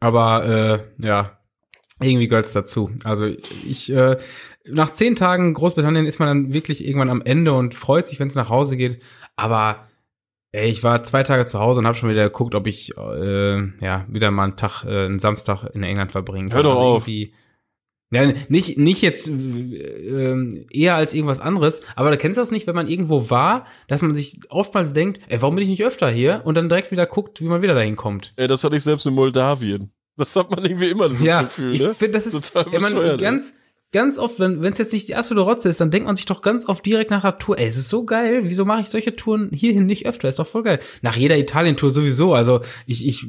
Aber 0.00 0.84
äh, 0.98 1.04
ja, 1.04 1.38
irgendwie 2.00 2.28
gehört's 2.28 2.52
dazu. 2.52 2.90
Also 3.04 3.26
ich 3.26 3.92
äh, 3.92 4.16
nach 4.66 4.90
zehn 4.90 5.16
Tagen 5.16 5.54
Großbritannien 5.54 6.06
ist 6.06 6.18
man 6.18 6.28
dann 6.28 6.52
wirklich 6.54 6.84
irgendwann 6.84 7.10
am 7.10 7.22
Ende 7.22 7.52
und 7.52 7.74
freut 7.74 8.08
sich, 8.08 8.18
wenn 8.20 8.28
es 8.28 8.34
nach 8.34 8.48
Hause 8.48 8.76
geht. 8.76 9.02
Aber 9.36 9.88
ey, 10.52 10.70
ich 10.70 10.82
war 10.82 11.02
zwei 11.04 11.22
Tage 11.22 11.44
zu 11.44 11.60
Hause 11.60 11.80
und 11.80 11.86
habe 11.86 11.96
schon 11.96 12.10
wieder 12.10 12.24
geguckt, 12.24 12.54
ob 12.54 12.66
ich 12.66 12.96
äh, 12.96 13.56
ja 13.56 14.06
wieder 14.08 14.30
mal 14.30 14.44
einen 14.44 14.56
Tag, 14.56 14.84
äh, 14.84 15.06
einen 15.06 15.18
Samstag 15.18 15.64
in 15.74 15.82
England 15.82 16.12
verbringen 16.12 16.48
kann. 16.48 16.56
Hör 16.56 16.62
doch 16.62 16.76
also 16.76 16.82
auf. 16.82 17.08
Ja, 18.12 18.32
nicht, 18.48 18.76
nicht 18.76 19.02
jetzt 19.02 19.28
äh, 19.28 20.66
eher 20.72 20.96
als 20.96 21.14
irgendwas 21.14 21.38
anderes, 21.38 21.80
aber 21.94 22.10
da 22.10 22.16
kennst 22.16 22.38
du 22.38 22.40
das 22.40 22.50
nicht, 22.50 22.66
wenn 22.66 22.74
man 22.74 22.88
irgendwo 22.88 23.30
war, 23.30 23.66
dass 23.86 24.02
man 24.02 24.16
sich 24.16 24.40
oftmals 24.48 24.92
denkt, 24.92 25.20
ey, 25.28 25.40
warum 25.40 25.54
bin 25.54 25.62
ich 25.62 25.70
nicht 25.70 25.84
öfter 25.84 26.10
hier? 26.10 26.42
Und 26.44 26.56
dann 26.56 26.68
direkt 26.68 26.90
wieder 26.90 27.06
guckt, 27.06 27.40
wie 27.40 27.44
man 27.46 27.62
wieder 27.62 27.74
dahin 27.74 27.94
kommt. 27.94 28.32
Ey, 28.34 28.48
das 28.48 28.64
hatte 28.64 28.74
ich 28.74 28.82
selbst 28.82 29.06
in 29.06 29.14
Moldawien. 29.14 29.92
Das 30.16 30.34
hat 30.34 30.50
man 30.50 30.64
irgendwie 30.64 30.90
immer, 30.90 31.08
das 31.08 31.22
ja, 31.22 31.42
Gefühl, 31.42 31.78
ne? 31.78 31.90
Ich 31.92 31.96
finde, 31.96 32.14
das 32.14 32.26
ist, 32.26 32.52
Total 32.52 32.72
ja, 32.72 32.80
man, 32.80 33.16
ganz, 33.16 33.54
ganz 33.92 34.18
oft, 34.18 34.38
wenn 34.38 34.62
es 34.64 34.78
jetzt 34.78 34.92
nicht 34.92 35.08
die 35.08 35.16
absolute 35.16 35.44
Rotze 35.44 35.68
ist, 35.68 35.80
dann 35.80 35.90
denkt 35.90 36.06
man 36.06 36.14
sich 36.14 36.26
doch 36.26 36.42
ganz 36.42 36.68
oft 36.68 36.86
direkt 36.86 37.10
nach 37.10 37.22
der 37.22 37.38
Tour, 37.38 37.58
ey, 37.58 37.66
es 37.66 37.76
ist 37.76 37.88
so 37.88 38.04
geil, 38.04 38.42
wieso 38.44 38.64
mache 38.64 38.82
ich 38.82 38.88
solche 38.88 39.16
Touren 39.16 39.50
hierhin 39.52 39.86
nicht 39.86 40.06
öfter? 40.06 40.28
Ist 40.28 40.38
doch 40.38 40.46
voll 40.46 40.62
geil. 40.62 40.78
Nach 41.02 41.16
jeder 41.16 41.36
Italien-Tour 41.36 41.90
sowieso. 41.90 42.34
Also 42.34 42.60
ich, 42.86 43.04
ich 43.04 43.26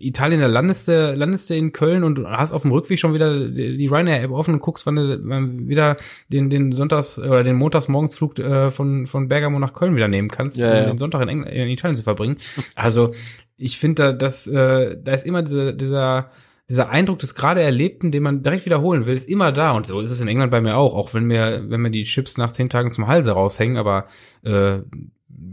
Italien, 0.00 0.40
da 0.40 0.48
landest 0.48 0.88
du, 0.88 1.14
landest 1.14 1.48
du 1.50 1.54
in 1.54 1.72
Köln 1.72 2.02
und 2.02 2.26
hast 2.26 2.52
auf 2.52 2.62
dem 2.62 2.72
Rückweg 2.72 2.98
schon 2.98 3.14
wieder 3.14 3.48
die 3.48 3.86
Ryanair-App 3.86 4.32
offen 4.32 4.54
und 4.54 4.60
guckst, 4.60 4.84
wann 4.84 4.96
du 4.96 5.20
wann 5.22 5.68
wieder 5.68 5.96
den, 6.28 6.50
den 6.50 6.72
Sonntags- 6.72 7.18
oder 7.18 7.44
den 7.44 7.56
Montagsmorgensflug 7.56 8.38
äh, 8.40 8.70
von, 8.72 9.06
von 9.06 9.28
Bergamo 9.28 9.60
nach 9.60 9.74
Köln 9.74 9.94
wieder 9.94 10.08
nehmen 10.08 10.28
kannst, 10.28 10.58
ja, 10.58 10.74
ja. 10.74 10.86
den 10.86 10.98
Sonntag 10.98 11.22
in, 11.22 11.28
Engl 11.28 11.46
in 11.46 11.68
Italien 11.68 11.96
zu 11.96 12.02
verbringen. 12.02 12.36
Also 12.74 13.12
ich 13.56 13.78
finde 13.78 14.02
da, 14.02 14.12
dass 14.12 14.46
äh, 14.48 14.96
da 15.00 15.12
ist 15.12 15.26
immer 15.26 15.42
diese, 15.42 15.74
dieser 15.74 16.30
dieser 16.70 16.88
Eindruck 16.88 17.18
des 17.18 17.34
gerade 17.34 17.60
Erlebten, 17.60 18.12
den 18.12 18.22
man 18.22 18.44
direkt 18.44 18.64
wiederholen 18.64 19.04
will, 19.04 19.16
ist 19.16 19.28
immer 19.28 19.50
da. 19.50 19.72
Und 19.72 19.88
so 19.88 20.00
ist 20.00 20.12
es 20.12 20.20
in 20.20 20.28
England 20.28 20.52
bei 20.52 20.60
mir 20.60 20.76
auch, 20.76 20.94
auch 20.94 21.12
wenn 21.12 21.24
mir, 21.24 21.68
wenn 21.68 21.80
mir 21.80 21.90
die 21.90 22.04
Chips 22.04 22.38
nach 22.38 22.52
zehn 22.52 22.70
Tagen 22.70 22.92
zum 22.92 23.08
Halse 23.08 23.32
raushängen, 23.32 23.76
aber 23.76 24.06
äh, 24.42 24.78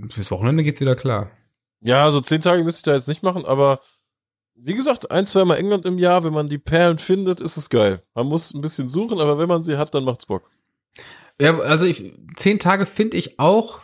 fürs 0.09 0.30
Wochenende 0.30 0.63
geht's 0.63 0.80
wieder 0.80 0.95
klar. 0.95 1.32
Ja, 1.82 2.03
also 2.03 2.22
zehn 2.22 2.39
Tage 2.39 2.63
müsste 2.63 2.80
ich 2.80 2.84
da 2.84 2.93
jetzt 2.93 3.07
nicht 3.07 3.24
machen, 3.24 3.45
aber 3.45 3.80
wie 4.53 4.76
gesagt, 4.76 5.09
ein, 5.09 5.26
zwei 5.26 5.43
Mal 5.43 5.57
England 5.57 5.86
im 5.86 5.97
Jahr, 5.97 6.24
wenn 6.24 6.34
man 6.34 6.49
die 6.49 6.59
Perlen 6.59 6.99
findet, 6.99 7.41
ist 7.41 7.57
es 7.57 7.70
geil. 7.70 8.03
Man 8.13 8.28
muss 8.28 8.53
ein 8.53 8.61
bisschen 8.61 8.88
suchen, 8.88 9.20
aber 9.20 9.39
wenn 9.39 9.49
man 9.49 9.63
sie 9.63 9.78
hat, 9.78 9.95
dann 9.95 10.03
macht's 10.03 10.28
Bock. 10.28 10.51
Ja, 11.41 11.57
also 11.59 11.86
ich, 11.86 12.13
zehn 12.36 12.59
Tage 12.59 12.86
finde 12.86 13.18
ich 13.18 13.39
auch 13.39 13.80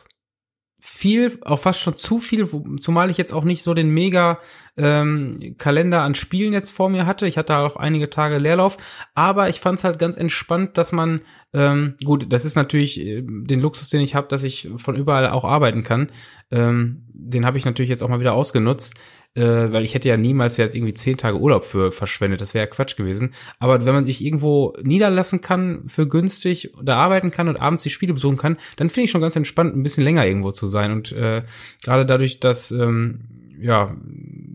viel, 1.04 1.38
auch 1.42 1.60
fast 1.60 1.82
schon 1.82 1.96
zu 1.96 2.20
viel, 2.20 2.48
zumal 2.80 3.10
ich 3.10 3.18
jetzt 3.18 3.34
auch 3.34 3.44
nicht 3.44 3.62
so 3.62 3.74
den 3.74 3.90
mega 3.90 4.40
ähm, 4.78 5.56
Kalender 5.58 6.02
an 6.02 6.16
Spielen 6.16 6.54
jetzt 6.54 6.70
vor 6.70 6.88
mir 6.88 7.06
hatte. 7.06 7.28
Ich 7.28 7.38
hatte 7.38 7.58
auch 7.58 7.76
einige 7.76 8.10
Tage 8.10 8.38
Leerlauf, 8.38 8.78
aber 9.14 9.50
ich 9.50 9.60
fand 9.60 9.80
es 9.80 9.84
halt 9.84 10.00
ganz 10.00 10.16
entspannt, 10.16 10.78
dass 10.78 10.94
man, 10.94 11.20
ähm, 11.52 11.96
gut, 12.06 12.32
das 12.32 12.46
ist 12.46 12.56
natürlich 12.56 13.02
äh, 13.02 13.22
den 13.22 13.60
Luxus, 13.60 13.90
den 13.90 14.00
ich 14.00 14.16
habe, 14.16 14.30
dass 14.30 14.44
ich 14.44 14.70
von 14.78 14.96
überall 14.96 15.30
auch 15.30 15.44
arbeiten 15.44 15.84
kann. 15.84 16.08
Ähm, 16.52 17.04
den 17.10 17.46
habe 17.46 17.58
ich 17.58 17.66
natürlich 17.66 17.90
jetzt 17.90 18.02
auch 18.02 18.08
mal 18.08 18.22
wieder 18.22 18.34
ausgenutzt 18.34 18.96
äh, 19.36 19.72
weil 19.72 19.84
ich 19.84 19.96
hätte 19.96 20.10
ja 20.10 20.18
niemals 20.18 20.58
jetzt 20.58 20.76
irgendwie 20.76 20.94
zehn 20.94 21.18
Tage 21.18 21.40
Urlaub 21.40 21.66
für 21.66 21.92
verschwendet. 21.92 22.42
Das 22.42 22.54
wäre 22.54 22.66
ja 22.66 22.70
Quatsch 22.70 22.96
gewesen. 22.96 23.34
Aber 23.60 23.86
wenn 23.86 23.94
man 23.94 24.06
sich 24.06 24.24
irgendwo 24.24 24.74
niederlassen 24.82 25.42
kann 25.42 25.84
für 25.88 26.08
günstig, 26.08 26.72
da 26.82 26.98
arbeiten 26.98 27.32
kann 27.32 27.50
und 27.50 27.60
abends 27.60 27.84
die 27.84 27.90
Spiele 27.90 28.14
besuchen 28.14 28.38
kann, 28.38 28.58
dann 28.76 28.90
finde 28.90 29.06
ich 29.06 29.12
schon 29.12 29.22
ganz 29.22 29.36
entspannt, 29.36 29.76
ein 29.76 29.84
bisschen 29.84 30.04
länger 30.04 30.26
irgendwo 30.26 30.52
zu 30.52 30.68
sein. 30.68 30.92
Und 30.92 31.12
äh, 31.12 31.44
gerade 31.84 32.06
dadurch, 32.06 32.40
dass 32.40 32.72
ähm, 32.72 33.22
ja, 33.60 33.96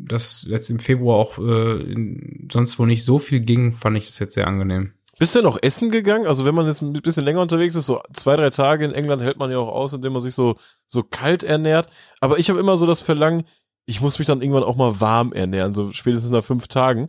das 0.06 0.46
jetzt 0.48 0.70
im 0.70 0.80
Februar 0.80 1.16
auch 1.16 1.38
äh, 1.38 1.96
sonst 2.50 2.78
wo 2.78 2.86
nicht 2.86 3.04
so 3.04 3.18
viel 3.18 3.40
ging, 3.40 3.72
fand 3.72 3.96
ich 3.96 4.06
das 4.06 4.18
jetzt 4.18 4.34
sehr 4.34 4.46
angenehm. 4.46 4.92
Bist 5.18 5.34
du 5.34 5.42
noch 5.42 5.58
essen 5.60 5.90
gegangen? 5.90 6.26
Also 6.28 6.44
wenn 6.44 6.54
man 6.54 6.66
jetzt 6.66 6.80
ein 6.80 6.92
bisschen 6.92 7.24
länger 7.24 7.40
unterwegs 7.40 7.74
ist, 7.74 7.86
so 7.86 8.00
zwei, 8.12 8.36
drei 8.36 8.50
Tage 8.50 8.84
in 8.84 8.92
England 8.92 9.22
hält 9.22 9.38
man 9.38 9.50
ja 9.50 9.58
auch 9.58 9.74
aus, 9.74 9.92
indem 9.92 10.12
man 10.12 10.22
sich 10.22 10.34
so, 10.34 10.54
so 10.86 11.02
kalt 11.02 11.42
ernährt. 11.42 11.88
Aber 12.20 12.38
ich 12.38 12.50
habe 12.50 12.60
immer 12.60 12.76
so 12.76 12.86
das 12.86 13.02
Verlangen, 13.02 13.42
ich 13.88 14.02
muss 14.02 14.18
mich 14.18 14.28
dann 14.28 14.42
irgendwann 14.42 14.64
auch 14.64 14.76
mal 14.76 15.00
warm 15.00 15.32
ernähren, 15.32 15.72
so 15.72 15.92
spätestens 15.92 16.30
nach 16.30 16.44
fünf 16.44 16.68
Tagen. 16.68 17.08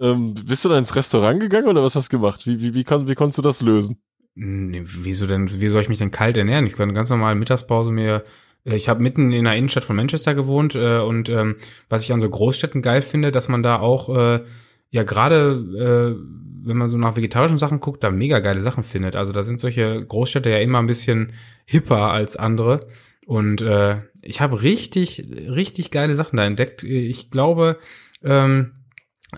Ähm, 0.00 0.34
bist 0.34 0.64
du 0.64 0.68
dann 0.68 0.78
ins 0.78 0.96
Restaurant 0.96 1.38
gegangen 1.38 1.68
oder 1.68 1.82
was 1.82 1.94
hast 1.94 2.12
du 2.12 2.16
gemacht? 2.16 2.44
Wie, 2.44 2.60
wie, 2.60 2.74
wie, 2.74 2.82
kann, 2.82 3.06
wie 3.06 3.14
konntest 3.14 3.38
du 3.38 3.42
das 3.42 3.62
lösen? 3.62 3.98
Nee, 4.34 4.82
wieso 4.84 5.28
denn, 5.28 5.48
wie 5.60 5.68
soll 5.68 5.82
ich 5.82 5.88
mich 5.88 5.98
denn 5.98 6.10
kalt 6.10 6.36
ernähren? 6.36 6.66
Ich 6.66 6.74
kann 6.74 6.92
ganz 6.92 7.10
normal 7.10 7.36
Mittagspause 7.36 7.92
mir 7.92 8.24
äh, 8.64 8.74
ich 8.74 8.88
habe 8.88 9.00
mitten 9.00 9.32
in 9.32 9.44
der 9.44 9.54
Innenstadt 9.54 9.84
von 9.84 9.94
Manchester 9.94 10.34
gewohnt 10.34 10.74
äh, 10.74 10.98
und 10.98 11.28
ähm, 11.28 11.56
was 11.88 12.02
ich 12.02 12.12
an 12.12 12.20
so 12.20 12.28
Großstädten 12.28 12.82
geil 12.82 13.02
finde, 13.02 13.30
dass 13.30 13.48
man 13.48 13.62
da 13.62 13.78
auch 13.78 14.08
äh, 14.08 14.44
ja 14.90 15.04
gerade 15.04 16.16
äh, 16.16 16.64
wenn 16.66 16.76
man 16.76 16.88
so 16.88 16.98
nach 16.98 17.16
vegetarischen 17.16 17.58
Sachen 17.58 17.78
guckt, 17.78 18.02
da 18.02 18.10
mega 18.10 18.40
geile 18.40 18.60
Sachen 18.60 18.82
findet. 18.82 19.14
Also 19.14 19.32
da 19.32 19.44
sind 19.44 19.60
solche 19.60 20.04
Großstädte 20.04 20.50
ja 20.50 20.58
immer 20.58 20.80
ein 20.80 20.88
bisschen 20.88 21.32
hipper 21.64 22.10
als 22.10 22.36
andere 22.36 22.80
und 23.28 23.60
äh, 23.60 23.98
ich 24.22 24.40
habe 24.40 24.62
richtig, 24.62 25.22
richtig 25.28 25.90
geile 25.90 26.16
Sachen 26.16 26.38
da 26.38 26.46
entdeckt. 26.46 26.82
Ich 26.82 27.30
glaube, 27.30 27.76
ähm, 28.24 28.72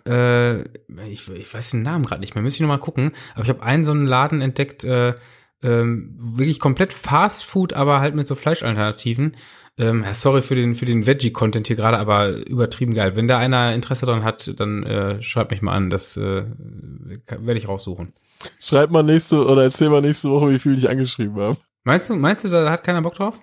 äh, 0.07 0.61
ich, 1.09 1.28
ich 1.28 1.53
weiß 1.53 1.72
den 1.72 1.82
Namen 1.82 2.05
gerade 2.05 2.20
nicht 2.20 2.36
mehr, 2.36 2.43
müsste 2.43 2.59
ich 2.59 2.61
noch 2.61 2.68
mal 2.68 2.78
gucken. 2.78 3.11
Aber 3.34 3.43
ich 3.43 3.49
habe 3.49 3.64
einen 3.64 3.84
so 3.84 3.91
einen 3.91 4.07
Laden 4.07 4.43
entdeckt, 4.43 4.84
äh, 4.84 5.16
ähm, 5.64 6.14
wirklich 6.20 6.61
komplett 6.61 6.93
Fast 6.93 7.45
Food, 7.45 7.72
aber 7.72 7.99
halt 7.99 8.14
mit 8.14 8.28
so 8.28 8.36
Fleischalternativen. 8.36 9.36
Ähm, 9.76 10.05
sorry 10.12 10.43
für 10.43 10.55
den 10.55 10.76
für 10.76 10.86
den 10.86 11.05
Veggie-Content 11.09 11.66
hier 11.66 11.74
gerade, 11.74 11.99
aber 11.99 12.47
übertrieben 12.47 12.95
geil. 12.95 13.16
Wenn 13.16 13.26
da 13.26 13.38
einer 13.38 13.74
Interesse 13.74 14.07
dran 14.07 14.22
hat, 14.22 14.55
dann 14.61 14.84
äh, 14.84 15.20
schreibt 15.20 15.51
mich 15.51 15.62
mal 15.62 15.74
an. 15.74 15.91
Das 15.91 16.16
äh, 16.16 16.45
werde 17.26 17.59
ich 17.59 17.66
raussuchen. 17.66 18.12
Schreib 18.61 18.93
mal 18.93 19.03
nächste 19.03 19.45
oder 19.45 19.64
erzähl 19.64 19.91
mal 19.91 20.01
nächste 20.01 20.30
Woche, 20.30 20.49
wie 20.51 20.61
viel 20.61 20.74
ich 20.74 20.88
angeschrieben 20.88 21.34
habe. 21.41 21.59
Meinst 21.82 22.09
du, 22.09 22.14
meinst 22.14 22.45
du, 22.45 22.51
da 22.51 22.70
hat 22.70 22.84
keiner 22.84 23.03
Bock 23.03 23.14
drauf? 23.14 23.41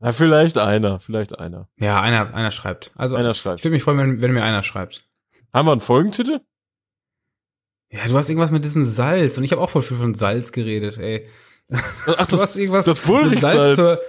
Na, 0.00 0.12
vielleicht 0.12 0.58
einer, 0.58 1.00
vielleicht 1.00 1.38
einer. 1.38 1.68
Ja, 1.76 2.00
einer, 2.00 2.34
einer 2.34 2.50
schreibt. 2.50 2.92
Also, 2.94 3.16
einer 3.16 3.34
schreibt. 3.34 3.60
Ich 3.60 3.64
würde 3.64 3.74
mich 3.74 3.82
freuen, 3.82 3.98
wenn, 3.98 4.20
wenn 4.20 4.32
mir 4.32 4.42
einer 4.42 4.62
schreibt. 4.62 5.08
Haben 5.52 5.68
wir 5.68 5.72
einen 5.72 5.80
Folgentitel? 5.80 6.40
Ja, 7.90 8.08
du 8.08 8.16
hast 8.16 8.28
irgendwas 8.28 8.50
mit 8.50 8.64
diesem 8.64 8.84
Salz 8.84 9.38
und 9.38 9.44
ich 9.44 9.52
habe 9.52 9.62
auch 9.62 9.70
voll 9.70 9.82
viel 9.82 9.96
von 9.96 10.14
Salz 10.14 10.50
geredet, 10.50 10.98
ey. 10.98 11.28
Ach, 11.70 12.04
du 12.26 12.32
das, 12.32 12.42
hast 12.42 12.56
irgendwas 12.56 12.86
das 12.86 12.98
Bullrichsalz. 12.98 13.76
Salz 13.76 14.00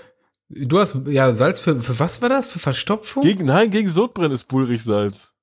für, 0.49 0.65
du 0.65 0.79
hast, 0.79 0.97
ja, 1.05 1.33
Salz 1.33 1.59
für, 1.59 1.77
für 1.79 1.99
was 1.99 2.21
war 2.21 2.29
das? 2.29 2.49
Für 2.49 2.59
Verstopfung? 2.59 3.21
Gegen, 3.21 3.45
nein, 3.45 3.69
gegen 3.69 3.87
Sodbrennen 3.87 4.31
ist 4.31 4.45
Bullrichsalz. 4.45 5.33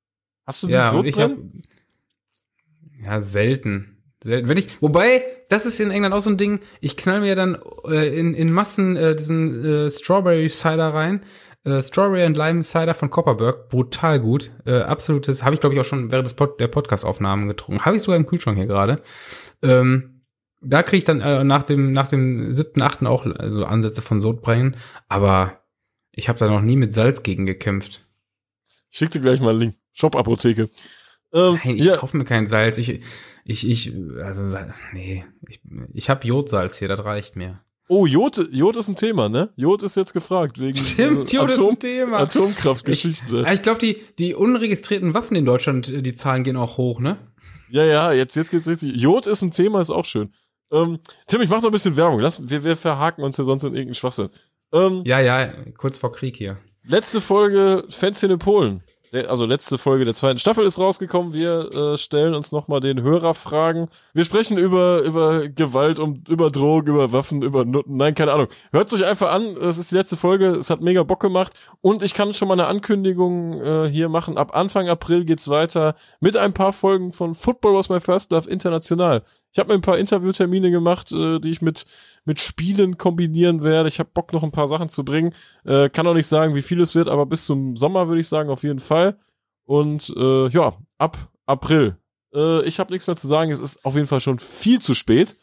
Hast 0.44 0.64
du 0.64 0.68
ja, 0.68 0.90
Sodbrennen? 0.90 1.62
ja, 3.00 3.20
selten. 3.20 4.01
Selten. 4.22 4.48
Wenn 4.48 4.56
ich, 4.56 4.80
wobei, 4.80 5.24
das 5.48 5.66
ist 5.66 5.80
in 5.80 5.90
England 5.90 6.14
auch 6.14 6.20
so 6.20 6.30
ein 6.30 6.36
Ding, 6.36 6.60
ich 6.80 6.96
knall 6.96 7.20
mir 7.20 7.34
dann 7.34 7.58
äh, 7.86 8.18
in, 8.18 8.34
in 8.34 8.52
Massen 8.52 8.96
äh, 8.96 9.16
diesen 9.16 9.64
äh, 9.64 9.90
Strawberry 9.90 10.48
Cider 10.48 10.94
rein. 10.94 11.24
Äh, 11.64 11.82
Strawberry 11.82 12.24
and 12.24 12.36
Lime 12.36 12.62
Cider 12.62 12.94
von 12.94 13.10
Copperberg, 13.10 13.68
brutal 13.68 14.20
gut. 14.20 14.50
Äh, 14.64 14.80
absolutes, 14.80 15.44
habe 15.44 15.54
ich 15.54 15.60
glaube 15.60 15.74
ich 15.74 15.80
auch 15.80 15.84
schon 15.84 16.10
während 16.10 16.26
des 16.26 16.34
Pod 16.34 16.58
der 16.60 16.68
Podcast-Aufnahmen 16.68 17.48
getrunken. 17.48 17.84
Habe 17.84 17.96
ich 17.96 18.02
sogar 18.02 18.16
im 18.16 18.26
Kühlschrank 18.26 18.56
hier 18.56 18.66
gerade. 18.66 19.02
Ähm, 19.62 20.22
da 20.60 20.82
kriege 20.82 20.98
ich 20.98 21.04
dann 21.04 21.20
äh, 21.20 21.44
nach 21.44 21.64
dem 21.64 21.92
nach 21.92 22.08
dem 22.08 22.52
siebten, 22.52 22.82
achten 22.82 23.06
auch 23.06 23.26
also 23.26 23.64
Ansätze 23.64 24.02
von 24.02 24.20
Sodbrennen, 24.20 24.76
aber 25.08 25.60
ich 26.12 26.28
habe 26.28 26.38
da 26.38 26.46
noch 26.46 26.60
nie 26.60 26.76
mit 26.76 26.92
Salz 26.92 27.22
gegen 27.22 27.46
gekämpft. 27.46 28.06
Schick 28.90 29.10
dir 29.10 29.20
gleich 29.20 29.40
mal 29.40 29.50
einen 29.50 29.60
Link. 29.60 29.74
Shop-Apotheke. 29.92 30.68
Ähm, 31.32 31.58
Nein, 31.64 31.76
ich 31.76 31.84
ja. 31.84 31.96
kaufe 31.96 32.16
mir 32.16 32.24
kein 32.24 32.46
Salz. 32.46 32.78
Ich, 32.78 33.00
ich, 33.44 33.68
ich, 33.68 33.92
also, 34.22 34.42
nee, 34.92 35.24
ich, 35.48 35.60
ich 35.94 36.10
habe 36.10 36.26
Jodsalz 36.26 36.78
hier, 36.78 36.88
das 36.88 37.04
reicht 37.04 37.36
mir. 37.36 37.60
Oh, 37.88 38.06
Jod, 38.06 38.48
Jod 38.52 38.76
ist 38.76 38.88
ein 38.88 38.96
Thema, 38.96 39.28
ne? 39.28 39.50
Jod 39.56 39.82
ist 39.82 39.96
jetzt 39.96 40.14
gefragt 40.14 40.60
wegen 40.60 40.76
Stimmt, 40.78 41.32
Jod 41.32 41.50
Atom, 41.50 41.50
ist 41.50 41.72
ein 41.72 41.78
Thema. 41.78 42.18
Atomkraftgeschichte. 42.20 43.44
Ich, 43.46 43.52
ich 43.52 43.62
glaube, 43.62 43.80
die, 43.80 44.00
die 44.18 44.34
unregistrierten 44.34 45.14
Waffen 45.14 45.36
in 45.36 45.44
Deutschland, 45.44 45.88
die 45.88 46.14
Zahlen 46.14 46.44
gehen 46.44 46.56
auch 46.56 46.78
hoch, 46.78 47.00
ne? 47.00 47.18
Ja, 47.70 47.84
ja, 47.84 48.12
jetzt, 48.12 48.36
jetzt 48.36 48.50
geht's 48.50 48.68
richtig. 48.68 49.00
Jod 49.00 49.26
ist 49.26 49.42
ein 49.42 49.50
Thema, 49.50 49.80
ist 49.80 49.90
auch 49.90 50.04
schön. 50.04 50.32
Ähm, 50.70 51.00
Tim, 51.26 51.40
ich 51.42 51.48
mach 51.48 51.58
noch 51.58 51.68
ein 51.68 51.72
bisschen 51.72 51.96
Werbung. 51.96 52.20
Lass, 52.20 52.48
wir, 52.48 52.64
wir 52.64 52.76
verhaken 52.76 53.24
uns 53.24 53.36
ja 53.36 53.44
sonst 53.44 53.64
in 53.64 53.74
irgendeinen 53.74 53.94
Schwachsinn. 53.94 54.28
Ähm, 54.72 55.02
ja, 55.04 55.20
ja, 55.20 55.52
kurz 55.76 55.98
vor 55.98 56.12
Krieg 56.12 56.36
hier. 56.36 56.58
Letzte 56.84 57.20
Folge 57.20 57.84
Fanszene 57.90 58.38
Polen 58.38 58.82
also 59.12 59.44
letzte 59.44 59.76
Folge 59.76 60.06
der 60.06 60.14
zweiten 60.14 60.38
Staffel 60.38 60.64
ist 60.64 60.78
rausgekommen. 60.78 61.34
Wir 61.34 61.70
äh, 61.72 61.96
stellen 61.98 62.34
uns 62.34 62.50
nochmal 62.50 62.80
den 62.80 63.02
Hörerfragen. 63.02 63.88
Wir 64.14 64.24
sprechen 64.24 64.56
über, 64.56 65.02
über 65.02 65.48
Gewalt, 65.48 65.98
um, 65.98 66.22
über 66.28 66.50
Drogen, 66.50 66.88
über 66.88 67.12
Waffen, 67.12 67.42
über 67.42 67.64
Nutten. 67.66 67.96
Nein, 67.96 68.14
keine 68.14 68.32
Ahnung. 68.32 68.48
Hört 68.72 68.92
euch 68.92 69.04
einfach 69.04 69.30
an. 69.30 69.56
Es 69.58 69.76
ist 69.76 69.90
die 69.90 69.96
letzte 69.96 70.16
Folge. 70.16 70.48
Es 70.52 70.70
hat 70.70 70.80
mega 70.80 71.02
Bock 71.02 71.20
gemacht. 71.20 71.52
Und 71.82 72.02
ich 72.02 72.14
kann 72.14 72.32
schon 72.32 72.48
mal 72.48 72.54
eine 72.54 72.68
Ankündigung 72.68 73.60
äh, 73.60 73.90
hier 73.90 74.08
machen. 74.08 74.38
Ab 74.38 74.56
Anfang 74.56 74.88
April 74.88 75.26
geht's 75.26 75.48
weiter 75.48 75.94
mit 76.20 76.36
ein 76.38 76.54
paar 76.54 76.72
Folgen 76.72 77.12
von 77.12 77.34
Football 77.34 77.74
Was 77.74 77.90
My 77.90 78.00
First 78.00 78.32
Love 78.32 78.48
international. 78.48 79.22
Ich 79.52 79.58
habe 79.58 79.68
mir 79.68 79.74
ein 79.74 79.82
paar 79.82 79.98
Interviewtermine 79.98 80.70
gemacht, 80.70 81.12
äh, 81.12 81.38
die 81.38 81.50
ich 81.50 81.60
mit 81.60 81.84
mit 82.24 82.40
Spielen 82.40 82.98
kombinieren 82.98 83.62
werde. 83.62 83.88
Ich 83.88 83.98
habe 83.98 84.10
Bock, 84.12 84.32
noch 84.32 84.42
ein 84.42 84.52
paar 84.52 84.68
Sachen 84.68 84.88
zu 84.88 85.04
bringen. 85.04 85.34
Äh, 85.64 85.88
kann 85.88 86.06
auch 86.06 86.14
nicht 86.14 86.26
sagen, 86.26 86.54
wie 86.54 86.62
viel 86.62 86.80
es 86.80 86.94
wird, 86.94 87.08
aber 87.08 87.26
bis 87.26 87.46
zum 87.46 87.76
Sommer 87.76 88.08
würde 88.08 88.20
ich 88.20 88.28
sagen, 88.28 88.50
auf 88.50 88.62
jeden 88.62 88.80
Fall. 88.80 89.18
Und 89.64 90.12
äh, 90.16 90.48
ja, 90.48 90.74
ab 90.98 91.18
April. 91.46 91.96
Äh, 92.34 92.64
ich 92.64 92.78
habe 92.78 92.92
nichts 92.92 93.06
mehr 93.06 93.16
zu 93.16 93.26
sagen. 93.26 93.50
Es 93.50 93.60
ist 93.60 93.84
auf 93.84 93.94
jeden 93.94 94.06
Fall 94.06 94.20
schon 94.20 94.38
viel 94.38 94.80
zu 94.80 94.94
spät. 94.94 95.36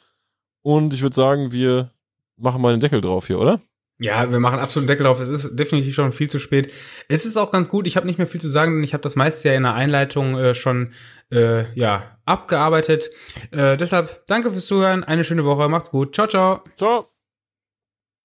Und 0.61 0.93
ich 0.93 1.01
würde 1.01 1.15
sagen, 1.15 1.51
wir 1.51 1.91
machen 2.37 2.61
mal 2.61 2.71
den 2.71 2.79
Deckel 2.79 3.01
drauf 3.01 3.27
hier, 3.27 3.39
oder? 3.39 3.61
Ja, 4.01 4.31
wir 4.31 4.39
machen 4.39 4.59
absolut 4.59 4.87
Deckel 4.87 5.05
drauf. 5.05 5.19
Es 5.19 5.27
ist 5.27 5.57
definitiv 5.57 5.93
schon 5.93 6.13
viel 6.13 6.29
zu 6.29 6.39
spät. 6.39 6.71
Es 7.09 7.25
ist 7.25 7.35
auch 7.35 7.51
ganz 7.51 7.67
gut. 7.69 7.85
Ich 7.85 7.97
habe 7.97 8.07
nicht 8.07 8.17
mehr 8.17 8.27
viel 8.27 8.39
zu 8.39 8.47
sagen, 8.47 8.75
denn 8.75 8.83
ich 8.83 8.93
habe 8.93 9.03
das 9.03 9.17
meiste 9.17 9.49
ja 9.49 9.55
in 9.55 9.63
der 9.63 9.73
Einleitung 9.73 10.37
äh, 10.37 10.55
schon 10.55 10.93
äh, 11.31 11.65
ja 11.77 12.17
abgearbeitet. 12.29 13.09
Äh, 13.51 13.77
deshalb 13.77 14.25
danke 14.27 14.51
fürs 14.51 14.67
Zuhören. 14.67 15.03
Eine 15.03 15.23
schöne 15.23 15.45
Woche. 15.45 15.67
Macht's 15.69 15.91
gut. 15.91 16.15
Ciao, 16.15 16.27
ciao. 16.27 16.63
Ciao. 16.77 17.18